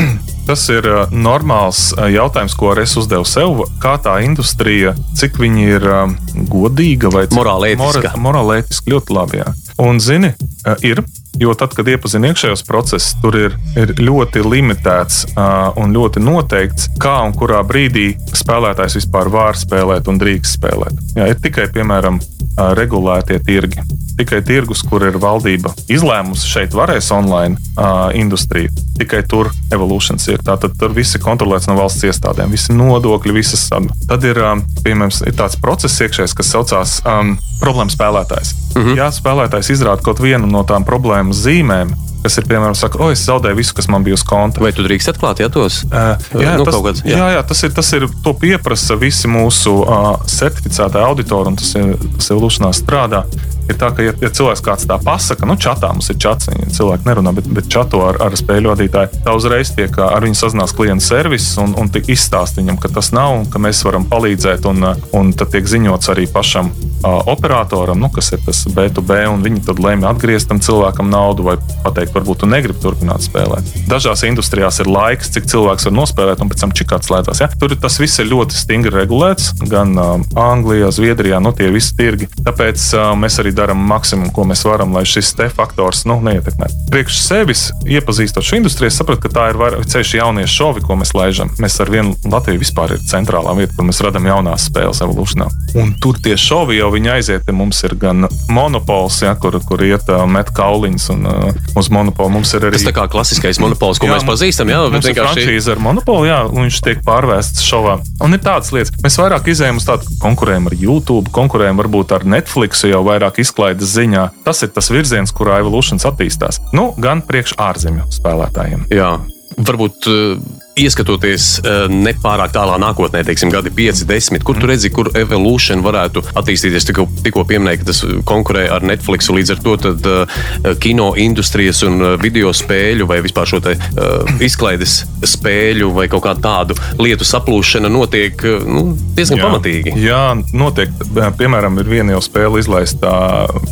Tas 0.51 0.65
ir 0.73 0.87
uh, 0.89 1.13
normāls 1.15 1.93
jautājums, 2.11 2.55
ko 2.59 2.73
arī 2.73 2.83
es 2.83 2.97
uzdevu 2.99 3.25
sev. 3.25 3.40
Kā 3.81 3.95
tā 4.03 4.19
industrija, 4.25 4.93
cik 5.17 5.39
viņa 5.41 5.63
ir 5.65 5.87
um, 5.89 6.13
godīga 6.51 7.09
vai 7.13 7.25
Morāli 7.33 7.73
ētiska. 7.73 8.13
Morāli 8.21 8.59
ētiski 8.61 8.93
ļoti 8.93 9.17
labi. 9.17 9.41
Jā. 9.41 9.55
Un, 9.81 10.01
zini, 10.03 10.35
uh, 10.67 10.77
ir. 10.85 11.03
Jo 11.41 11.55
tad, 11.57 11.73
kad 11.73 11.89
iepazina 11.89 12.33
iekšējos 12.33 12.65
procesus, 12.69 13.15
tur 13.23 13.37
ir, 13.39 13.55
ir 13.79 13.95
ļoti 14.03 14.43
limitēts 14.45 15.23
uh, 15.31 15.71
un 15.81 15.95
ļoti 15.95 16.21
noteikts, 16.21 16.91
kā 17.01 17.15
un 17.25 17.33
kurā 17.39 17.63
brīdī 17.65 18.11
spēlētājs 18.37 18.99
vispār 18.99 19.31
var 19.33 19.57
spēlēt 19.57 20.11
un 20.11 20.19
drīkst 20.21 20.59
spēlēt. 20.59 21.01
Jā, 21.17 21.31
ir 21.31 21.41
tikai, 21.41 21.71
piemēram, 21.73 22.19
regulētie 22.57 23.39
tirgi. 23.45 23.83
Tikai 24.21 24.43
tirgus, 24.45 24.83
kur 24.85 25.05
ir 25.07 25.17
valdība 25.21 25.73
izlēmusi, 25.89 26.49
šeit 26.51 26.75
varēs 26.77 27.09
online 27.17 27.57
uh, 27.79 28.11
industrija. 28.17 28.69
Tikai 29.01 29.23
tur 29.29 29.49
evolūcijas 29.73 30.27
ir. 30.29 30.43
Tātad 30.45 30.75
tur 30.81 30.93
viss 30.93 31.17
ir 31.17 31.23
kontrolēts 31.25 31.71
no 31.71 31.79
valsts 31.79 32.05
iestādēm, 32.11 32.53
visi 32.53 32.77
nodokļi, 32.77 33.33
visas. 33.39 33.65
Um, 33.73 33.89
tad 34.11 34.27
ir, 34.29 34.43
um, 34.45 34.65
piemēram, 34.85 35.15
ir 35.25 35.39
tāds 35.39 35.57
process 35.63 36.05
iekšējs, 36.05 36.37
kas 36.37 36.53
saucās 36.53 36.99
um, 37.09 37.39
problēma 37.63 37.95
spēlētājs. 37.95 38.53
Mm 38.75 38.83
-hmm. 38.83 39.01
Ja 39.01 39.09
spēlētājs 39.15 39.73
izrāda 39.73 40.05
kaut 40.05 40.21
vienu 40.21 40.47
no 40.51 40.67
tām 40.69 40.85
problēmas 40.85 41.41
zīmēm, 41.47 41.97
kas 42.25 42.39
ir 42.41 42.47
piemēram, 42.51 42.77
saka, 42.79 43.01
o, 43.03 43.11
es 43.15 43.23
zaudēju 43.27 43.59
visu, 43.59 43.75
kas 43.77 43.89
man 43.93 44.05
bija 44.07 44.19
uz 44.19 44.25
konta. 44.27 44.63
Vai 44.63 44.73
tu 44.77 44.85
drīkst 44.87 45.13
atklāt, 45.15 45.43
ja 45.43 45.51
tos? 45.53 45.83
Uh, 45.89 46.15
jā, 46.37 46.57
nu, 46.61 46.67
tas, 46.69 46.81
kāds, 46.85 47.05
jā. 47.05 47.17
jā, 47.17 47.29
jā, 47.37 47.45
tas 47.53 47.65
ir, 47.67 47.75
tas 47.77 47.93
ir, 47.97 48.09
to 48.25 48.35
pieprasa 48.41 48.99
visi 49.01 49.31
mūsu 49.31 49.77
uh, 49.83 50.13
certificētie 50.29 51.01
auditori, 51.05 51.53
un 51.53 51.61
tas 51.61 51.73
ir, 51.81 51.95
tas 52.19 52.33
evolūcijā 52.35 52.73
strādā. 52.77 53.25
Ir 53.71 53.79
tā, 53.81 53.91
ka, 53.95 54.05
ja, 54.05 54.15
ja 54.23 54.31
cilvēks 54.35 54.65
kāds 54.67 54.87
tā 54.91 54.99
pasaka, 55.03 55.47
nu, 55.49 55.57
čatā 55.61 55.93
mums 55.95 56.11
ir 56.13 56.19
čats, 56.23 56.51
viņi 56.51 56.73
cilvēki 56.77 57.09
nerunā, 57.09 57.35
bet, 57.37 57.51
bet 57.55 57.71
čatu 57.73 58.03
ar, 58.07 58.21
ar 58.25 58.37
spēļu 58.39 58.73
vadītāju, 58.73 59.23
tā 59.27 59.35
uzreiz 59.37 59.73
tiek 59.77 59.95
ar 60.03 60.25
viņu 60.27 60.39
sazinās 60.39 60.75
klienta 60.77 61.05
servis 61.05 61.53
un, 61.61 61.75
un 61.79 61.91
tiek 61.93 62.09
izstāstīts 62.11 62.61
viņam, 62.61 62.79
ka 62.81 62.91
tas 62.93 63.11
nav 63.17 63.37
un 63.39 63.47
ka 63.51 63.61
mēs 63.63 63.83
varam 63.87 64.07
palīdzēt. 64.11 64.67
Un, 64.71 64.85
un 65.17 65.33
tad 65.37 65.53
tiek 65.55 65.67
ziņots 65.69 66.11
arī 66.13 66.27
pašam 66.31 66.71
ā, 67.01 67.13
operatoram, 67.33 68.01
nu, 68.01 68.11
kas 68.13 68.33
ir 68.35 68.43
tas 68.45 68.63
B2B, 68.71 69.23
un 69.33 69.45
viņi 69.45 69.65
tad 69.69 69.81
lemj 69.83 70.09
atgriezt 70.11 70.51
tam 70.51 70.61
cilvēkam 70.65 71.11
naudu 71.13 71.47
vai 71.47 71.57
pateikt, 71.85 72.15
varbūt 72.17 72.43
tu 72.43 72.51
negribi 72.51 72.83
turpināt 72.83 73.25
spēlēt. 73.25 73.71
Dažās 73.91 74.25
industrijās 74.29 74.81
ir 74.83 74.91
laiks, 74.91 75.33
cik 75.35 75.49
cilvēks 75.51 75.89
var 75.89 75.97
nospēlēt, 75.97 76.43
un 76.43 76.51
pēc 76.53 76.65
tam 76.65 76.75
čikāts 76.77 77.11
slēdzās. 77.11 77.43
Ja? 77.45 77.51
Tur 77.61 77.75
tas 77.81 77.99
viss 78.03 78.21
ir 78.21 78.31
ļoti 78.31 78.59
stingri 78.59 78.93
regulēts, 78.95 79.53
gan 79.71 79.97
uh, 79.97 80.13
Anglijā, 80.41 80.91
Zviedrijā, 80.95 81.41
nu 81.43 81.55
tie 81.57 81.71
visi 81.73 81.95
tirgi. 81.97 82.29
Tāpēc 82.45 82.87
uh, 82.97 83.13
mēs 83.19 83.41
arī 83.43 83.55
darām 83.61 83.83
maksimumu, 83.91 84.33
ko 84.35 84.47
mēs 84.49 84.65
varam, 84.67 84.95
lai 84.97 85.05
šis 85.09 85.35
te 85.39 85.49
faktors 85.53 86.05
nu, 86.09 86.19
neietekmētu. 86.25 86.87
Priekš 86.91 87.21
sevis 87.23 87.69
iepazīstot 87.87 88.47
šo 88.47 88.61
industriju, 88.61 88.93
sapratu, 88.95 89.27
ka 89.27 89.33
tā 89.37 89.49
ir 89.53 89.61
vairāk 89.61 89.87
ceļš 89.91 90.17
jauniešu 90.19 90.57
šovi, 90.57 90.85
ko 90.87 90.99
mēs 91.01 91.15
laižam. 91.17 91.53
Mēs 91.63 91.79
ar 91.83 91.93
vienu 91.93 92.17
Latviju 92.31 92.63
vispār 92.63 92.97
ir 92.97 93.05
centrālā 93.11 93.55
vieta, 93.59 93.75
kur 93.77 93.87
mēs 93.89 94.03
radām 94.05 94.27
jaunās 94.29 94.67
spēles 94.71 95.03
evolūcijā. 95.05 95.49
Un 95.81 95.93
tur 96.03 96.19
tie 96.23 96.37
šovi 96.41 96.81
jau 96.81 96.91
viņi 96.95 97.13
aiziet. 97.15 97.47
ja 97.47 97.55
Mums 97.61 97.83
ir 97.87 97.95
gan 98.01 98.27
monopols, 98.51 99.21
ja, 99.25 99.35
kur, 99.39 99.59
kur 99.67 99.83
iet 99.85 100.09
uh, 100.11 100.25
met 100.31 100.51
kauliņus, 100.57 101.09
un 101.15 101.29
uh, 101.29 101.61
uz 101.79 101.91
monopolu 101.93 102.33
mums 102.39 102.55
ir 102.57 102.67
arī. 102.69 102.79
Tas 102.79 102.87
tā 102.89 102.95
kā 102.97 103.07
klasiskais 103.11 103.61
monopols, 103.63 104.01
ko 104.01 104.09
Jā, 104.09 104.17
mēs 104.17 104.27
pazīstam, 104.29 104.71
jā, 104.73 104.81
bet 104.93 105.09
vienkārši 105.11 105.45
franšīze 105.45 105.75
ar 105.75 105.83
monopolu, 105.83 106.29
jā, 106.29 106.41
un 106.49 106.67
viņš 106.67 106.81
tiek 106.87 107.03
pārvērsts 107.07 107.65
šovā. 107.67 107.99
Un 108.25 108.37
ir 108.37 108.43
tādas 108.45 108.73
lietas, 108.75 108.95
mēs 109.05 109.19
vairāk 109.21 109.51
izējām 109.53 109.81
uz 109.81 109.89
tādu 109.89 110.19
konkurējumu 110.23 110.73
ar 110.73 110.79
YouTube, 110.81 111.33
konkurējam 111.35 111.81
varbūt 111.83 112.15
ar 112.17 112.27
Netflix, 112.29 112.85
jau 112.89 113.03
vairāk 113.07 113.40
izklaides 113.43 113.95
ziņā. 113.97 114.27
Tas 114.47 114.63
ir 114.65 114.73
tas 114.75 114.91
virziens, 114.93 115.33
kurā 115.37 115.61
evolūcijas 115.65 116.09
attīstās. 116.11 116.61
Nu, 116.77 116.91
gan 117.01 117.25
priekš 117.27 117.57
ārzemju 117.61 118.09
spēlētājiem. 118.15 118.89
Jā. 118.95 119.15
Varbūt 119.61 120.09
uh, 120.09 120.37
ieskatoties 120.85 121.47
uh, 121.61 121.85
nepārāk 121.91 122.55
tālā 122.55 122.77
nākotnē, 122.83 123.23
teiksim, 123.27 123.53
gadi 123.53 123.73
5, 123.75 124.05
10, 124.09 124.45
kur 124.47 124.59
tu 124.61 124.71
redzi, 124.71 124.91
kur 124.95 125.11
evolūcija 125.19 125.79
varētu 125.85 126.23
attīstīties. 126.41 126.89
Tikko, 126.91 127.07
tikko 127.25 127.45
pieminēji, 127.49 127.83
ka 127.83 127.89
tas 127.91 128.03
konkurē 128.29 128.67
ar 128.75 128.85
Netflix, 128.87 129.31
līdz 129.33 129.55
ar 129.57 129.63
to 129.65 129.77
tad, 129.87 130.11
uh, 130.11 130.71
kino 130.83 131.13
industrijas 131.21 131.83
un 131.87 132.01
uh, 132.01 132.15
video 132.21 132.53
spēļu 132.57 133.09
vai 133.11 133.21
vispār 133.25 133.51
šo 133.51 133.63
te, 133.65 133.77
uh, 133.77 134.35
izklaides 134.45 135.01
spēļu 135.27 135.91
vai 135.97 136.09
kaut 136.13 136.25
kādu 136.27 136.45
tādu 136.45 136.79
lietu 137.01 137.27
saplūšana 137.29 137.91
notiek 137.93 138.45
nu, 138.67 138.91
diezgan 139.17 139.43
pamatīgi. 139.45 139.95
Jā, 140.01 140.35
noteikti. 140.57 141.11
Piemēram, 141.41 141.79
ir 141.83 141.91
viena 141.91 142.17
jau 142.17 142.23
spēle 142.25 142.63
izlaista 142.63 143.13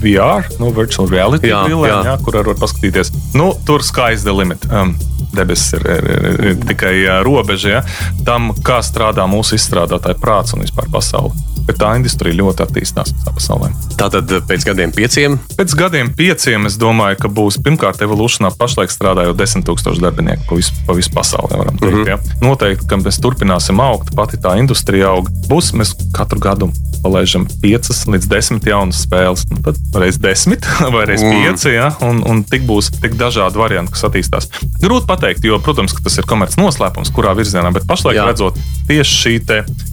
VR, 0.02 0.48
nu, 0.60 0.72
virtual 0.76 1.10
reality, 1.10 1.50
Jā, 1.52 1.64
brillēm, 1.66 1.92
jā. 1.92 2.00
jā, 2.12 2.16
kur 2.24 2.40
var 2.40 2.58
paskatīties. 2.60 3.12
Nu, 3.38 3.52
tur 3.66 3.82
the 3.82 4.32
limit. 4.32 4.64
Um, 4.70 4.96
Debesis 5.34 5.76
ir, 5.78 5.86
ir, 5.96 6.08
ir, 6.08 6.40
ir 6.52 6.58
tikai 6.68 6.94
robeža 7.26 7.68
ja, 7.78 7.84
tam, 8.26 8.52
kā 8.64 8.80
strādā 8.84 9.26
mūsu 9.30 9.58
izstrādātāja 9.58 10.18
prāts 10.20 10.56
un 10.56 10.64
vispār 10.64 10.88
pasaule. 10.92 11.34
Bet 11.68 11.76
tā 11.82 11.92
industrija 11.98 12.36
ļoti 12.38 12.64
attīstās 12.64 13.12
visā 13.12 13.32
pasaulē. 13.34 13.68
Tātad 14.00 14.30
pēc 14.48 14.64
gadiem 14.70 14.92
pieciem 14.94 15.36
Pēc 15.58 15.74
gadiem 15.74 16.10
pieciem 16.14 16.68
es 16.68 16.76
domāju, 16.80 17.18
ka 17.24 17.28
būs 17.34 17.58
pirmkārt 17.64 18.02
evolūcijā 18.04 18.52
pašlaik 18.58 18.92
strādājot 18.94 19.36
10,000 19.40 20.02
darbinieku 20.04 20.46
pa 20.48 20.58
visu, 20.58 20.74
pa 20.86 20.94
visu 20.96 21.10
pasauli. 21.14 21.58
varam 21.58 21.78
Teikt, 21.78 21.94
mm 21.94 22.04
-hmm. 22.04 22.08
ja. 22.08 22.18
Noteikti, 22.40 22.86
ka 22.86 22.96
mēs 22.96 23.20
turpināsim 23.20 23.80
augt, 23.80 24.14
pati 24.16 24.36
tā 24.36 24.58
industrija 24.58 25.08
aug. 25.08 25.28
Būs 25.48 25.72
mēs 25.74 25.94
katru 26.12 26.38
gadu 26.38 26.70
palaižam 27.02 27.46
5 27.62 28.08
līdz 28.12 28.28
10 28.28 28.68
jaunas 28.68 29.02
spēles. 29.06 29.44
Nu, 29.50 29.58
tad 29.64 29.76
reiz 29.94 30.18
10 30.18 30.66
vai 30.94 31.04
reiz 31.06 31.22
5, 31.22 31.66
ja, 31.74 31.92
un, 32.00 32.22
un 32.26 32.44
tik 32.44 32.62
būs 32.68 32.90
tik 33.00 33.14
dažādi 33.18 33.58
varianti, 33.58 33.92
kas 33.92 34.04
attīstās. 34.08 34.48
Grūti 34.82 35.06
pateikt, 35.18 35.44
jo, 35.44 35.58
protams, 35.62 35.96
tas 35.98 36.18
ir 36.20 36.28
komerciāls 36.30 36.62
noslēpums, 36.62 37.10
kurā 37.14 37.34
virzienā, 37.38 37.72
bet 37.74 37.86
pašlaik 37.90 38.20
Jā. 38.20 38.28
redzot 38.30 38.58
tieši 38.88 39.18
šī 39.22 39.36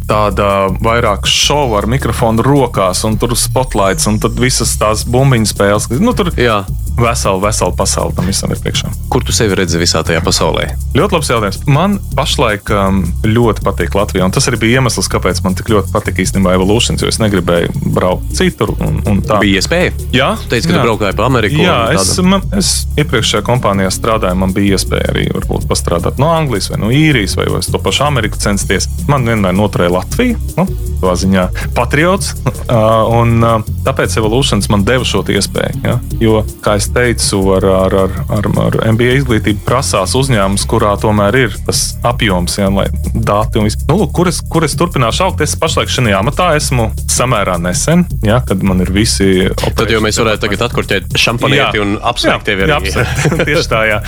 tāda 0.05 0.69
vairāk 0.85 1.25
šova 1.25 1.79
ar 1.81 1.87
mikrofonu 1.89 2.43
rokās, 2.45 3.01
un 3.07 3.17
tur 3.17 3.33
spotlights, 3.39 4.05
un 4.09 4.19
tad 4.21 4.37
visas 4.37 4.75
tās 4.77 5.01
bumbiņu 5.09 5.49
spēles. 5.49 5.87
Nu, 5.97 6.13
tur 6.13 6.29
Jā. 6.37 6.59
vesela, 6.99 7.39
vesela 7.41 7.73
pasaule 7.73 8.13
tam 8.13 8.29
visam 8.29 8.53
ir 8.53 8.61
priekšā. 8.61 8.91
Kur 9.09 9.25
tu 9.25 9.33
sevi 9.33 9.57
redzi 9.57 9.81
visā 9.81 10.03
tajā 10.05 10.21
pasaulē? 10.25 10.67
Ļoti 10.93 11.17
labs 11.17 11.31
jautājums. 11.33 11.57
Man 11.65 11.97
pašlaik 12.15 12.69
um, 12.69 13.01
ļoti 13.25 13.65
patīk 13.65 13.97
Latvija, 13.97 14.27
un 14.29 14.35
tas 14.35 14.45
arī 14.51 14.61
bija 14.61 14.79
iemesls, 14.79 15.09
kāpēc 15.11 15.41
man 15.45 15.57
tik 15.57 15.73
ļoti 15.73 15.89
patīk 15.95 16.21
īstenībā 16.21 16.53
evolūcijas, 16.59 17.01
jo 17.01 17.09
es 17.09 17.19
negribēju 17.23 17.73
braukt 17.97 18.29
citur. 18.37 18.75
Un, 18.77 19.01
un 19.09 19.23
tā 19.25 19.41
Bija 19.41 19.63
iespēja. 19.63 19.95
Jā, 20.13 20.29
Tu 20.45 20.53
teici, 20.53 20.69
ka 20.69 20.77
jā. 20.77 20.83
tu 20.83 20.85
braukāji 20.85 21.17
pa 21.17 21.25
Ameriku. 21.25 21.59
Jā, 21.65 21.79
es, 21.97 22.13
man, 22.21 22.45
es 22.55 22.75
iepriekšējā 23.01 23.41
kompānijā 23.47 23.89
strādāju, 23.97 24.37
man 24.45 24.53
bija 24.55 24.77
iespēja 24.77 25.14
arī 25.15 25.27
varbūt, 25.33 25.67
pastrādāt 25.69 26.19
no 26.21 26.29
Anglijas 26.35 26.69
vai 26.71 26.81
no 26.81 26.91
īrijas 26.93 27.37
vai, 27.39 27.47
vai 27.51 27.61
uz 27.63 27.71
to 27.71 27.81
pašu 27.81 28.05
Ameriku 28.07 28.39
censties. 28.41 28.89
Man 29.11 29.27
vienmēr 29.27 29.55
noturēja 29.55 29.95
Latviju, 29.95 30.39
nu, 30.59 30.67
tā 31.01 31.15
ziņā 31.21 31.47
patriots. 31.77 32.33
un, 33.19 33.39
tāpēc 33.85 34.17
evolūcijas 34.19 34.69
man 34.73 34.85
deva 34.87 35.07
šo 35.07 35.23
iespēju. 35.25 35.81
Ja? 35.85 35.97
Jo, 36.21 36.41
kā 36.65 36.77
jau 36.79 36.93
teicu, 36.95 37.41
ar, 37.55 37.67
ar, 37.85 37.95
ar, 38.05 38.15
ar, 38.37 38.49
ar 38.67 38.77
MBA 38.93 39.19
izglītību 39.21 39.65
prasās 39.67 40.15
uzņēmums, 40.17 40.65
kurā 40.69 40.95
tomēr 41.01 41.39
ir 41.45 41.57
tas 41.65 41.83
apjoms, 42.05 42.59
ja, 42.59 42.69
lai 42.73 42.87
dati 43.13 43.59
un 43.59 43.67
viss. 43.67 43.79
Nu, 43.89 43.99
lūk, 44.01 44.13
kur, 44.15 44.29
es, 44.31 44.41
kur 44.51 44.65
es 44.67 44.75
turpināšu 44.79 45.25
augt? 45.27 45.43
Es 45.45 45.55
pašlaik 45.59 45.91
šajā 45.91 46.19
amatā 46.19 46.51
esmu 46.57 46.89
samērā 47.11 47.57
nesen, 47.61 48.05
ja, 48.25 48.41
kad 48.45 48.63
man 48.65 48.83
ir 48.83 48.91
visi. 48.95 49.47
Tad 49.77 49.91
jau 49.91 50.01
mēs 50.03 50.19
varētu 50.21 50.45
tagad 50.45 50.65
atkurķēt 50.67 51.17
šampanieti 51.19 51.81
un 51.83 51.95
apsveikt 52.03 52.47
tevi 52.49 52.65
jā, 52.65 52.77
arī. 52.79 52.91
apsveikt. 52.91 53.45
Tieši 53.49 53.71
tā, 53.71 53.81
jā. 53.89 53.99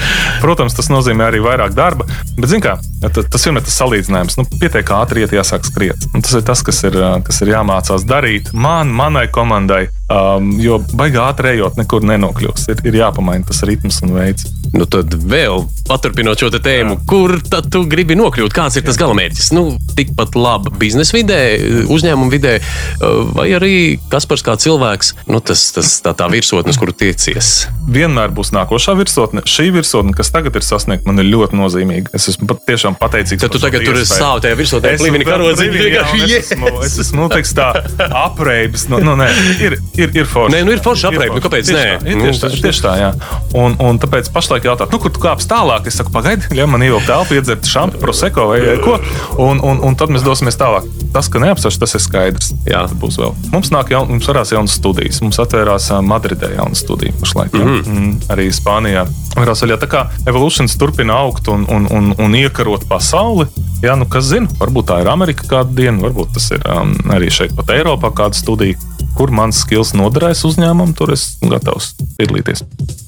Protams, 0.44 0.76
tas 0.78 0.92
nozīmē 0.98 1.30
arī 1.30 1.44
vairāk 1.46 1.78
darba. 1.78 2.08
Bet, 2.38 2.50
zināmā 2.52 2.78
mērā, 2.82 3.26
tas, 3.32 3.46
vienmēr 3.46 3.64
ir 3.64 3.74
salīdzinājums. 3.74 4.40
Nu, 4.40 4.48
pietiek 4.58 4.92
ātri 4.98 5.24
iet, 5.24 5.36
jāsāk 5.36 5.68
skriet. 5.68 6.10
Un 6.14 6.26
tas 6.26 6.36
ir 6.38 6.46
tas, 6.48 6.64
kas 6.66 6.84
ir, 6.88 6.98
kas 7.28 7.42
ir 7.46 7.54
jāmācās 7.54 8.06
darīt 8.08 8.52
man, 8.54 8.92
manai 8.94 9.28
komandai. 9.34 9.88
Um, 10.08 10.54
jo 10.64 10.78
baigā 10.96 11.26
ātri 11.34 11.58
ejot, 11.58 11.76
nekur 11.76 12.06
nenokļūs. 12.08 12.70
Ir, 12.72 12.84
ir 12.88 13.02
jāpamaina 13.02 13.44
tas 13.50 13.60
ritms 13.68 14.00
un 14.06 14.14
veids. 14.16 14.48
Nu, 14.72 14.86
tad 14.88 15.12
vēl 15.12 15.66
paturpinot 15.88 16.40
šo 16.40 16.50
tēmu, 16.54 16.96
Jā. 16.96 17.04
kur 17.08 17.34
tad 17.44 17.68
tu 17.72 17.84
gribi 17.88 18.16
nokļūt? 18.20 18.56
Kāds 18.56 18.80
ir 18.80 18.86
tas 18.88 19.00
galamērķis? 19.00 19.52
Nu, 19.56 19.66
tikpat 20.00 20.36
laba 20.40 20.72
biznesa 20.80 21.16
vidē, 21.16 21.40
uzņēmuma 21.92 22.32
vidē, 22.32 22.54
vai 23.36 23.50
arī 23.56 23.74
Kaspars 24.12 24.44
kā 24.48 24.56
cilvēks, 24.60 25.14
nu, 25.28 25.42
tas, 25.44 25.66
tas 25.76 25.92
tā, 26.04 26.16
tā 26.16 26.30
virsotne, 26.32 26.72
uz 26.72 26.80
kuru 26.80 26.96
tiecies. 26.96 27.68
Vienmēr 27.92 28.32
būs 28.36 28.54
nākošā 28.56 28.96
virsotne. 29.00 29.44
Šī 29.48 29.70
virsotne, 29.76 30.16
kas 30.16 30.32
tagad 30.32 30.56
ir 30.56 30.64
sasniegta, 30.64 30.87
man 31.06 31.20
ir 31.20 31.26
ļoti 31.34 31.58
nozīmīga. 31.60 32.10
Es 32.14 32.28
esmu 32.32 32.48
pat 32.48 32.60
tiešām 32.68 32.96
pateicīgs. 33.00 33.42
Tad 33.44 33.52
tu 33.52 33.60
tagad 33.60 33.84
tur 33.86 33.96
iespēju. 34.00 34.18
stāv 34.18 34.42
tajā 34.44 34.56
virsotnē, 34.60 34.94
Es 34.94 35.02
plīvini 35.02 35.22
esmu 35.26 35.32
karodziņu, 35.32 35.72
brīvī, 35.74 35.92
jā, 35.94 36.02
un 36.02 36.20
vienkārši, 36.20 36.38
es 36.40 36.52
esmu, 36.52 36.84
es 36.88 36.98
esmu 37.04 37.20
nu, 37.22 37.30
teiks, 37.30 37.54
tā 37.54 37.68
apreibis. 38.26 38.88
Nu, 38.92 39.00
nu, 39.04 39.16
nē, 39.20 39.28
ir, 39.62 39.78
ir, 39.98 40.12
ir 40.16 40.26
forši. 40.30 40.54
Nē, 40.56 40.62
nu, 40.68 40.72
ir 40.76 40.82
forši 40.84 41.08
apreibi, 41.10 41.36
nu, 41.38 41.44
kāpēc 41.44 41.68
Tieši 41.68 41.78
nē? 41.78 41.98
tā, 42.02 42.08
ir 42.12 42.18
Nu, 42.18 42.24
Tieši 42.28 42.40
tā, 42.42 42.50
tas- 42.50 42.62
tieši 42.66 42.82
tā, 42.86 42.94
jā. 43.02 43.10
Un, 43.58 43.76
un 43.84 44.00
tāpēc 44.02 44.30
pašlaik 44.34 44.64
jautāt, 44.68 44.92
nu, 44.92 45.00
kur 45.00 45.12
tu 45.14 45.20
kāps 45.24 45.48
tālāk? 45.50 45.88
Es 45.88 45.98
saku, 46.00 46.12
pagaidi, 46.16 46.48
ļauj 46.58 46.70
man 46.72 46.82
ievilkt 46.86 47.08
telpu, 47.10 47.38
iedzert 47.38 47.68
šādu 47.68 48.00
proseko 48.02 48.48
vai 48.52 48.60
ko. 48.84 48.98
Un, 49.44 49.60
un, 49.64 49.82
un 49.84 49.96
tad 50.00 50.10
mēs 50.14 50.24
dosimies 50.26 50.58
tālāk. 50.60 50.88
Tas, 51.14 51.30
ka 51.32 51.40
neapstāsts, 51.40 51.80
tas 51.82 51.94
ir 51.98 52.04
skaidrs. 52.04 52.52
Jā. 52.68 52.86
Tad 52.88 52.98
būs 53.02 53.18
vēl. 53.22 53.36
Mums 53.54 53.70
nāk 53.74 53.90
jaun, 53.94 54.10
mums 54.12 54.28
varās 54.30 54.52
jaunas 54.54 54.76
studijas. 54.78 55.22
Mums 55.22 55.40
atvērās 55.42 55.90
Madridē 56.06 56.54
jauna 56.56 56.76
studija 56.76 57.14
pašlaik. 57.20 57.54
Mm 57.54 57.68
Mhm. 57.68 57.80
-hmm. 57.82 57.98
mm, 57.98 58.20
arī 58.34 58.46
Spānijā. 58.54 59.06
Varās 59.36 59.62
vēl, 59.62 59.70
jā, 59.76 59.78
tā 59.78 59.88
kā 59.88 60.08
evolūcijas 60.26 60.77
turpina 60.80 61.18
augt 61.24 61.50
un, 61.54 61.66
un, 61.74 61.88
un, 61.94 62.12
un 62.18 62.38
iekarot 62.38 62.88
pasauli. 62.90 63.48
Jā, 63.84 63.94
nu 64.00 64.08
kas 64.10 64.32
zina, 64.32 64.50
varbūt 64.58 64.90
tā 64.90 65.02
ir 65.04 65.12
Amerika 65.12 65.46
kādu 65.50 65.78
dienu, 65.78 66.02
varbūt 66.08 66.34
tas 66.38 66.50
ir 66.56 66.64
um, 66.66 66.96
arī 67.14 67.30
šeit 67.34 67.54
pat 67.58 67.74
Eiropā 67.76 68.14
kāda 68.16 68.38
studija. 68.38 68.80
Kur 69.18 69.34
mans 69.34 69.64
skills 69.64 69.96
noderēs 69.98 70.44
uzņēmumam, 70.46 70.94
tur 70.98 71.14
es 71.16 71.30
gatavs 71.42 71.96
piedalīties. 72.20 72.66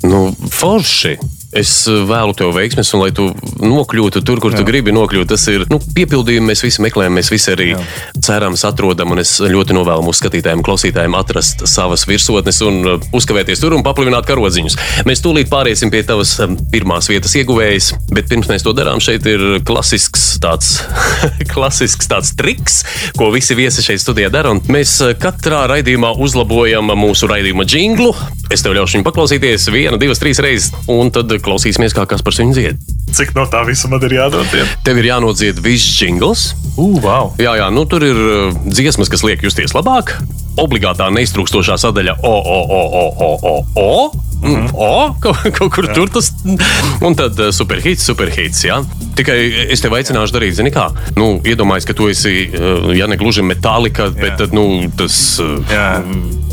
Nu, 0.10 0.30
forši. 0.54 1.18
Es 1.50 1.72
uh, 1.90 2.04
vēlu 2.06 2.36
tev 2.38 2.52
veiksmes, 2.54 2.92
un 2.94 3.02
lai 3.02 3.10
tu 3.16 3.24
nokļūtu 3.58 4.22
tur, 4.22 4.38
kur 4.42 4.54
Jā. 4.54 4.60
tu 4.60 4.68
gribi 4.68 4.94
nokļūt. 4.94 5.32
Tas 5.32 5.48
ir 5.50 5.64
nu, 5.72 5.80
piepildījums, 5.82 6.46
mēs 6.46 6.62
visi 6.62 6.84
meklējam, 6.86 7.16
mēs 7.18 7.32
visi 7.34 7.50
arī 7.56 7.72
Jā. 7.72 7.80
cerams, 8.22 8.62
atrodam. 8.70 9.16
Un 9.16 9.24
es 9.24 9.32
ļoti 9.42 9.74
novēlu 9.74 10.06
mūsu 10.06 10.22
skatītājiem, 10.22 10.62
klausītājiem 10.66 11.18
atrast 11.18 11.66
savas 11.70 12.06
virsotnes 12.10 12.62
un 12.66 12.78
uh, 12.86 13.08
uzkavēties 13.18 13.64
tur 13.64 13.74
un 13.74 13.86
paplivināt 13.86 14.30
karodziņus. 14.30 14.78
Mēs 15.10 15.26
tūlīt 15.26 15.50
pāriesim 15.50 15.90
pie 15.90 16.04
tavas 16.06 16.36
um, 16.46 16.54
pirmās 16.70 17.10
vietas 17.10 17.34
ieguvējas, 17.42 17.96
bet 18.14 18.30
pirms 18.30 18.52
mēs 18.52 18.68
to 18.68 18.76
darām, 18.78 19.02
šeit 19.02 19.26
ir 19.30 19.64
klasisks 19.66 20.36
tāds, 20.44 20.76
klasisks 21.56 22.12
tāds 22.14 22.36
triks, 22.38 22.84
ko 23.18 23.32
visi 23.34 23.58
viesi 23.58 23.88
šeit 23.88 24.06
studijā 24.06 24.30
dara. 24.30 24.54
Mēs 24.70 25.00
katrā 25.18 25.66
raidījumā 25.74 26.14
uzlabojam 26.22 26.94
mūsu 26.94 27.32
raidījuma 27.32 27.66
jinglu. 27.66 28.14
Es 28.54 28.62
tev 28.66 28.78
ļaušu 28.78 28.98
viņu 28.98 29.06
paklausīties 29.06 29.68
vienu, 29.74 29.98
divas, 30.02 30.22
trīs 30.22 30.40
reizes, 30.42 30.72
un 30.90 31.12
tad 31.14 31.39
klausīsimies, 31.44 31.96
kā 31.96 32.06
kas 32.10 32.24
par 32.26 32.36
viņu 32.38 32.56
dzied. 32.58 32.80
Cik 33.16 33.34
no 33.38 33.46
tā 33.50 33.64
visa 33.68 33.90
man 33.92 34.04
ir 34.06 34.18
jādod? 34.20 34.46
Tev 34.86 35.02
ir 35.02 35.10
jānodzied 35.10 35.60
viss 35.66 35.98
jingls. 35.98 36.52
Uh, 36.76 37.00
wow. 37.04 37.34
Jā, 37.42 37.56
jā, 37.60 37.68
nu 37.74 37.84
tur 37.90 38.06
ir 38.06 38.16
uh, 38.16 38.58
dziesmas, 38.70 39.10
kas 39.12 39.26
liek 39.26 39.44
justies 39.44 39.74
labāk. 39.76 40.16
Obligātā 40.60 41.10
neiztrūkstošā 41.16 41.80
sadaļa 41.82 42.20
O, 42.24 42.36
O, 42.38 42.60
O, 42.64 42.82
O, 43.02 43.06
O, 43.30 43.32
O. 43.54 43.56
o. 43.80 44.29
Mm. 44.40 44.70
O, 44.74 45.14
kaut, 45.20 45.42
kaut 45.58 45.74
kur 45.76 45.88
jā. 45.90 45.94
tur 45.98 46.12
tas 46.14 46.30
un 47.06 47.16
tad 47.18 47.40
uh, 47.40 47.50
superhits, 47.56 48.06
superhits. 48.08 48.62
Jā. 48.64 48.80
Tikai 49.20 49.38
es 49.74 49.84
tev 49.84 49.96
aicināšu 49.98 50.36
darīt, 50.36 50.56
zini, 50.60 50.72
kā. 50.74 50.88
Nu, 51.20 51.32
iedomājies, 51.44 51.88
ka 51.90 51.96
tu 51.98 52.08
esi, 52.12 52.36
uh, 52.48 52.90
ja 52.96 53.10
ne 53.12 53.20
gluži 53.20 53.44
metālika, 53.46 54.08
bet 54.16 54.38
tad, 54.40 54.56
nu, 54.56 54.88
tas 55.00 55.18
uh, 55.44 55.76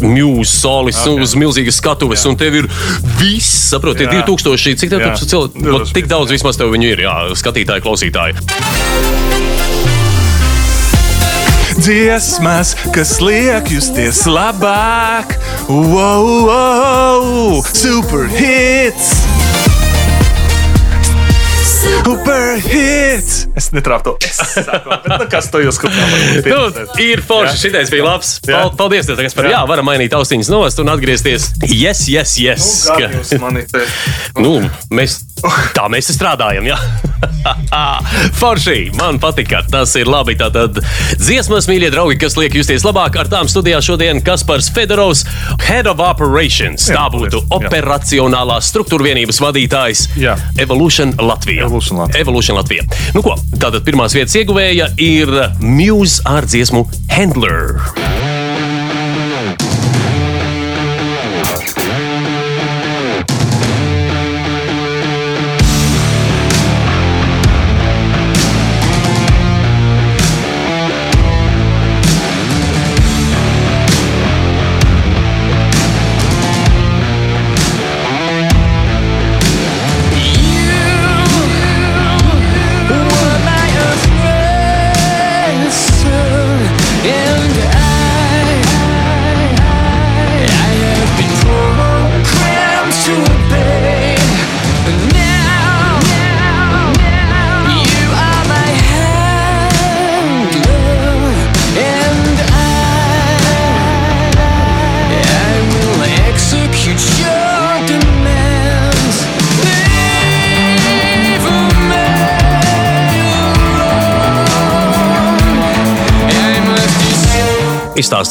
mūzis, 0.02 0.56
solis 0.60 0.98
okay. 1.04 1.22
uz 1.22 1.36
milzīgas 1.38 1.78
skatuves, 1.80 2.26
jā. 2.26 2.32
un 2.32 2.40
tev 2.40 2.58
ir 2.62 2.70
viss, 3.20 3.70
saprotiet, 3.70 4.10
2000, 4.26 4.82
cik 4.82 4.92
tev 4.92 5.06
tur 5.06 5.22
cilvēku, 5.22 5.86
tik 5.96 6.10
daudz 6.10 6.34
vismaz 6.34 6.58
tev 6.58 6.74
viņu 6.74 6.92
ir, 6.96 7.06
jā, 7.06 7.16
skatītāji, 7.38 7.86
klausītāji 7.86 8.34
dziesmas, 11.86 12.72
kas 12.94 13.20
liek 13.22 13.68
justies 13.70 14.24
labāk. 14.26 15.36
Wow, 15.70 16.26
wow, 16.48 17.62
super 17.62 18.26
hits! 18.26 19.12
Super 21.62 21.95
hits! 22.62 23.46
Es 23.56 23.70
bet, 23.74 23.86
nu, 25.10 25.26
kas 25.30 25.48
to 25.50 25.62
jūs 25.64 25.78
skatāt? 25.80 26.46
Nu, 26.46 26.60
ir 27.02 27.22
forši, 27.26 27.58
šitais 27.66 27.90
bija 27.90 28.06
labs. 28.06 28.36
Jā. 28.46 28.66
Paldies, 28.78 29.08
tev, 29.08 29.18
par, 29.34 29.48
jā. 29.48 29.56
jā, 29.56 29.62
varam 29.66 29.88
mainīt 29.90 30.14
austiņas 30.14 30.52
nost 30.52 30.82
un 30.82 30.92
atgriezties. 30.92 31.50
Yes, 31.66 32.06
yes, 32.12 32.36
yes. 32.38 32.70
Nu, 34.38 34.44
nu, 34.44 34.54
mēs, 34.94 35.18
tā 35.74 35.88
mēs 35.92 36.12
strādājam, 36.14 36.70
jā. 36.70 36.78
Forši, 38.40 38.90
man 38.98 39.18
patika. 39.18 39.62
Tas 39.70 39.94
ir 39.98 40.08
labi. 40.10 40.36
Tātad 40.38 40.78
dziesmas, 41.18 41.68
mīļie 41.70 41.90
draugi, 41.94 42.18
kas 42.20 42.36
liek 42.38 42.54
justies 42.58 42.84
labāk. 42.86 43.16
Ar 43.20 43.30
tām 43.32 43.50
studijā 43.50 43.80
šodien 43.84 44.20
Kaspars 44.24 44.68
Fedorovs, 44.74 45.24
Head 45.64 45.88
of 45.90 46.02
Operations. 46.04 46.88
Jā, 46.90 47.00
Tā 47.00 47.06
būtu 47.14 47.40
jā. 47.42 47.48
operacionālās 47.58 48.70
struktūra 48.72 49.08
vienības 49.10 49.40
vadītājs 49.42 50.06
jā. 50.20 50.36
Evolution 50.62 51.14
Latvija. 51.22 51.66
Evolution 51.66 51.95
Latvija. 52.02 52.22
Evolution 52.24 52.58
Latvija. 52.58 52.86
Nu 53.16 53.24
ko, 53.26 53.36
tātad 53.56 53.84
pirmās 53.86 54.16
vietas 54.16 54.36
ieguvēja 54.38 54.92
ir 55.00 55.34
Muse 55.60 56.22
ar 56.28 56.48
dziesmu 56.48 56.86
Handler. 57.12 58.25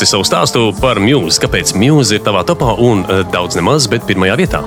Izstāsti 0.05 0.19
savu 0.21 0.25
stāstu 0.27 0.63
par 0.77 0.99
mūziku. 1.01 1.47
Kāpēc 1.47 1.71
mūzika 1.81 2.19
ir 2.19 2.25
tavā 2.27 2.43
topā 2.45 2.75
un 2.85 3.01
eh, 3.09 3.23
daudz 3.33 3.57
nemaz, 3.57 3.87
bet 3.89 4.05
pirmajā 4.05 4.35
vietā? 4.37 4.61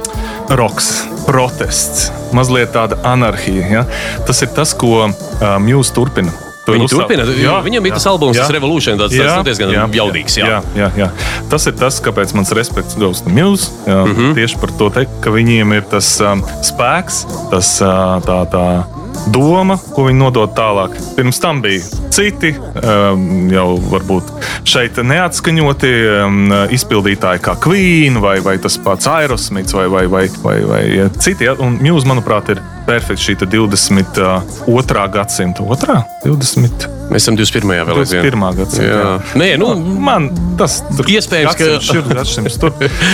Roks, 0.58 0.88
protests, 1.28 2.08
mazliet 2.34 2.72
tāda 2.74 2.98
anarhija. 3.06 3.68
Ja? 3.70 3.84
Tas 4.26 4.42
ir 4.42 4.50
tas, 4.56 4.74
ko 4.74 5.06
uh, 5.06 5.46
mūzika 5.62 5.94
turpina. 6.00 6.34
Viņi 6.66 6.90
turpina. 6.90 7.28
Jā, 7.38 7.54
viņam 7.64 7.86
bija 7.86 7.94
jā, 7.94 8.00
tas 8.00 8.08
albums, 8.10 8.36
jā, 8.36 8.42
tas 8.48 8.56
Revolution, 8.58 8.98
tāds, 9.00 9.14
jā, 9.14 9.30
tas 9.38 9.46
diezgan 9.46 9.72
jā, 9.72 9.86
jaudīgs. 10.00 10.40
Jā. 10.40 10.50
Jā, 10.50 10.60
jā, 10.82 10.90
jā. 11.04 11.08
Tas 11.54 11.70
ir 11.70 11.78
tas, 11.78 12.02
kāpēc 12.04 12.34
mans 12.36 12.52
respekts 12.58 12.98
to 12.98 13.14
Muse. 13.30 13.70
Jā, 13.86 14.02
mm 14.04 14.14
-hmm. 14.18 14.34
Tieši 14.34 14.58
par 14.58 14.74
to, 14.78 14.90
te, 14.90 15.06
ka 15.22 15.30
viņiem 15.30 15.76
ir 15.78 15.86
tas 15.86 16.20
um, 16.20 16.42
spēks, 16.66 17.26
tas 17.54 17.78
uh, 17.80 18.18
tā. 18.26 18.42
tā 18.50 18.97
doma, 19.34 19.78
ko 19.94 20.08
viņi 20.08 20.20
nodod 20.20 20.52
tālāk. 20.56 20.96
Pirms 21.16 21.40
tam 21.42 21.62
bija 21.64 21.84
citi, 22.14 22.54
um, 22.58 23.48
jau 23.52 23.68
varbūt 23.92 24.32
šeit 24.68 25.00
neatskaņoti 25.04 25.92
um, 26.24 26.52
izpildītāji, 26.74 27.42
kā 27.44 27.56
Queen 27.62 28.20
vai, 28.22 28.38
vai 28.44 28.58
tas 28.62 28.78
pats 28.82 29.08
Aerosmiths 29.10 29.76
vai, 29.76 29.86
vai, 29.92 30.06
vai, 30.10 30.26
vai, 30.42 30.58
vai 30.68 30.84
citi. 31.18 31.48
Un 31.58 31.80
Muse, 31.82 32.08
manuprāt, 32.08 32.52
ir 32.54 32.62
perfekti 32.88 33.30
šī 33.30 33.40
22. 33.46 35.08
gadsimta 35.14 35.66
otrā, 35.66 36.02
20. 36.26 36.97
Mēs 37.08 37.24
esam 37.24 37.38
21. 37.38 37.86
vēl 37.88 38.02
aizvien. 38.02 38.24
21. 38.26 38.56
gadsimta. 38.58 38.88
Jā. 38.88 39.12
Nē, 39.40 39.48
nu, 39.60 39.70
man 40.04 40.28
tas 40.58 40.80
iespējams, 41.08 41.56
ka 41.56 41.68
šis 41.80 42.10
ir 42.12 42.20
atšķirīgs. 42.22 42.58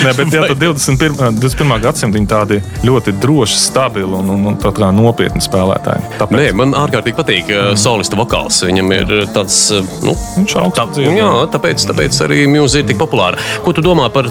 Nē, 0.04 0.14
bet 0.18 0.34
jā, 0.34 0.46
21. 0.58 1.38
21. 1.38 1.74
gadsimta 1.84 2.18
viņi 2.18 2.30
tādi 2.30 2.58
ļoti 2.86 3.14
droši, 3.22 3.58
stabili 3.60 4.18
un, 4.18 4.32
un, 4.34 4.48
un 4.50 4.58
tā 4.60 4.90
nopietni 4.94 5.42
spēlētāji. 5.44 6.08
Tāpēc... 6.18 6.40
Nē, 6.40 6.48
man 6.58 6.74
ārkārtīgi 6.78 7.18
patīk 7.18 7.52
mm. 7.52 7.78
solista 7.80 8.18
vokāls. 8.18 8.58
Viņam 8.66 8.94
ir 8.96 9.14
tāds, 9.34 9.60
nu, 10.02 10.16
viņš 10.40 10.56
tā, 10.74 10.86
jā, 11.04 11.30
tāpēc, 11.54 11.86
tāpēc 11.92 12.20
arī 12.26 12.40
mūzika 12.50 12.82
ir 12.82 12.90
tik 12.90 13.00
populāra. 13.00 13.38
Ko 13.64 13.74
tu 13.76 13.84
domā 13.84 14.08
par 14.14 14.30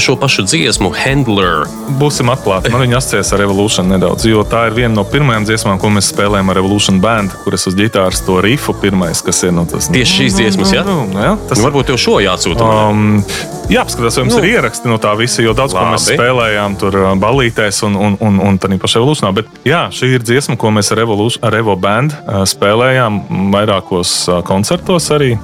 šo 0.00 0.18
pašu 0.20 0.44
dziesmu, 0.50 0.92
Handler? 1.00 1.64
Būsim 2.00 2.28
atklāti. 2.32 2.72
Man 2.74 2.84
viņa 2.84 3.00
asociēs 3.00 3.32
ar 3.32 3.44
Revolution 3.46 3.88
nedaudz, 3.94 4.28
jo 4.28 4.44
tā 4.48 4.66
ir 4.68 4.76
viena 4.76 4.92
no 4.98 5.06
pirmajām 5.08 5.48
dziesmām, 5.48 5.80
ko 5.80 5.92
mēs 5.94 6.12
spēlējam 6.12 6.52
ar 6.52 6.60
Revolution 6.60 7.00
Band, 7.02 7.34
kuras 7.46 7.64
uz 7.70 7.78
ģitāras 7.78 8.24
to 8.26 8.40
rifu 8.44 8.76
pirmais, 8.90 9.22
kas 9.24 9.44
ir 9.46 9.54
nu, 9.54 9.64
tas. 9.70 9.88
Tieši 9.94 10.16
šīs 10.18 10.36
dziesmas, 10.36 10.74
jā? 10.74 10.82
Nu, 10.86 11.06
jā 11.14 11.36
tas 11.48 11.60
nu, 11.60 11.68
varbūt 11.68 11.92
tev 11.92 12.00
šo 12.02 12.18
jāatsūta. 12.24 12.66
Um, 12.90 13.22
jāapskatās, 13.70 14.18
vai 14.18 14.26
mums 14.26 14.36
nu, 14.36 14.42
ir 14.42 14.58
ieraksti 14.58 14.90
no 14.90 14.98
tā 15.02 15.14
visa, 15.18 15.44
jo 15.46 15.54
daudz 15.56 15.76
Labi. 15.76 15.86
ko 15.86 15.94
mēs 15.94 16.08
spēlējām 16.10 16.76
tur 16.82 16.98
uh, 16.98 17.08
balītēs 17.22 17.80
un, 17.88 17.96
un, 17.96 18.18
un, 18.26 18.42
un 18.50 18.60
tādā 18.60 18.80
pašā 18.82 19.00
evolūcijā. 19.00 19.32
Bet 19.38 19.50
jā, 19.68 19.86
šī 19.94 20.14
ir 20.18 20.26
dziesma, 20.26 20.58
ko 20.60 20.74
mēs 20.74 20.90
ar, 20.94 21.04
Evolution, 21.06 21.44
ar 21.46 21.56
Evo 21.62 21.78
Band 21.80 22.16
uh, 22.18 22.42
spēlējām 22.48 23.22
vairākos 23.54 24.16
uh, 24.28 24.40
koncertos 24.46 25.10
arī 25.14 25.36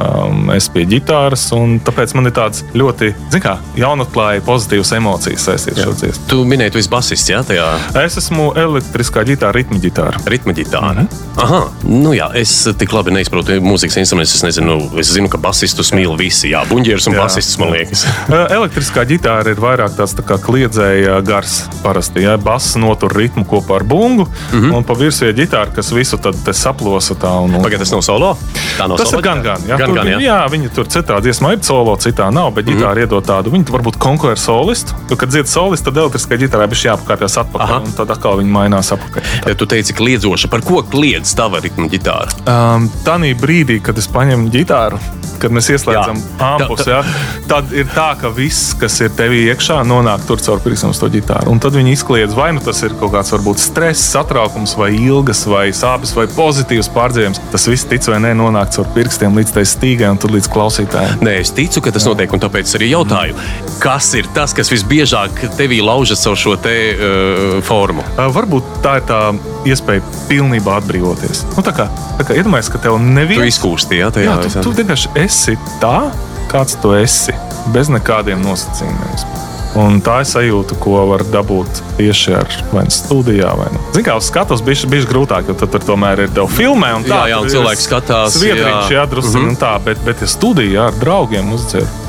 um, 0.00 0.50
es 0.54 0.68
pie 0.72 0.86
ģitāras, 0.88 1.48
un 1.56 1.78
tāpēc 1.84 2.14
man 2.18 2.30
ir 2.30 2.36
tāds 2.36 2.64
ļoti, 2.74 3.12
zināmā 3.32 3.44
kā, 3.46 3.54
jaunatklāja 3.78 4.42
pozitīvas 4.46 4.92
emocijas 4.96 5.46
saistītas 5.46 5.82
ar 5.82 5.90
šo 5.90 5.94
dziesmu. 6.00 6.26
Tu 6.30 6.38
minēji, 6.48 6.74
tu 6.74 6.80
esi 6.80 6.90
basists, 6.92 7.30
jā, 7.30 7.42
tajā? 7.46 7.66
Es 8.02 8.18
esmu 8.20 8.48
elektriskā 8.58 9.22
ģitāra, 9.28 9.54
ritma 9.56 9.78
ģitāra. 9.82 10.22
Ritma 10.32 10.54
ģitāra. 10.56 10.92
Mm 10.92 11.08
-hmm. 11.08 11.26
Aha, 11.36 11.60
nu 11.84 12.14
jā, 12.16 12.30
es 12.40 12.52
tik 12.78 12.92
labi 12.96 13.12
neizprotu 13.12 13.58
mūzikas 13.60 13.98
instrumentus. 14.00 14.34
Es 14.38 14.42
nezinu, 14.42 14.78
es 14.98 15.12
zinu, 15.12 15.28
ka 15.28 15.38
basistus 15.38 15.92
mīl 15.92 16.16
visi. 16.18 16.48
Jā, 16.50 16.62
buļģieris 16.70 17.08
un 17.10 17.14
jā, 17.14 17.22
basistus 17.22 17.58
man 17.60 17.74
liekas. 17.74 18.06
elektriskā 18.58 19.04
ģitāra 19.04 19.52
ir 19.52 19.60
vairāk 19.60 19.96
tāds 19.98 20.16
tā 20.16 20.24
kā 20.26 20.38
kliedzēja 20.40 21.20
gars 21.26 21.66
parasti. 21.82 22.24
Jā, 22.24 22.36
bass 22.40 22.76
notur 22.80 23.12
ritmu 23.12 23.44
kopā 23.44 23.76
ar 23.80 23.84
bungu, 23.84 24.24
mm 24.26 24.60
-hmm. 24.60 24.76
un 24.76 24.84
pa 24.84 24.94
virsmu 24.94 25.28
ir 25.28 25.34
ģitāra, 25.34 25.74
kas 25.74 25.92
visu 25.92 26.16
tad 26.16 26.36
saplosa 26.52 27.14
tā. 27.14 27.32
Un, 27.44 27.54
un... 27.54 27.62
Pagaidā, 27.62 27.84
tas 27.84 27.92
nav 27.92 28.02
solo? 28.02 28.36
Tā 28.78 28.88
nav 28.88 28.96
tas 28.96 29.08
solo. 29.08 29.20
Tas 29.22 29.26
ir 29.26 29.28
gan, 29.28 29.42
gan. 29.42 29.60
Jā. 29.68 29.78
gan, 29.78 29.85
tur, 29.86 29.98
gan, 29.98 30.10
jā. 30.12 30.20
jā, 30.26 30.38
viņi 30.52 30.72
tur 30.76 30.90
citā 30.92 31.18
dziesmā 31.24 31.52
ir 31.56 31.62
solo, 31.66 31.96
citā 32.02 32.28
nav, 32.34 32.52
bet 32.56 32.68
ģitāra 32.68 32.94
mm. 32.94 33.04
iedod 33.06 33.26
tādu. 33.26 33.52
Viņi 33.54 33.68
varbūt 33.74 33.98
konkurē 34.02 34.36
solistu. 34.40 34.96
Tu, 35.10 35.18
kad 35.20 35.32
dzied 35.32 35.50
solistu, 35.50 35.90
tad 35.90 36.02
elektriskā 36.04 36.38
ģitārā 36.42 36.68
bija 36.70 36.92
jāpakāpjas 36.92 37.38
Aha. 37.38 37.46
atpakaļ, 37.46 37.76
un 37.88 37.96
tad 37.98 38.14
atkal 38.16 38.40
viņi 38.42 38.56
mainās 38.56 38.92
atpakaļ. 38.96 39.30
Ja 39.46 39.58
tu 39.58 39.68
teici, 39.70 39.96
kliedzoša. 39.96 40.50
Par 40.52 40.64
ko 40.66 40.82
kliedz 40.86 41.34
tava 41.38 41.62
ritma 41.64 41.90
ģitāra? 41.92 42.34
Um, 42.46 42.90
Tanī 43.06 43.34
brīdī, 43.38 43.80
kad 43.84 43.98
es 43.98 44.08
paņemu 44.12 44.52
ģitāru, 44.54 45.00
kad 45.40 45.52
mēs 45.54 45.68
ieslēdzam 45.74 46.18
Jā. 46.20 46.48
ampus, 46.48 46.82
Tā- 46.82 46.90
ja, 46.90 47.00
tad 47.48 47.72
ir 47.72 47.88
tā, 47.92 48.08
ka 48.20 48.30
viss, 48.32 48.74
kas 48.80 48.98
ir 49.04 49.10
tevī 49.16 49.44
iekšā, 49.52 49.82
nonāk 49.86 50.26
tur 50.26 50.40
caur 50.42 50.60
uz 50.66 50.98
to 50.98 51.08
ģitāru. 51.12 51.50
Un 51.52 51.60
tad 51.60 51.72
viņi 51.72 51.92
izkliedz, 51.92 52.34
vai 52.34 52.52
nu 52.52 52.60
tas 52.60 52.82
ir 52.82 52.90
kaut 52.98 53.12
kāds 53.12 53.32
varbūt 53.32 53.58
stress, 53.58 54.00
satraukums, 54.14 54.76
vai 54.76 54.90
ilgas, 54.94 55.44
vai 55.46 55.68
sāpes, 55.70 56.14
vai 56.16 56.26
pozitīvs 56.26 56.90
pārdzīvojums. 56.94 57.40
Tas 57.52 57.66
viss, 57.66 57.84
tic 57.84 58.02
vai 58.06 58.18
nē, 58.18 58.34
nonāk 58.36 58.72
caur 58.74 58.86
pirkstiem 58.94 59.36
līdz 59.36 59.52
tai 59.52 59.64
stīgai 59.76 60.10
un 60.12 60.20
tad 60.20 60.34
līdz 60.34 60.48
klausītājiem. 60.52 61.22
Nē, 61.26 61.36
es 61.44 61.52
ticu, 61.56 61.82
ka 61.84 61.92
tas 61.94 62.06
notiek, 62.08 62.32
un 62.32 62.42
tāpēc 62.42 62.74
arī 62.78 62.90
jautāju, 62.92 63.36
kas 63.82 64.10
ir 64.18 64.28
tas, 64.36 64.54
kas 64.56 64.72
visbiežāk 64.72 65.44
tevī 65.58 65.82
laužas 65.84 66.24
caur 66.24 66.38
šo 66.40 66.56
te 66.60 66.76
uh, 66.92 67.58
formu? 67.66 68.04
Varbūt 68.16 68.78
tā 68.84 68.98
ir 69.00 69.08
tā 69.08 69.20
iespēja 69.68 70.04
pilnībā 70.30 70.78
atbrīvoties. 70.80 71.44
Nu, 71.54 71.64
tā 71.66 71.74
kā, 71.76 71.88
tā 72.20 72.28
kā 72.28 72.38
iedomājies, 72.38 72.70
ka 72.72 72.82
tev 72.82 72.98
Tu 72.98 73.16
neviens 73.16 73.50
izkūsti, 73.52 74.00
jā, 74.00 74.12
tajā 74.14 74.26
Jā, 74.26 74.38
tu, 74.58 74.68
tu 74.68 74.76
vienkārši 74.80 75.12
esi 75.22 75.56
tā, 75.82 75.98
kāds 76.52 76.78
tu 76.82 76.94
esi, 76.96 77.34
bez 77.74 77.92
nekādiem 77.92 78.42
nosacījumiem. 78.44 79.54
Un 79.76 79.98
tā 80.00 80.22
ir 80.22 80.28
sajūta, 80.30 80.78
ko 80.80 81.02
var 81.10 81.24
dabūt 81.28 81.82
tieši 81.98 82.36
ar 82.38 82.56
vai 82.72 82.86
nu 82.86 82.94
studijā. 82.94 83.52
Vai 83.58 83.68
nu. 83.74 83.82
Zini, 83.92 84.06
kā 84.06 84.16
uz 84.16 84.30
skatuves 84.30 84.64
bija, 84.64 84.88
bija 84.88 85.08
grūtāk, 85.10 85.50
jo 85.52 85.56
tad 85.60 85.76
tomēr 85.84 86.24
ir 86.24 86.32
tev 86.36 86.48
filmē. 86.56 86.94
Un 86.96 87.04
tā, 87.04 87.26
Jā, 87.26 87.34
jā, 87.34 87.42
un 87.44 87.52
cilvēki 87.52 87.84
skatās, 87.84 88.38
Sviedriņš, 88.38 88.90
jā. 88.90 89.00
jā, 89.00 89.06
drusku 89.12 89.36
mm 89.36 89.48
-hmm. 89.50 89.60
tā, 89.60 89.74
bet, 89.84 90.00
bet 90.06 90.24
ja 90.24 90.32
studijā 90.32 90.88
ar 90.88 91.00
draugiem 91.00 91.52
uzdzēr. 91.52 92.05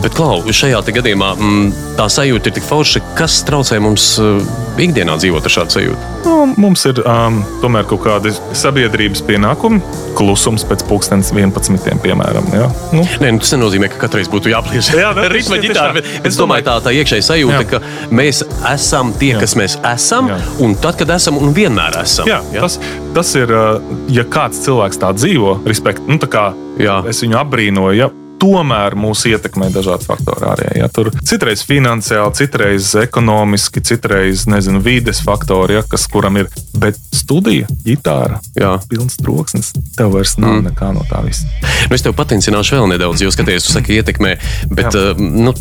Bet, 0.00 0.14
Klau, 0.16 0.40
šajā 0.48 0.80
gadījumā 0.94 1.32
mm, 1.36 1.68
tā 1.98 2.06
sajūta 2.10 2.48
ir 2.48 2.54
tik 2.56 2.64
forša, 2.64 3.02
kas 3.18 3.40
traucē 3.48 3.76
mums 3.82 4.14
uh, 4.22 4.38
ikdienā 4.80 5.18
dzīvot 5.20 5.44
ar 5.48 5.52
šādu 5.52 5.74
sajūtu. 5.76 6.10
Nu, 6.22 6.36
mums 6.56 6.84
ir 6.88 7.00
um, 7.02 7.40
tomēr 7.62 7.84
kaut 7.90 8.04
kādi 8.06 8.32
sabiedrības 8.56 9.20
pienākumi, 9.26 9.82
klusums 10.18 10.64
pēc 10.68 10.84
pulkstenes 10.88 11.32
11. 11.34 11.98
piemēram. 12.04 12.48
Jā. 12.54 12.68
Nu, 12.94 13.04
Nē, 13.22 13.32
nu, 13.34 13.42
tas 13.42 13.52
nenozīmē, 13.56 13.90
ka 13.92 14.00
katrai 14.06 14.24
būtu 14.32 14.52
jāpliež 14.52 14.92
Jā, 14.96 15.10
bet 15.18 15.28
ritma 15.34 15.58
tieši 15.58 15.72
ģitāra. 15.74 15.92
tā. 15.92 15.98
bet 16.22 16.30
Es 16.30 16.38
domāju, 16.40 16.66
tā, 16.70 16.78
tā 16.86 16.94
iekšēja 17.02 17.26
sajūta, 17.28 17.60
Jā. 17.60 17.68
ka 17.74 18.14
mēs 18.14 18.42
esam 18.72 19.12
tie, 19.20 19.34
kas 19.42 19.56
mēs 19.58 19.76
esam, 19.92 20.32
Jā. 20.32 20.40
un 20.64 20.76
tad, 20.80 20.96
kad 21.02 21.12
esam, 21.18 21.40
un 21.42 21.52
vienmēr 21.56 22.00
esam. 22.04 22.30
Jā, 22.30 22.40
jā. 22.54 22.64
Tas, 22.64 22.78
tas 23.18 23.34
ir, 23.38 23.52
uh, 23.52 23.92
ja 24.12 24.24
kāds 24.30 24.62
cilvēks 24.64 25.02
tā 25.02 25.12
dzīvo, 25.18 25.58
respekt, 25.68 26.06
nu, 26.08 26.20
tā 26.22 26.30
kā 26.32 26.48
Jā. 26.80 27.02
es 27.10 27.20
viņu 27.24 27.40
apbrīnoju. 27.42 27.98
Ja, 27.98 28.08
Tomēr 28.42 28.96
mūs 28.98 29.22
ietekmē 29.30 29.68
dažādi 29.70 30.06
faktori 30.08 30.48
arī. 30.50 30.68
Ja, 30.80 30.88
tur 30.90 31.12
citreiz 31.22 31.62
finansiāli, 31.66 32.34
citreiz 32.34 32.90
ekonomiski, 32.98 33.82
citreiz 33.86 34.48
nezinu, 34.50 34.80
vides 34.82 35.22
faktori, 35.22 35.78
ja, 35.78 35.84
kas 35.86 36.08
kuram 36.10 36.40
ir. 36.40 36.50
Bet 36.72 36.98
studija, 37.14 37.68
ģitāra, 37.84 38.40
Jā. 38.58 38.72
pilns 38.90 39.18
troksnis, 39.20 39.70
tev 39.94 40.16
vairs 40.16 40.34
nav 40.40 40.56
mm. 40.56 40.70
nekā 40.70 40.88
no 40.96 41.04
tā 41.06 41.20
visa. 41.22 41.46
Nu, 41.86 41.94
es 41.94 42.02
tev 42.02 42.16
patincināšu 42.18 42.80
vēl 42.80 42.90
nedaudz, 42.94 43.22
jo 43.22 43.30
skaties, 43.30 43.68
tu 43.68 43.76
saki, 43.76 44.00
ietekmē. 44.00 44.32
Bet 44.72 44.90
Jā. 44.90 45.12
uh, 45.12 45.20
nu, 45.20 45.52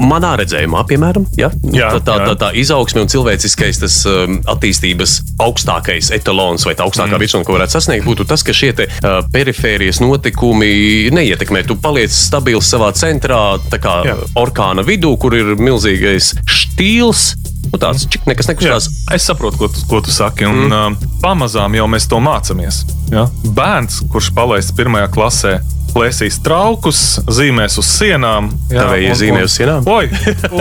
manā 0.00 0.32
redzējumā, 0.40 0.84
piemēram, 0.88 1.26
ja? 1.36 1.50
Jā, 1.74 1.90
tā, 1.98 2.02
tā, 2.06 2.16
jā. 2.22 2.30
tā, 2.30 2.38
tā 2.46 2.50
izaugsme 2.62 3.04
un 3.04 3.12
cilvēciskais 3.12 3.82
tas, 3.82 3.98
um, 4.08 4.38
attīstības 4.54 5.18
augstākais 5.42 6.12
etalons 6.16 6.64
vai 6.68 6.76
tā 6.78 6.86
augstākā 6.86 7.16
mm. 7.16 7.22
virsma, 7.26 7.42
ko 7.44 7.58
varētu 7.58 7.76
sasniegt, 7.76 8.06
būtu 8.08 8.28
tas, 8.30 8.46
ka 8.46 8.56
šie 8.56 8.72
te, 8.78 8.88
uh, 9.02 9.20
perifērijas 9.34 10.00
notikumi 10.00 11.10
neietekmē. 11.12 11.66
Tu 11.68 11.76
paliec 11.82 12.21
stabils 12.22 12.68
savā 12.72 12.92
centrā, 12.96 13.40
tā 13.72 13.80
kā 13.82 13.96
Jā. 14.06 14.16
orkāna 14.38 14.84
vidū, 14.86 15.14
kur 15.20 15.34
ir 15.36 15.54
milzīgais 15.60 16.32
štīls. 16.48 17.32
Nu, 17.72 17.78
tāds 17.80 18.04
čik, 18.10 18.24
nekas 18.28 18.48
Jā, 18.48 18.54
nekustās. 18.54 18.88
es 19.14 19.24
saprotu, 19.28 19.56
ko 19.62 19.68
tu, 19.72 19.84
ko 19.88 20.00
tu 20.04 20.12
saki. 20.12 20.44
Un, 20.48 20.66
mm. 20.68 20.96
uh, 20.98 21.20
pamazām 21.22 21.76
jau 21.78 21.86
mēs 21.88 22.08
to 22.10 22.18
mācāmies. 22.20 22.82
Ja? 23.12 23.28
Bērns, 23.56 24.02
kurš 24.12 24.32
palaists 24.36 24.74
pirmajā 24.76 25.08
klasē, 25.14 25.52
plēsīs 25.92 26.38
traukus, 26.44 27.00
zīmēs 27.32 27.78
uz 27.80 27.88
sienām. 27.88 28.50
Tavējie 28.72 29.10
un- 29.12 29.18
zīmē 29.22 29.40
un- 29.44 29.48
uz 29.48 29.56
sienām? 29.56 29.88
Oi, 29.88 30.08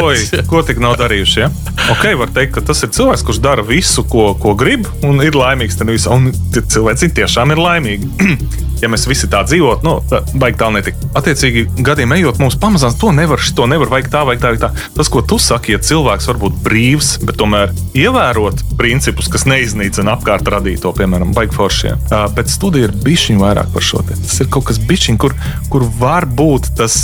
oi, 0.06 0.42
ko 0.48 0.62
tik 0.68 0.80
nav 0.84 0.98
darījuši? 1.02 1.38
Ja? 1.44 1.50
Ok, 1.92 2.06
var 2.20 2.32
teikt, 2.36 2.54
ka 2.60 2.66
tas 2.72 2.84
ir 2.84 2.94
cilvēks, 2.96 3.26
kurš 3.28 3.42
dara 3.44 3.64
visu, 3.66 4.04
ko, 4.08 4.34
ko 4.40 4.54
grib, 4.60 4.88
un 5.08 5.20
ir 5.26 5.36
laimīgs. 5.40 5.80
Un 6.12 6.32
tie 6.54 6.62
cilvēki 6.62 7.12
tiešām 7.22 7.56
ir 7.56 7.64
laimīgi. 7.66 8.12
ja 8.82 8.90
mēs 8.92 9.08
visi 9.10 9.30
tā 9.32 9.44
dzīvotu, 9.48 9.86
nu, 9.86 9.98
tā 10.10 10.22
baigi 10.34 10.60
tālu 10.62 10.78
netikt. 10.80 11.06
Attiecīgi, 11.18 11.66
gadiem 11.86 12.14
ejot, 12.18 12.42
mums 12.42 12.58
pamazām 12.62 12.96
to 13.00 13.12
nevar, 13.16 13.42
to 13.56 13.68
nevar, 13.70 13.92
vajag 13.94 14.12
tā, 14.14 14.24
vajag 14.28 14.42
tā, 14.42 14.52
vajag 14.52 14.64
tā. 14.64 14.90
Tas, 14.98 15.12
ko 15.12 15.24
tu 15.26 15.40
saki, 15.42 15.76
ja 15.76 15.82
cilvēks 15.92 16.30
var 16.32 16.42
būt 16.42 16.60
brīvs, 16.66 17.14
bet 17.28 17.40
tomēr 17.42 17.74
ievērot 17.98 18.66
principus, 18.80 19.30
kas 19.32 19.48
neiznīcina 19.50 20.16
apkārt 20.18 20.50
radīto, 20.52 20.94
piemēram, 20.98 21.36
baigi 21.38 21.58
foršiem. 21.58 22.06
Uh, 22.10 22.28
bet 22.36 22.52
studija 22.52 22.90
ir 22.90 22.96
bišķiņa 23.06 23.44
vairāk 23.44 23.74
par 23.76 23.86
šo. 23.86 24.04
Tas 24.10 24.40
ir 24.42 24.50
kaut 24.52 24.70
kas 24.72 24.82
bišķiņ, 24.90 25.20
kur, 25.22 25.38
kur 25.72 25.88
var 26.02 26.28
būt 26.30 26.74
tas. 26.80 27.02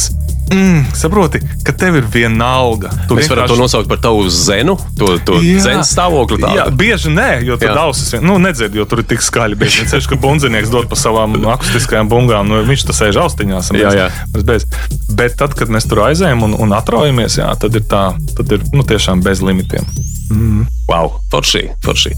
Mm, 0.54 0.86
saproti, 0.96 1.40
ka 1.66 1.74
tev 1.76 1.98
ir 2.00 2.06
viena 2.12 2.46
alga. 2.62 2.90
Tu 3.10 3.16
Mēs 3.18 3.28
varam 3.30 3.48
to 3.52 3.58
nosaukt 3.60 3.90
par 3.90 4.00
tavu 4.04 4.30
zenu, 4.32 4.78
to, 4.98 5.18
to 5.28 5.40
zemes 5.44 5.92
stāvokli. 5.92 6.40
tādu. 6.40 6.56
Jā, 6.56 6.68
bieži 6.72 7.12
nē, 7.12 7.44
jo 7.46 7.58
tur 7.60 7.76
ausis 7.84 8.14
vien- 8.14 8.24
nu, 8.24 8.38
nedzird, 8.40 8.76
jo 8.76 8.86
tur 8.86 9.00
ir 9.04 9.08
tik 9.12 9.20
skaļi. 9.26 9.58
Bieži 9.60 9.82
vien 9.84 9.92
ceļš, 9.92 10.08
ka 10.08 10.16
bundzinieks 10.24 10.72
dod 10.72 10.88
pa 10.88 10.96
savām 10.96 11.36
akustiskajām 11.54 12.08
bungām. 12.10 12.48
Nu, 12.48 12.62
viņš 12.64 12.88
tas 12.88 13.02
sēž 13.04 13.20
austiņās. 13.26 13.72
Jā, 13.76 13.92
jā. 13.92 14.08
Bez. 14.48 14.66
Bet 15.12 15.36
tad, 15.38 15.54
kad 15.58 15.68
mēs 15.74 15.88
tur 15.90 16.06
aizējām 16.08 16.44
un, 16.48 16.54
un 16.58 16.72
atraujamies, 16.78 17.38
jā, 17.42 17.52
tad 17.60 17.76
ir 17.76 17.84
tā, 17.90 18.14
tad 18.38 18.52
ir 18.52 18.64
nu, 18.74 18.84
tiešām 18.88 19.22
bez 19.24 19.42
limitiem. 19.44 19.84
Wow, 20.88 21.18
forši. 21.32 21.66
forši. 21.84 22.14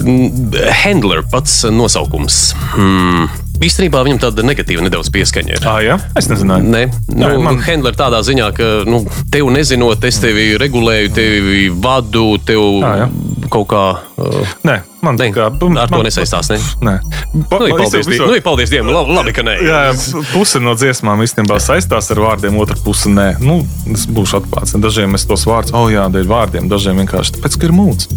Mm, 0.00 0.54
Handler 0.84 1.22
pats 1.32 1.62
nosaukums. 1.72 2.54
Mm. 2.76 3.28
Īstenībā 3.58 4.04
viņam 4.06 4.20
tāda 4.22 4.44
negatīva 4.46 4.84
nedaudz 4.84 5.10
pieskaņa 5.10 5.56
ir. 5.56 5.64
Ah, 5.66 5.80
jā, 5.82 5.96
es 6.18 6.28
nezināju. 6.30 6.68
Nē, 6.70 6.82
nu, 7.10 7.24
Nē, 7.24 7.30
man-. 7.42 7.58
Handler 7.66 7.96
tādā 7.98 8.20
ziņā, 8.22 8.52
ka 8.54 8.68
nu, 8.86 9.02
tev 9.34 9.50
nezinot, 9.50 10.04
es 10.06 10.20
tevi 10.22 10.52
regulēju, 10.62 11.10
tevi 11.16 11.64
vadu, 11.74 12.36
tev 12.46 12.62
Ā, 12.86 12.92
jā. 13.02 13.08
kaut 13.50 13.66
kā. 13.72 13.82
Uh, 14.14 14.54
Nē, 14.68 14.78
man 15.02 15.18
ne, 15.20 15.28
kā 15.34 15.46
ar 15.48 15.90
to 15.92 16.02
nesaistās. 16.04 16.50
Ne? 16.50 16.58
Nē, 16.82 16.94
Pa- 17.48 17.58
Nu, 17.60 17.68
paldies, 17.76 18.06
visu- 18.08 18.26
nu, 18.26 18.40
paldies 18.42 18.70
Dievam. 18.72 18.92
Labi, 18.94 19.12
labi, 19.14 19.32
ka 19.36 19.42
nē. 19.46 19.54
Jā, 19.62 19.80
jā, 19.92 20.22
puse 20.32 20.60
no 20.62 20.74
dziesmām 20.74 21.20
īstenībā 21.24 21.58
saistās 21.62 22.10
ar 22.14 22.20
vārdiem, 22.22 22.56
otra 22.58 22.76
puse 22.84 23.10
nē. 23.12 23.28
Nu, 23.44 23.60
es 23.92 24.06
būšu 24.06 24.40
atklāts. 24.40 24.74
Dažiem 24.80 25.14
es 25.14 25.26
tos 25.28 25.44
vārdus, 25.48 25.74
oh, 25.76 25.88
jā, 25.92 26.06
dēļ 26.12 26.26
vārdiem, 26.30 26.68
dažiem 26.70 26.98
vienkārši 27.04 27.36
tāpēc, 27.36 27.58
ka 27.60 27.68
ir 27.68 27.74
mūds. 27.76 28.08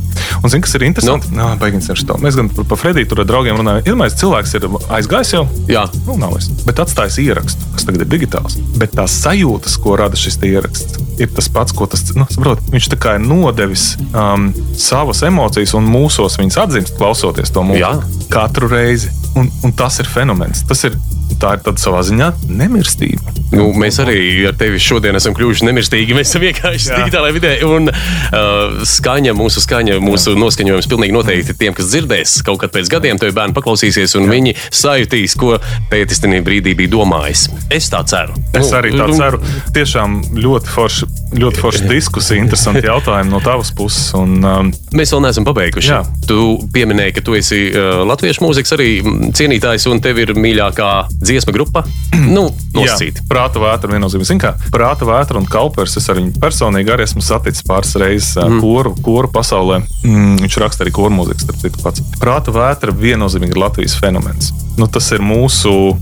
Un, 0.41 0.49
zini, 0.49 0.61
kas 0.63 0.75
ir 0.77 0.85
interesanti? 0.87 1.31
Nu, 1.35 1.49
Baigins 1.61 1.89
ir 1.91 1.99
to. 2.07 2.15
Mēs 2.23 2.37
gan 2.39 2.49
par 2.49 2.65
pa 2.71 2.75
Frediju 2.79 3.09
tur 3.11 3.21
ar 3.23 3.27
draugiem 3.29 3.59
runājam. 3.59 3.83
Iedomājieties, 3.85 4.19
cilvēks 4.23 4.55
ir 4.57 4.67
aizgājis 4.97 5.33
jau. 5.35 5.43
Jā. 5.69 5.83
Nu, 6.07 6.15
nav 6.17 6.33
vairs. 6.37 6.47
Bet 6.65 6.79
atstājis 6.81 7.19
ierakstu, 7.21 7.67
kas 7.75 7.85
tagad 7.85 8.05
ir 8.05 8.09
digitāls. 8.15 8.55
Bet 8.79 8.95
tās 8.97 9.11
sajūtas, 9.21 9.75
ko 9.83 9.97
rada 9.99 10.17
šis 10.17 10.39
ieraksts, 10.47 10.97
ir 11.21 11.27
tas 11.35 11.49
pats, 11.51 11.75
ko 11.75 11.85
tas 11.85 12.01
nu, 12.17 12.25
saprot, 12.31 12.63
viņš 12.73 12.87
tā 12.95 12.97
kā 13.01 13.15
ir 13.19 13.25
nodevis 13.25 13.91
um, 14.15 14.49
savas 14.79 15.21
emocijas 15.27 15.75
un 15.77 15.85
mūsos 15.91 16.39
viņas 16.41 16.57
atzīst, 16.63 16.80
klausoties 16.97 17.53
to 17.53 17.63
mūziku. 17.67 18.25
Katru 18.31 18.69
reizi. 18.71 19.11
Un, 19.37 19.47
un 19.63 19.73
tas 19.77 19.99
ir 20.01 20.09
fenomens. 20.11 20.63
Tas 20.67 20.83
ir, 20.87 20.97
tā 21.41 21.55
ir 21.57 21.77
savā 21.81 22.01
ziņā 22.05 22.31
nemirstība. 22.49 23.33
Nu, 23.51 23.65
mēs 23.75 23.97
arī 23.99 24.17
ar 24.47 24.55
tevi 24.55 24.79
šodien 24.79 25.17
esam 25.19 25.33
kļuvuši 25.35 25.65
nemirstīgi. 25.67 26.15
Mēs 26.15 26.29
esam 26.31 26.43
vienkārši 26.45 26.87
Jā. 26.87 26.99
digitālajā 27.01 27.35
vidē. 27.35 27.51
Un 27.67 27.89
uh, 27.91 28.83
skaņa, 28.87 29.33
mūsu 29.35 29.63
skaņa, 29.63 29.97
mūsu 30.03 30.37
noskaņojums 30.39 30.87
pilnīgi 30.91 31.15
noteikti 31.15 31.55
tiem, 31.59 31.75
kas 31.75 31.89
dzirdēs 31.91 32.37
kaut 32.47 32.61
kad 32.63 32.71
pēc 32.71 32.87
gadiem, 32.93 33.19
tevi 33.19 33.35
bērni 33.35 33.55
paklausīsies 33.57 34.15
un 34.19 34.29
Jā. 34.29 34.35
viņi 34.37 34.55
sajutīs, 34.69 35.35
ko 35.39 35.57
tētis 35.91 36.23
tajā 36.23 36.39
brīdī 36.47 36.75
bija 36.79 36.93
domājis. 36.93 37.49
Es 37.73 37.89
tā 37.91 38.03
ceru. 38.07 38.37
Es 38.55 38.69
Nu, 38.71 38.77
arī 38.79 38.93
tā 38.95 39.09
ceru. 39.17 39.41
Tiešām 39.75 40.15
ļoti 40.39 40.71
forša, 40.71 41.09
ļoti 41.41 41.61
forša 41.65 41.91
diskusija, 41.91 42.39
interesanti 42.39 42.85
jautājumi 42.87 43.33
no 43.33 43.43
tavas 43.43 43.73
puses. 43.75 44.13
Un, 44.15 44.37
um, 44.39 44.71
Mēs 44.95 45.11
vēl 45.11 45.25
neesam 45.25 45.47
pabeiguši. 45.47 45.91
Jā. 45.91 46.01
Tu 46.29 46.39
pieminēji, 46.71 47.17
ka 47.17 47.25
tu 47.27 47.35
esi 47.35 47.65
uh, 47.73 48.05
latviešu 48.07 48.45
mūzikas 48.45 48.75
arī 48.77 48.89
cienītājs, 49.35 49.89
un 49.91 49.99
tev 50.03 50.23
ir 50.23 50.33
mīļākā 50.39 50.91
dziesma 51.31 51.55
grupa. 51.55 51.83
nu, 52.35 52.47
nosacīt. 52.75 53.21
Jā, 53.21 53.27
prāta 53.31 53.61
vētra 53.63 53.91
viennozīmīgi. 53.93 54.29
Zini, 54.31 54.43
kā 54.43 54.53
prāta 54.73 55.07
vētra 55.09 55.41
un 55.41 55.49
kalpers. 55.49 55.97
Es 55.99 56.09
ar 56.11 56.19
viņu 56.19 56.35
personīgi 56.41 56.93
arī 56.93 57.07
esmu 57.07 57.23
saticis 57.25 57.65
pāris 57.67 57.95
reizes 57.99 58.35
mm. 58.39 58.61
koru, 58.63 58.95
koru 59.03 59.31
pasaulē. 59.33 59.81
Mm, 60.05 60.39
viņš 60.43 60.59
raksta 60.63 60.85
arī 60.85 60.95
koru 60.95 61.15
mūziku, 61.17 61.45
starp 61.45 61.61
citu 61.63 61.83
pats. 61.83 62.03
Prāta 62.21 62.53
vētra 62.55 62.95
viennozīmīgi 62.95 63.55
ir 63.55 63.63
Latvijas 63.63 63.97
fenomens. 63.99 64.51
Nu, 64.79 64.87
tas 64.91 65.09
ir 65.15 65.23
mūsu, 65.25 65.95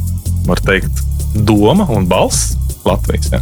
var 0.50 0.62
teikt, 0.66 1.04
doma 1.36 1.88
un 1.94 2.10
balss 2.10 2.59
Latvijas. 2.86 3.32
Ja. 3.34 3.42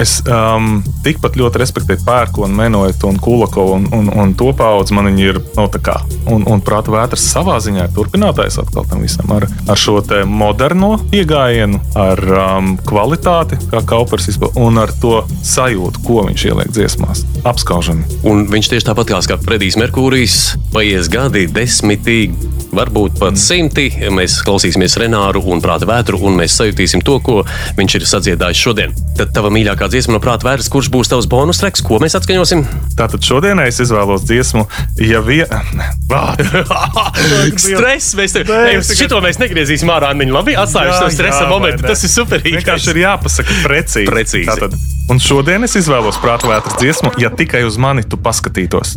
Es 0.00 0.20
um, 0.24 0.78
tikpat 1.04 1.34
ļoti 1.36 1.60
respektēju 1.60 2.04
pērkonu, 2.06 2.54
menoetu 2.56 3.10
un 3.10 3.18
kulakovu, 3.20 3.74
un, 3.76 3.88
un, 3.96 4.06
un 4.22 4.32
to 4.38 4.48
paudzi 4.56 4.94
man 4.96 5.10
viņi 5.10 5.26
ir 5.26 5.40
no, 5.58 5.66
tā 5.72 5.80
kā. 5.84 5.98
Un, 6.30 6.46
un 6.48 6.62
prāta 6.64 6.92
vētras 6.94 7.26
savā 7.32 7.58
ziņā 7.60 7.88
ir 7.88 7.92
turpinātājs 7.96 8.56
atkal 8.62 8.86
tam 8.88 9.04
visam 9.04 9.28
ar, 9.34 9.44
ar 9.68 9.80
šo 9.80 9.98
moderno 10.30 10.94
pieejamību, 11.10 11.80
ar 12.00 12.22
um, 12.38 12.72
kvalitāti, 12.86 13.58
kā 13.70 13.82
kaupers 13.88 14.30
izpildīja, 14.32 14.64
un 14.64 14.80
ar 14.80 14.94
to 15.02 15.20
sajūtu, 15.44 16.04
ko 16.06 16.24
viņš 16.30 16.46
ieliek 16.48 16.72
dziesmās. 16.72 17.26
Apskaužami. 17.44 18.06
Un 18.30 18.46
viņš 18.50 18.72
tieši 18.72 18.88
tāpat 18.88 19.12
kā 19.28 19.38
Fredijs 19.42 19.76
Merkūrijs, 19.80 20.38
paies 20.72 21.10
gadi, 21.12 21.44
desmitīgi, 21.50 22.50
varbūt 22.76 23.18
pat 23.20 23.38
simti. 23.40 23.88
Mēs 24.14 24.40
klausīsimies 24.46 24.96
Renāru 25.00 25.42
un 25.50 25.62
Prāta 25.62 25.88
vētru, 25.88 26.20
un 26.26 26.38
mēs 26.40 26.56
sajutīsim 26.60 27.04
to, 27.04 27.18
ko 27.24 27.40
viņš 27.78 27.98
ir 27.98 28.08
sadziedājis 28.08 28.59
šodien. 28.60 28.92
Tad 29.18 29.32
tava 29.36 29.50
mīļākā 29.52 29.88
dziesma 29.92 30.14
no 30.16 30.20
Prāta 30.22 30.46
vētras, 30.48 30.68
kurš 30.72 30.90
būs 30.92 31.10
tavs 31.12 31.26
bonus 31.30 31.60
treks, 31.62 31.82
ko 31.84 31.98
mēs 32.02 32.16
atskaņosim? 32.18 32.62
Tātad 32.98 33.24
šodien 33.24 33.60
es 33.64 33.80
izvēlos 33.82 34.24
dziesmu, 34.28 34.66
ja 35.04 35.20
viena. 35.24 35.62
Stress! 37.64 38.14
Mēs 38.18 38.34
tev, 38.36 38.48
Nē, 38.50 38.78
es 38.78 38.90
tikai- 38.90 38.98
šito 39.04 39.20
mēs 39.24 39.40
negriezīsim 39.42 39.90
ārā. 39.92 40.12
Viņi 40.20 40.34
labi 40.34 40.56
atstājuši 40.58 40.96
Jā, 40.96 41.02
to 41.04 41.10
stresa 41.14 41.44
jā, 41.44 41.50
momentu. 41.50 41.86
Tas 41.88 42.04
ir 42.06 42.12
superīgi. 42.12 42.56
Vienkārši 42.60 42.92
ir 42.94 43.02
jāpasaka 43.04 43.58
precīzi. 43.64 44.08
Precīzi. 44.10 44.48
Tātad, 44.50 44.76
un 45.10 45.22
šodien 45.22 45.66
es 45.66 45.76
izvēlos 45.80 46.18
prāta 46.22 46.50
vētras 46.50 46.78
dziesmu, 46.80 47.14
ja 47.22 47.32
tikai 47.34 47.62
uz 47.68 47.78
mani 47.80 48.04
tu 48.06 48.18
paskatītos. 48.20 48.96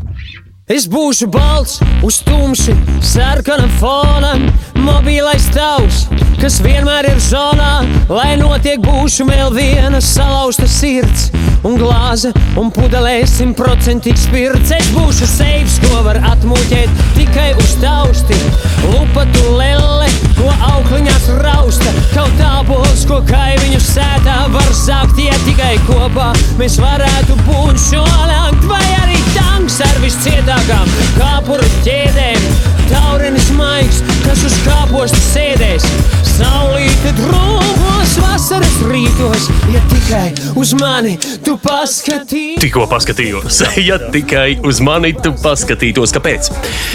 Es 0.72 0.86
būšu 0.88 1.26
balts 1.28 1.82
uz 2.08 2.22
tumšu, 2.24 2.72
sarkanam 3.04 3.68
fonam, 3.82 4.46
mobilais 4.80 5.50
tavs, 5.52 6.06
kas 6.40 6.62
vienmēr 6.64 7.10
ir 7.10 7.20
zonā. 7.20 7.82
Lai 8.08 8.38
notiek, 8.40 8.80
būšu 8.80 9.28
vēl 9.28 9.52
viena 9.52 10.00
salauzta 10.00 10.64
sirds, 10.72 11.26
un 11.68 11.76
glāze, 11.82 12.32
un 12.56 12.72
pudelē 12.72 13.26
simtprocentīgs 13.28 14.24
spirts. 14.30 14.72
Es 14.72 14.88
būšu 14.96 15.28
seifs, 15.28 15.82
ko 15.84 16.00
var 16.08 16.22
atmuļķēt 16.32 17.04
tikai 17.18 17.50
uz 17.60 17.76
tausti. 17.84 18.40
Lupatu 18.88 19.58
lelle, 19.60 20.08
ko 20.40 20.48
aukliņās 20.70 21.28
rausta, 21.44 21.92
kaut 22.16 22.32
tāpols, 22.40 23.04
ko 23.10 23.20
kaimiņu 23.28 23.84
sētā 23.84 24.46
var 24.56 24.72
zakt, 24.80 25.20
ja 25.20 25.36
tikai 25.44 25.76
kopā 25.90 26.32
mēs 26.56 26.80
varētu 26.80 27.42
būt 27.50 27.84
šo 27.90 28.08
langt 28.08 28.14
vai 28.16 28.22
arī 28.22 28.33
tanks 29.74 29.90
ar 29.90 30.02
viscietākām 30.04 30.90
kāpuru 31.18 31.66
ķēdēm. 31.86 32.44
Taurenis 32.92 33.48
maigs, 33.58 34.02
kas 34.22 34.44
uz 34.46 34.54
kāposta 34.68 35.18
sēdēs, 35.32 35.86
saulīte 36.36 37.14
drūmos 38.14 38.34
vasaras 38.34 38.76
rītos, 38.90 39.46
ja 39.74 39.80
tikai 39.90 40.34
uz 40.60 40.74
mani 40.78 41.16
tu 41.46 41.56
paskatīsi. 41.62 42.60
Tikko 42.62 42.86
paskatījos, 42.92 43.62
ja 43.90 43.98
tikai 44.14 44.60
uz 44.68 44.82
mani 44.84 45.14
tu 45.18 45.32
paskatītos, 45.42 46.14
kāpēc? 46.16 46.50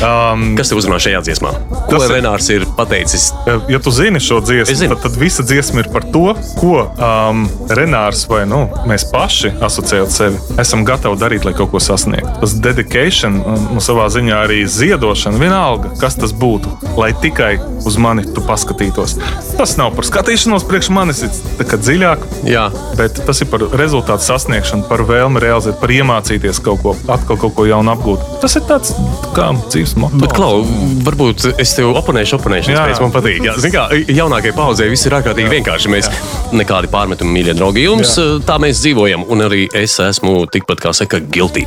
Um, 0.04 0.52
Kas 0.58 0.70
tev 0.70 0.78
uzrunā 0.80 0.98
šajā 1.02 1.22
dziesmā? 1.26 1.52
Ko 1.88 1.98
ir- 1.98 2.12
Renārs 2.18 2.48
ir 2.54 2.66
pateicis? 2.78 3.30
ja 3.70 3.78
tu 3.82 3.90
zini 3.94 4.20
šo 4.22 4.38
Es 4.48 4.68
dziesmu, 4.68 4.94
tad, 4.94 5.02
tad 5.08 5.18
visa 5.20 5.42
dziesma 5.46 5.82
ir 5.84 5.90
par 5.92 6.06
to, 6.12 6.34
ko 6.60 6.84
um, 6.86 7.46
Renārs 7.70 8.24
vai 8.30 8.44
nu, 8.48 8.66
mēs 8.88 9.06
paši 9.12 9.52
asociējot 9.64 10.14
sevi, 10.14 10.38
esam 10.62 10.84
gatavi 10.88 11.18
darīt, 11.20 11.48
lai 11.48 11.54
kaut 11.58 11.72
ko 11.72 11.82
sasniegtu. 11.82 12.36
Tas 12.44 12.54
dedication, 12.62 13.40
un, 13.42 13.66
un 13.74 13.82
savā 13.84 14.06
ziņā 14.14 14.38
arī 14.46 14.62
ziedošana, 14.70 15.40
vienalga, 15.42 15.94
kas 16.00 16.18
tas 16.20 16.34
būtu, 16.36 16.76
lai 16.98 17.10
tikai 17.22 17.56
uz 17.88 17.98
mani 18.00 18.26
tu 18.34 18.44
paskatītos. 18.46 19.18
Tas 19.58 19.74
nav 19.80 19.94
par 19.96 20.06
skatīšanos 20.06 20.66
priekš 20.68 20.90
manis, 20.94 21.07
ir 21.24 21.32
tā 21.58 21.66
kā 21.68 21.78
dziļāk. 21.80 22.26
Jā, 22.48 22.68
Bet 22.98 23.20
tas 23.22 23.38
ir 23.38 23.46
par 23.46 23.62
rezultātu 23.78 24.24
sasniegšanu, 24.26 24.88
par 24.88 25.04
vēlmi 25.06 25.38
realizēt, 25.42 25.76
par 25.78 25.92
iemācīties 25.94 26.58
kaut 26.66 26.80
ko, 26.82 26.94
atkal 27.14 27.38
kaut 27.38 27.52
ko 27.54 27.66
jaunu 27.68 27.92
apgūt. 27.92 28.24
Tas 28.42 28.56
ir 28.58 28.64
tāds 28.66 28.90
tā 29.22 29.30
kā 29.36 29.44
dzīves 29.68 29.92
moto. 30.02 30.18
Bet, 30.18 30.34
Klau, 30.34 30.64
varbūt 31.06 31.44
es 31.62 31.76
tev 31.78 31.92
oponēšu, 32.00 32.40
oponēšu, 32.40 32.72
Jā, 32.74 32.88
jā. 32.90 32.96
man 33.04 33.14
patīk. 33.14 33.38
Jā, 33.46 33.54
zin 33.62 33.70
kā, 33.70 33.84
jaunākajai 33.94 34.54
paudzei 34.56 34.88
viss 34.90 35.06
ir 35.06 35.14
ārkārtīgi 35.14 35.52
vienkārši. 35.52 35.92
Mēs 35.94 36.10
nekādi 36.58 36.90
pārmetumi, 36.90 37.36
mīļie 37.36 37.54
draugi, 37.60 37.84
jums 37.86 38.16
tā 38.48 38.58
mēs 38.62 38.82
dzīvojam, 38.82 39.28
un 39.30 39.46
arī 39.46 39.68
es 39.78 39.94
esmu 40.02 40.40
tikpat, 40.50 40.82
kā 40.82 40.94
saka, 40.98 41.22
guilty. 41.22 41.62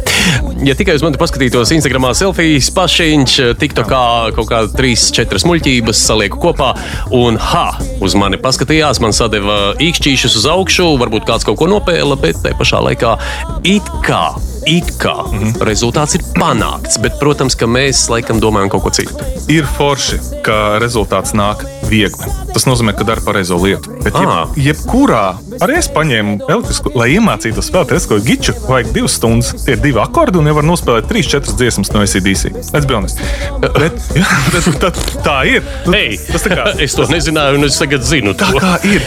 Ja 0.67 0.75
tikai 0.75 0.97
uz 0.99 1.05
mani 1.05 1.19
paskatītos 1.21 1.71
Instagramā 1.77 2.11
selfijas, 2.17 2.67
pašiņš, 2.75 3.37
TikTokā 3.61 4.03
kaut 4.35 4.51
kā 4.51 4.61
trīs, 4.75 5.07
četras 5.15 5.47
muļķības 5.47 6.03
salieku 6.11 6.43
kopā, 6.43 6.73
un 7.15 7.39
ha, 7.39 7.65
uz 8.03 8.19
mani 8.19 8.41
paskatījās, 8.41 8.99
man 8.99 9.15
sadeva 9.31 9.79
īkšķīšus 9.79 10.35
uz 10.41 10.45
augšu, 10.51 10.89
varbūt 10.99 11.23
kāds 11.29 11.47
kaut 11.47 11.61
ko 11.61 11.71
nopēla, 11.71 12.19
bet 12.19 12.43
te 12.43 12.51
pašā 12.51 12.83
laikā 12.83 13.15
it 13.63 13.87
kā. 14.03 14.50
It 14.65 14.91
kā 15.01 15.15
mm. 15.25 15.39
-hmm. 15.39 15.63
rezultāts 15.65 16.15
ir 16.15 16.21
panākts, 16.37 16.99
bet, 17.01 17.19
protams, 17.19 17.55
ka 17.55 17.65
mēs 17.65 18.09
laikam 18.09 18.39
domājam 18.41 18.69
kaut 18.69 18.83
ko 18.83 18.89
citu. 18.89 19.13
ir 19.47 19.65
forši, 19.77 20.19
ka 20.43 20.77
rezultāts 20.79 21.33
nāk 21.33 21.65
viegli. 21.89 22.25
Tas 22.53 22.65
nozīmē, 22.65 22.93
ka 22.97 23.03
dara 23.03 23.21
pareizo 23.25 23.57
lietu. 23.57 23.89
Bet, 24.03 24.13
jeb, 24.13 24.29
Ah. 24.29 24.47
jebkurā, 24.55 25.35
arī 25.59 25.77
es 25.77 25.89
paņēmu 25.89 26.39
elektrisku, 26.49 26.91
lai 26.95 27.09
iemācītos 27.09 27.67
spēlēt 27.71 27.91
elektrisko 27.91 28.19
giču, 28.25 28.53
vajag 28.67 28.93
divas 28.93 29.11
stundas. 29.11 29.65
Tie 29.65 29.73
ir 29.73 29.81
divi 29.81 29.99
akordi, 29.99 30.37
un 30.37 30.45
jau 30.45 30.55
var 30.55 30.63
nospēlēt 30.63 31.07
trīs, 31.07 31.27
četras 31.27 31.55
dziesmas 31.55 31.91
no 31.93 32.01
ACDC. 32.01 32.51
Let's 32.73 32.85
be 32.85 32.95
honest. 32.95 33.19
Bet, 33.59 33.93
jā, 34.15 34.25
bet 34.53 34.63
tā, 34.81 34.91
tā 35.23 35.45
ir. 35.45 35.63
Ei, 35.93 36.17
tas 36.31 36.43
tā 36.43 36.55
kā. 36.55 36.75
es 36.85 36.93
to 36.93 37.03
nezināju, 37.03 37.57
un 37.57 37.63
es 37.65 37.77
tagad 37.77 38.01
zinu 38.01 38.33
to. 38.33 38.45
Tā 38.45 38.59
kā 38.59 38.85
ir. 38.85 39.01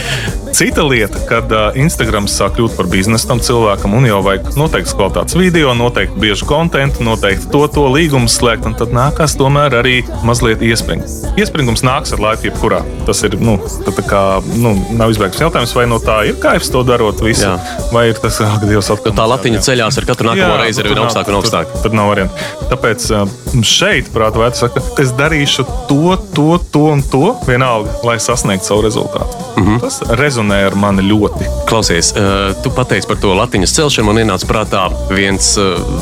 Cita 0.55 0.85
lieta, 0.87 1.19
kad 1.27 1.51
Instagram 1.75 2.29
sāk 2.31 2.53
kļūt 2.55 2.77
par 2.77 2.87
biznesu 2.87 3.27
tam 3.27 3.41
cilvēkam, 3.43 3.91
un 3.97 4.05
jau 4.07 4.21
vajag 4.23 4.53
noteikts 4.55 4.93
kvalitātes 4.95 5.35
video, 5.35 5.73
noteikti 5.75 6.15
bieži 6.23 6.47
kontekstu, 6.47 7.03
noteikti 7.03 7.49
to, 7.51 7.65
to 7.75 7.83
līgumu 7.91 8.31
slēgt, 8.31 8.63
un 8.69 8.77
tad 8.79 8.93
nākās 8.95 9.35
tomēr 9.35 9.75
arī 9.81 9.97
mazliet 10.23 10.63
iespringt. 10.63 11.11
Iespringums 11.35 11.83
nāks 11.83 12.15
ar 12.15 12.23
laiku, 12.23 12.47
jebkurā. 12.47 12.79
Tas 13.03 13.19
ir, 13.27 13.35
nu, 13.35 13.57
tā, 13.83 13.91
tā 13.99 14.05
kā, 14.07 14.21
nu, 14.55 14.71
nav 14.95 15.11
izbēgts 15.11 15.43
jautājums, 15.43 15.75
vai 15.75 15.89
no 15.91 15.99
tā 15.99 16.21
ir 16.29 16.39
kaifs 16.39 16.71
to 16.71 16.85
darot 16.87 17.19
visu, 17.25 17.49
Jā. 17.49 17.57
vai 17.91 18.05
ir 18.13 18.23
tas, 18.23 18.39
ak, 18.47 18.63
Dievs, 18.63 18.93
atkal. 18.95 19.11
Tā 19.19 19.27
latiņa 19.35 19.59
ceļās 19.67 19.99
ar 19.99 20.07
katru 20.07 20.31
nākamo 20.31 20.61
reizi 20.63 20.79
ar 20.79 20.87
vien 20.87 20.95
tur 20.95 21.01
nav- 21.03 21.11
augstāk 21.11 21.33
un 21.33 21.41
augstāk. 21.41 21.75
Tur, 21.75 21.83
tur 21.89 21.99
nav 21.99 22.13
variantu. 22.13 22.47
Tāpēc 22.71 23.11
uh, 23.55 23.63
šeit, 23.63 24.09
prātā, 24.13 24.41
vērts 24.41 24.63
saka, 24.65 24.83
es 25.01 25.13
darīšu 25.15 25.65
to, 25.89 26.15
to, 26.35 26.59
to 26.71 26.85
un 26.93 27.03
to 27.11 27.35
vienalga, 27.47 27.93
lai 28.07 28.17
sasniegtu 28.19 28.65
savu 28.65 28.85
rezultātu. 28.85 29.45
Mm. 29.55 29.63
-hmm. 29.65 29.79
Tas 29.81 30.01
rezonē 30.09 30.65
ar 30.67 30.75
mani 30.75 31.01
ļoti. 31.01 31.47
Klausies, 31.67 32.11
uh, 32.11 32.55
tu 32.63 32.69
pateici 32.69 33.07
par 33.07 33.17
to 33.17 33.33
latiņas 33.33 33.73
celšanu. 33.73 34.05
Man 34.05 34.17
ienāca 34.23 34.45
prātā 34.45 34.91
viens 35.09 35.57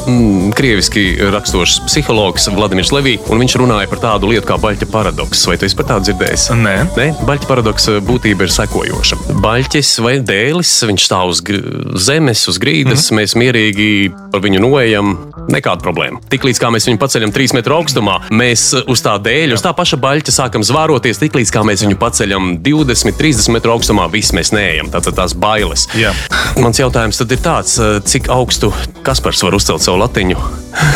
mm, 0.08 0.52
krieviski 0.52 1.18
raksturošs 1.32 1.80
psihologs, 1.86 2.48
Vladimirs 2.48 2.92
Levī, 2.92 3.20
un 3.30 3.40
viņš 3.40 3.58
runāja 3.58 3.90
par 3.90 4.00
tādu 4.00 4.28
lietu 4.28 4.48
kā 4.48 4.58
baļķa 4.58 4.86
paradoks. 4.92 5.48
Vai 5.48 5.58
tu 5.58 5.66
esi 5.66 5.76
par 5.76 5.86
tādu 5.86 6.10
dzirdējis? 6.10 6.50
Nē. 6.56 6.76
Nē, 6.98 7.08
baļķa 7.28 7.48
paradoksa 7.48 8.00
būtība 8.00 8.48
ir 8.48 8.52
sekojoša. 8.52 9.16
Baļķis 9.44 10.00
vai 10.04 10.18
dēlis, 10.20 10.74
viņš 10.90 11.06
stāv 11.06 11.34
uz 11.34 11.44
zemes, 12.06 12.48
uz 12.48 12.58
grīdas, 12.58 13.12
mm 13.12 13.18
-hmm. 13.18 13.22
mēs 13.22 13.36
mierīgi 13.36 14.12
par 14.32 14.42
viņu 14.42 14.60
noejam. 14.60 15.33
Nekāda 15.52 15.84
problēma. 15.84 16.22
Tiklīdz 16.32 16.62
kā 16.62 16.70
mēs 16.74 16.88
viņu 16.90 17.02
paceļam 17.02 17.34
trīs 17.36 17.56
metru 17.58 17.78
augstumā, 17.80 18.20
mēs 18.34 18.70
uh, 18.78 18.86
uz 18.92 19.04
tā 19.06 19.16
dēļa, 19.24 19.58
uz 19.58 19.66
tā 19.66 19.74
paša 19.76 20.00
baļķa 20.04 20.36
sākam 20.36 20.66
zvāroties. 20.66 21.22
Tiklīdz 21.24 21.54
kā 21.54 21.66
mēs 21.68 21.84
viņu 21.86 22.00
paceļam 22.02 22.54
20, 22.64 23.18
30 23.20 23.56
metru 23.58 23.76
augstumā, 23.76 24.08
viss 24.14 24.36
mēs 24.36 24.54
neejam. 24.56 24.92
Tātad 24.94 25.18
tās 25.20 25.36
bailes. 25.36 25.88
Jā. 26.00 26.14
Mans 26.64 26.80
jautājums 26.80 27.20
tad 27.22 27.34
ir 27.34 27.42
tāds, 27.44 27.80
uh, 27.82 27.98
cik 28.06 28.30
augstu 28.34 28.74
Kaspars 29.04 29.44
var 29.44 29.58
uzcelt 29.58 29.84
savu 29.84 30.00
latiņu? 30.04 30.40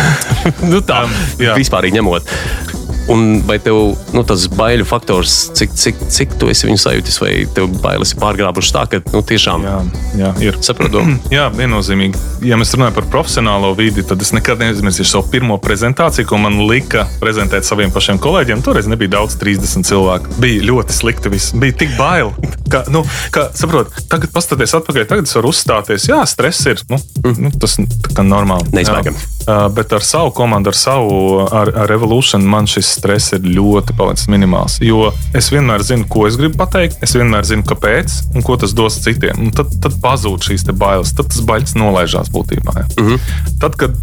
nu, 0.71 0.81
tā 0.85 1.07
Um, 1.07 1.55
vispār 1.57 1.87
ņemot. 1.91 2.76
Un 3.13 3.41
vai 3.47 3.55
tev 3.63 3.95
nu, 4.11 4.23
tas 4.27 4.47
baiļu 4.51 4.85
faktors, 4.87 5.35
cik, 5.55 5.75
cik, 5.79 6.01
cik 6.11 6.33
tu 6.41 6.49
esi 6.51 6.67
viņu 6.67 6.81
sajūtis, 6.81 7.19
vai 7.23 7.31
tev 7.55 7.69
bailes 7.83 8.11
ir 8.13 8.19
pārgrābušas 8.19 8.73
tā, 8.75 8.83
ka 8.91 8.99
nu, 9.13 9.21
tiešām 9.23 9.63
Jā, 9.63 9.77
jā, 10.19 10.31
ir. 10.49 10.59
saprotu? 10.65 11.03
Jā, 11.37 11.47
viennozīmīgi. 11.55 12.19
Ja 12.47 12.59
mēs 12.59 12.73
runājam 12.75 12.97
par 12.97 13.07
profesionālo 13.13 13.71
vidi, 13.77 14.03
tad 14.07 14.21
es 14.23 14.33
nekad 14.35 14.59
neaizmirsīšu 14.63 15.09
savu 15.13 15.31
pirmo 15.31 15.59
prezentāciju, 15.63 16.27
ko 16.27 16.41
man 16.43 16.59
lika 16.67 17.07
prezentēt 17.21 17.67
saviem 17.67 17.93
pašiem 17.95 18.19
kolēģiem. 18.23 18.63
Toreiz 18.65 18.89
nebija 18.91 19.15
daudz, 19.17 19.37
30 19.39 19.87
cilvēku. 19.87 20.37
Bija 20.43 20.67
ļoti 20.67 20.95
slikti. 20.95 21.31
Viss. 21.31 21.51
Bija 21.59 21.75
tik 21.75 21.95
bail, 21.97 22.29
ka, 22.71 22.83
nu, 22.93 23.01
ka 23.35 23.49
saprot, 23.57 23.91
tagad 24.11 24.31
paskatieties 24.35 24.75
atpakaļ, 24.79 25.07
tagad 25.09 25.27
es 25.27 25.35
varu 25.35 25.51
uzstāties. 25.51 26.07
Jā, 26.07 26.21
stress 26.29 26.67
ir. 26.69 26.83
Nu, 26.91 26.99
nu, 27.35 27.51
tas 27.59 27.75
kā 28.15 28.23
normāli. 28.23 28.69
Neizbēgami. 28.75 29.19
Uh, 29.47 29.65
bet 29.75 29.91
ar 29.95 30.03
savu 30.03 30.31
komandu, 30.35 30.71
ar 30.71 30.77
savu 30.77 31.17
ar, 31.47 31.71
ar 31.83 31.91
Revolution, 31.91 32.43
man 32.47 32.67
šis 32.69 32.96
stress 32.97 33.33
ir 33.37 33.45
ļoti 33.45 33.95
palicis 33.97 34.29
minimāls. 34.31 34.77
Jo 34.83 35.11
es 35.37 35.49
vienmēr 35.53 35.85
zinu, 35.85 36.07
ko 36.09 36.25
es 36.29 36.37
gribu 36.39 36.59
pateikt, 36.61 36.99
es 37.05 37.15
vienmēr 37.17 37.47
zinu, 37.47 37.65
kāpēc 37.67 38.17
un 38.35 38.45
ko 38.45 38.57
tas 38.59 38.73
dos 38.77 38.99
citiem. 39.03 39.39
Un 39.47 39.53
tad, 39.55 39.71
tad 39.83 39.97
pazūd 40.03 40.49
šīs 40.49 40.67
bailes, 40.77 41.13
tad 41.17 41.31
tas 41.31 41.43
baļķis 41.47 41.77
nolaižās 41.79 42.31
būtībā. 42.33 42.75
Ja. 42.81 42.85
Mm 42.97 43.07
-hmm. 43.07 43.31
tad, 43.61 43.79
kad, 43.79 43.95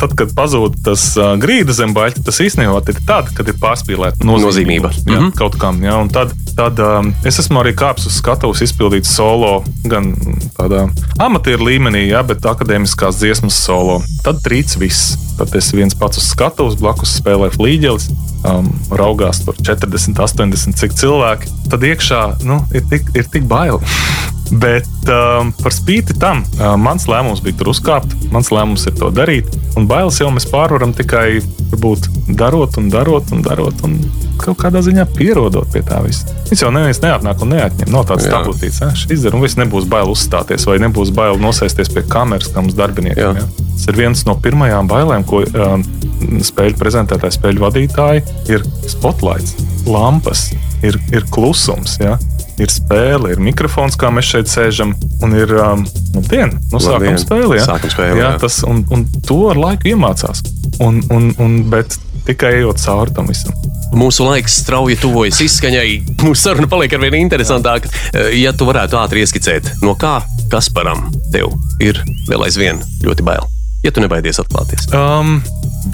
tad, 0.00 0.16
kad 0.18 0.34
pazūd 0.36 0.80
tas 0.84 1.10
uh, 1.16 1.34
grīda 1.40 1.72
zem 1.72 1.94
baļķa, 1.94 2.24
tas 2.24 2.40
īstenībā 2.40 2.82
ir 2.88 3.00
tad, 3.06 3.32
kad 3.36 3.48
ir 3.48 3.60
pārspīlēta 3.60 4.24
nozīmība. 4.24 4.48
Nozīmība. 4.48 4.90
Ja, 5.06 5.20
Mhm. 5.20 5.30
kaut 5.38 5.58
kam. 5.58 5.82
Ja, 5.82 5.96
un 5.96 6.08
tad 6.08 6.32
tad 6.58 6.78
um, 6.82 7.12
es 7.26 7.38
esmu 7.38 7.60
arī 7.62 7.72
kāpis 7.78 8.08
uz 8.10 8.16
skatuves, 8.18 8.62
izpildīt 8.66 9.06
solo, 9.06 9.60
gan 9.86 10.10
tādā 10.56 10.88
amatieru 11.22 11.68
līmenī, 11.68 12.08
ja, 12.10 12.24
bet 12.26 12.42
akadēmiskās 12.50 13.20
dziesmas 13.20 13.58
solo. 13.62 14.00
Tad 14.26 14.42
trīc 14.42 14.74
viss. 14.80 15.14
Tad 15.38 15.54
es 15.54 15.70
viens 15.70 15.94
pats 15.94 16.18
uz 16.18 16.26
skatuves, 16.32 16.74
blakus 16.80 17.14
spēlēju 17.20 17.54
flīģelis. 17.54 18.08
Um, 18.46 18.68
raugās 18.94 19.40
tur 19.42 19.56
40, 19.66 20.14
80 20.22 20.78
cik 20.78 20.94
cilvēki. 20.94 21.50
Tad 21.72 21.82
iekšā 21.88 22.20
nu, 22.46 22.60
ir, 22.70 22.84
tik, 22.90 23.10
ir 23.18 23.26
tik 23.32 23.48
bail. 23.50 23.80
Bet 24.48 24.88
um, 25.12 25.50
par 25.60 25.74
spīti 25.76 26.16
tam, 26.20 26.40
uh, 26.56 26.72
mans 26.80 27.04
lēmums 27.10 27.42
bija 27.44 27.58
tur 27.60 27.72
uzkāpt, 27.74 28.14
mans 28.32 28.48
lēmums 28.54 28.86
ir 28.88 28.96
to 28.96 29.10
darīt. 29.12 29.50
Un 29.76 29.88
bailes 29.90 30.16
jau 30.22 30.30
mēs 30.32 30.48
pārvaram 30.48 30.94
tikai 30.96 31.40
varbūt, 31.68 32.08
darot 32.38 32.78
un 32.80 32.88
darot 32.92 33.32
un 33.34 33.44
darot. 33.44 33.84
Un 33.84 33.98
kaut 34.40 34.58
kādā 34.62 34.80
ziņā 34.84 35.04
pierodot 35.16 35.68
pie 35.72 35.82
tā 35.86 36.00
visa. 36.04 36.32
Viņš 36.48 36.64
jau 36.64 36.70
neviens 36.72 37.00
neatnāk 37.02 37.42
un 37.44 37.52
neatņem. 37.52 37.90
Nav 37.92 38.06
tāds 38.08 38.26
Jā. 38.26 38.38
tabutīts, 38.38 38.80
ka 38.80 38.90
šis 38.96 39.26
un 39.28 39.42
viss 39.44 39.58
nebūs 39.60 39.88
bail 39.90 40.12
uzstāties, 40.12 40.64
vai 40.68 40.78
nebūs 40.82 41.12
bail 41.16 41.40
nosēsties 41.42 41.92
pie 41.92 42.04
kameras, 42.08 42.50
kā 42.54 42.64
mums 42.64 42.78
darbiniekiem. 42.78 43.42
Jā. 43.42 43.44
Ja? 43.44 43.68
Tas 43.74 43.86
ir 43.92 44.00
viens 44.00 44.24
no 44.26 44.34
pirmajām 44.42 44.88
bailēm, 44.90 45.26
ko 45.28 45.42
um, 45.44 45.84
spēļu 46.48 46.78
prezentētāji, 46.80 47.36
spēļu 47.36 47.62
vadītāji 47.66 48.24
ir 48.54 48.64
spotlights, 48.88 49.58
lampas, 49.86 50.48
ir, 50.86 50.98
ir 51.12 51.28
klusums. 51.34 51.98
Ja? 52.02 52.16
Ir 52.58 52.72
spēle, 52.74 53.30
ir 53.34 53.42
mikrofons, 53.42 53.94
kā 53.98 54.10
mēs 54.10 54.32
šeit 54.32 54.50
sēžam, 54.50 54.94
un 55.22 55.34
ir 55.38 55.52
um, 55.62 55.84
nu, 56.14 56.22
diena. 56.26 56.50
Nu, 56.72 56.80
sākam 56.82 57.04
Labdien. 57.04 57.20
spēli. 57.22 57.58
Ja? 57.60 57.66
Sākam 57.68 57.92
spēli, 57.92 58.18
jā, 58.18 58.32
jā. 58.32 58.38
tas, 58.42 58.60
un, 58.66 58.82
un 58.94 59.04
to 59.28 59.44
ar 59.52 59.60
laiku 59.62 59.92
iemācās. 59.92 60.42
Un, 60.82 60.98
un, 61.14 61.30
un, 61.38 61.58
bet 61.70 61.94
tikai 62.26 62.56
ejot 62.58 62.82
cauri 62.82 63.14
tam 63.14 63.30
visam. 63.30 63.54
Mūsu 63.96 64.26
laiks 64.26 64.58
strauji 64.64 64.98
tuvojas 65.00 65.38
izskaņai. 65.46 65.86
Mūsu 66.24 66.40
saruna 66.42 66.68
paliek 66.68 66.92
ar 66.98 67.04
vien 67.06 67.20
interesantāka. 67.22 67.88
Eh, 68.12 68.34
Ja 68.42 68.52
tu 68.52 68.66
varētu 68.68 68.98
ātri 69.00 69.22
ieskicēt, 69.24 69.78
no 69.82 69.94
kā 69.98 70.18
Kasparam 70.52 71.08
tev 71.32 71.54
ir 71.84 72.02
vēl 72.28 72.44
aizvien 72.46 72.82
ļoti 73.04 73.24
bail. 73.24 73.46
Ja 73.84 73.94
tu 73.94 74.02
nebaidies 74.02 74.40
atklāties. 74.42 74.90
Um, 74.96 75.38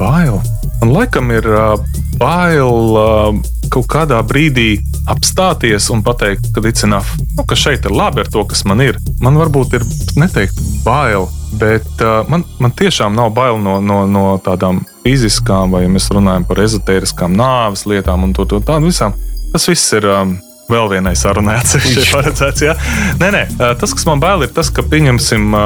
bail. 0.00 0.40
Man 0.81 0.93
laikam 0.93 1.31
ir 1.33 1.47
uh, 1.49 1.75
bail 2.20 2.97
uh, 2.99 3.37
kaut 3.72 3.87
kādā 3.91 4.20
brīdī 4.27 4.79
apstāties 5.11 5.89
un 5.93 6.03
pateikt, 6.05 6.51
ka 6.55 6.62
it's 6.64 6.85
enough. 6.87 7.14
Nu, 7.37 7.45
ka 7.49 7.57
šeit 7.59 7.87
ir 7.89 7.95
labi 7.95 8.22
ar 8.25 8.31
to, 8.33 8.45
kas 8.49 8.64
man 8.68 8.83
ir. 8.85 8.99
Man 9.25 9.39
varbūt 9.41 9.79
ir 9.79 9.85
neteikt 10.20 10.59
bail, 10.85 11.29
bet 11.61 11.87
uh, 12.05 12.22
man, 12.31 12.47
man 12.61 12.75
tiešām 12.77 13.16
nav 13.16 13.33
bail 13.37 13.61
no, 13.61 13.81
no, 13.81 14.05
no 14.07 14.25
tādām 14.45 14.83
fiziskām, 15.05 15.75
vai 15.75 15.85
ja 15.85 15.93
mēs 15.93 16.11
runājam 16.14 16.47
par 16.49 16.62
ezotēriskām 16.64 17.37
nāves 17.37 17.85
lietām 17.91 18.25
un 18.29 18.35
to, 18.37 18.49
to 18.49 18.62
tādu 18.64 18.93
visām. 18.93 19.16
Tas 19.53 19.70
viss 19.70 19.97
ir. 19.97 20.09
Um, 20.11 20.37
Vēl 20.70 20.88
vienai 20.94 21.12
sarunai 21.18 21.58
atsevišķi 21.60 22.10
paredzēts. 22.14 22.64
Ja? 22.64 22.76
Nē, 23.20 23.30
nē, 23.34 23.44
tas, 23.80 23.92
kas 23.92 24.06
man 24.08 24.22
bail, 24.22 24.46
ir 24.46 24.52
tas, 24.56 24.72
ka, 24.72 24.84
pieņemsim, 24.88 25.56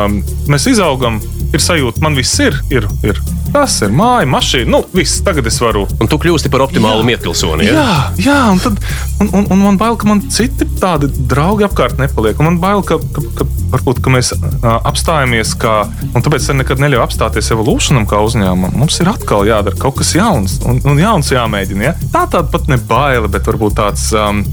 mēs 0.51 0.71
izaugam, 0.73 1.21
ir 1.55 1.63
sajūta, 1.63 2.03
man 2.05 2.19
viss 2.19 2.41
ir, 2.43 2.59
ir, 2.75 2.89
ir 3.07 3.21
tas, 3.53 3.79
ir 3.85 3.93
māja, 3.95 4.29
mašīna. 4.29 4.71
Nu, 4.73 4.83
viss, 4.95 5.23
tagad 5.25 5.47
es 5.49 5.59
varu 5.63 5.87
Un 5.99 6.11
tu 6.11 6.19
kļūsti 6.21 6.51
par 6.53 6.65
optimālu 6.67 7.03
Jā. 7.03 7.07
mietpilsoni. 7.11 7.69
Ja? 7.69 7.75
Jā, 7.79 7.95
jā 8.27 8.39
un, 8.53 8.61
tad, 8.63 8.79
un, 9.23 9.31
un, 9.31 9.47
un 9.55 9.63
man 9.63 9.79
bail, 9.81 9.97
ka 9.99 10.09
man 10.09 10.23
citi 10.33 10.67
tādi 10.81 11.09
draugi 11.31 11.67
apkārt 11.67 11.99
nepaliek. 12.01 12.39
Un 12.41 12.51
man 12.51 12.59
bail, 12.63 12.83
ka, 12.87 12.99
ka, 13.15 13.25
ka, 13.39 13.47
varbūt, 13.73 14.03
ka 14.05 14.13
mēs 14.13 14.33
apstājamies, 14.63 15.55
kā, 15.61 15.75
un 16.13 16.25
tāpēc 16.25 16.45
es 16.45 16.57
nekad 16.57 16.83
neļauju 16.83 17.05
apstāties 17.05 17.51
evolūcijam 17.55 18.07
kā 18.09 18.21
uzņēmumam. 18.27 18.77
Mums 18.83 19.01
ir 19.03 19.11
atkal 19.13 19.47
jādara 19.49 19.79
kaut 19.81 19.99
kas 20.01 20.15
jauns, 20.17 20.59
un, 20.69 20.81
un 20.89 21.01
jauns 21.01 21.33
jāmēģina. 21.33 21.89
Ja? 21.89 21.95
Tā 22.13 22.27
tāda 22.27 22.47
pat 22.53 22.69
ne 22.71 22.81
baila, 22.91 23.31
bet 23.33 23.49
varbūt 23.49 23.79
tāds 23.81 24.09
um, 24.17 24.45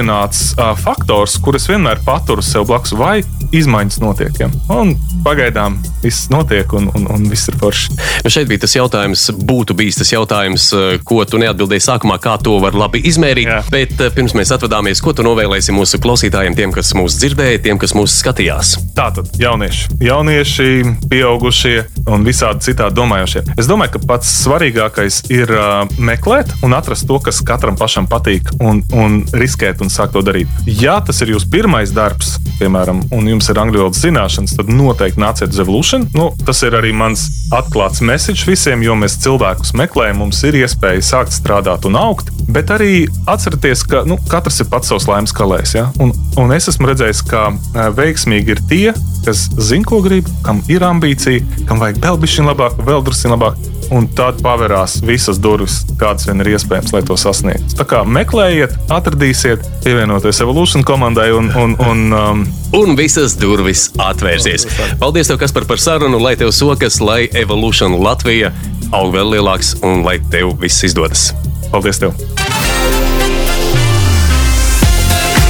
apzināts 0.00 0.54
uh, 0.56 0.72
faktors, 0.78 1.36
kurus 1.44 1.68
vienmēr 1.68 2.00
paturu 2.06 2.42
sev 2.42 2.64
blakus, 2.68 2.94
vai 2.96 3.20
izmaiņas 3.52 4.00
notiek. 4.00 4.32
Ja? 4.40 4.48
Un 4.72 4.94
pagaidām 5.24 5.76
viss 6.00 6.30
notiek, 6.32 6.70
un, 6.72 6.88
un, 6.96 7.06
un 7.10 7.26
viss 7.28 7.50
ir 7.50 7.56
forši. 7.60 7.96
Nu, 8.24 8.30
šeit 8.32 8.48
bija 8.48 8.62
tas 8.64 8.76
jautājums, 8.76 9.26
būtu 9.36 9.74
bijis 9.76 9.98
tas 10.00 10.12
jautājums, 10.12 10.70
ko 11.04 11.20
tu 11.28 11.40
neatbildēji 11.42 11.84
sākumā, 11.84 12.16
kā 12.22 12.36
to 12.40 12.56
var 12.62 12.76
labi 12.78 13.02
izmērīt. 13.10 13.50
Jā. 13.50 13.58
Bet 13.72 14.00
pirms 14.16 14.34
mēs 14.38 14.52
atvadāmies, 14.56 15.02
ko 15.04 15.12
tu 15.16 15.26
novēlēsi 15.26 15.74
mūsu 15.76 16.00
klausītājiem, 16.00 16.56
tiem, 16.56 16.72
kas 16.72 16.94
mūs 16.96 17.18
dzirdēja, 17.20 17.60
tiem, 17.66 17.80
kas 17.82 17.94
mūs 17.98 18.16
skatījās? 18.22 18.76
Tātad 18.96 19.34
jaunieši, 19.40 19.98
jaunieši, 20.06 20.70
pieaugušie 21.10 21.76
un 22.10 22.24
visādi 22.26 22.70
citādi 22.70 22.96
domājošie. 22.96 23.44
Es 23.60 23.68
domāju, 23.68 23.98
ka 23.98 24.04
pats 24.14 24.32
svarīgākais 24.44 25.24
ir 25.34 25.52
uh, 25.52 25.84
meklēt 26.00 26.54
un 26.64 26.76
atrast 26.78 27.08
to, 27.10 27.20
kas 27.24 27.42
katram 27.44 27.76
pašam 27.80 28.08
patīk, 28.10 28.54
un, 28.62 28.80
un 28.96 29.20
riskēt 29.36 29.79
un 29.84 29.92
sākt 29.92 30.14
to 30.16 30.22
darīt. 30.24 30.50
Ja 30.66 30.98
tas 31.04 31.20
ir 31.24 31.32
jūsu 31.34 31.48
pirmais 31.52 31.92
darbs, 31.94 32.36
piemēram, 32.60 33.02
un 33.16 33.30
jums 33.30 33.48
ir 33.50 33.60
angļu 33.62 33.82
valodas 33.82 34.02
zināšanas, 34.04 34.56
tad 34.58 34.72
noteikti 34.72 35.22
nāciet 35.22 35.54
uz 35.54 35.62
Evolution. 35.62 36.06
Nu, 36.16 36.30
tas 36.46 36.62
ir 36.66 36.76
arī 36.78 36.92
mans 36.96 37.26
atklāts 37.56 38.02
message 38.04 38.46
visiem, 38.48 38.84
jo 38.84 38.96
mēs 38.98 39.18
cilvēkus 39.24 39.74
meklējam, 39.80 40.20
mums 40.22 40.42
ir 40.46 40.60
iespēja 40.60 41.04
sākt 41.12 41.34
strādāt 41.36 41.88
un 41.88 41.98
augt. 42.00 42.32
Bet 42.50 42.72
arī 42.74 43.06
atcerieties, 43.30 43.84
ka 43.88 44.04
nu, 44.08 44.18
katrs 44.30 44.60
ir 44.62 44.70
pats 44.72 44.90
savs 44.90 45.08
laimes 45.10 45.34
kalējs. 45.36 45.76
Ja? 45.78 45.88
Un, 46.02 46.14
un 46.40 46.54
es 46.56 46.68
esmu 46.70 46.90
redzējis, 46.90 47.24
ka 47.30 47.48
eh, 47.52 47.90
veiksmīgi 47.96 48.56
ir 48.56 48.64
tie, 48.70 48.86
kas 49.26 49.48
zina, 49.58 49.86
ko 49.86 50.00
grib, 50.04 50.28
kam 50.46 50.62
ir 50.72 50.84
ambīcija, 50.86 51.64
kam 51.68 51.82
vajag 51.82 52.02
vēl 52.04 52.20
bišķiņ 52.24 52.50
labāk, 52.52 52.80
vēl 52.86 53.06
drusku 53.06 53.32
labāk. 53.32 53.79
Un 53.90 54.06
tad 54.14 54.38
pavērās 54.44 55.00
visas 55.02 55.40
durvis, 55.42 55.80
kādas 55.98 56.28
vien 56.28 56.42
ir 56.44 56.52
iespējams, 56.54 56.92
lai 56.94 57.02
to 57.06 57.16
sasniegtu. 57.18 57.74
Tā 57.80 57.86
kā 57.90 58.04
meklējiet, 58.06 58.76
atradīsiet, 58.92 59.66
pievienoties 59.82 60.42
Evolution 60.44 60.86
komandai 60.86 61.30
un, 61.34 61.50
un, 61.58 61.74
un 61.88 62.06
um, 62.14 62.44
Un 62.70 62.94
visas 62.94 63.32
durvis 63.34 63.88
atvērsies. 63.98 64.62
Paldies, 65.00 65.26
tev, 65.26 65.40
Kaspar, 65.42 65.64
par 65.66 65.80
sarunu, 65.82 66.20
lai 66.22 66.36
tev 66.38 66.52
sokas, 66.54 67.00
lai 67.02 67.24
Evolution 67.34 67.96
Latvija 67.98 68.52
aug 68.94 69.10
vēl 69.14 69.34
lielāks 69.34 69.74
un 69.86 70.04
lai 70.06 70.20
tev 70.30 70.54
viss 70.62 70.86
izdodas. 70.86 71.32
paldies 71.72 71.98
tev! 71.98 72.14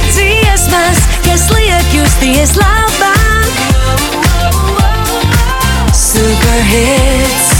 Dziesmas, 0.09 1.05
kas 1.27 1.45
liek 1.53 1.95
justies 1.99 2.57
labāk, 2.57 3.63
superhits. 5.93 7.50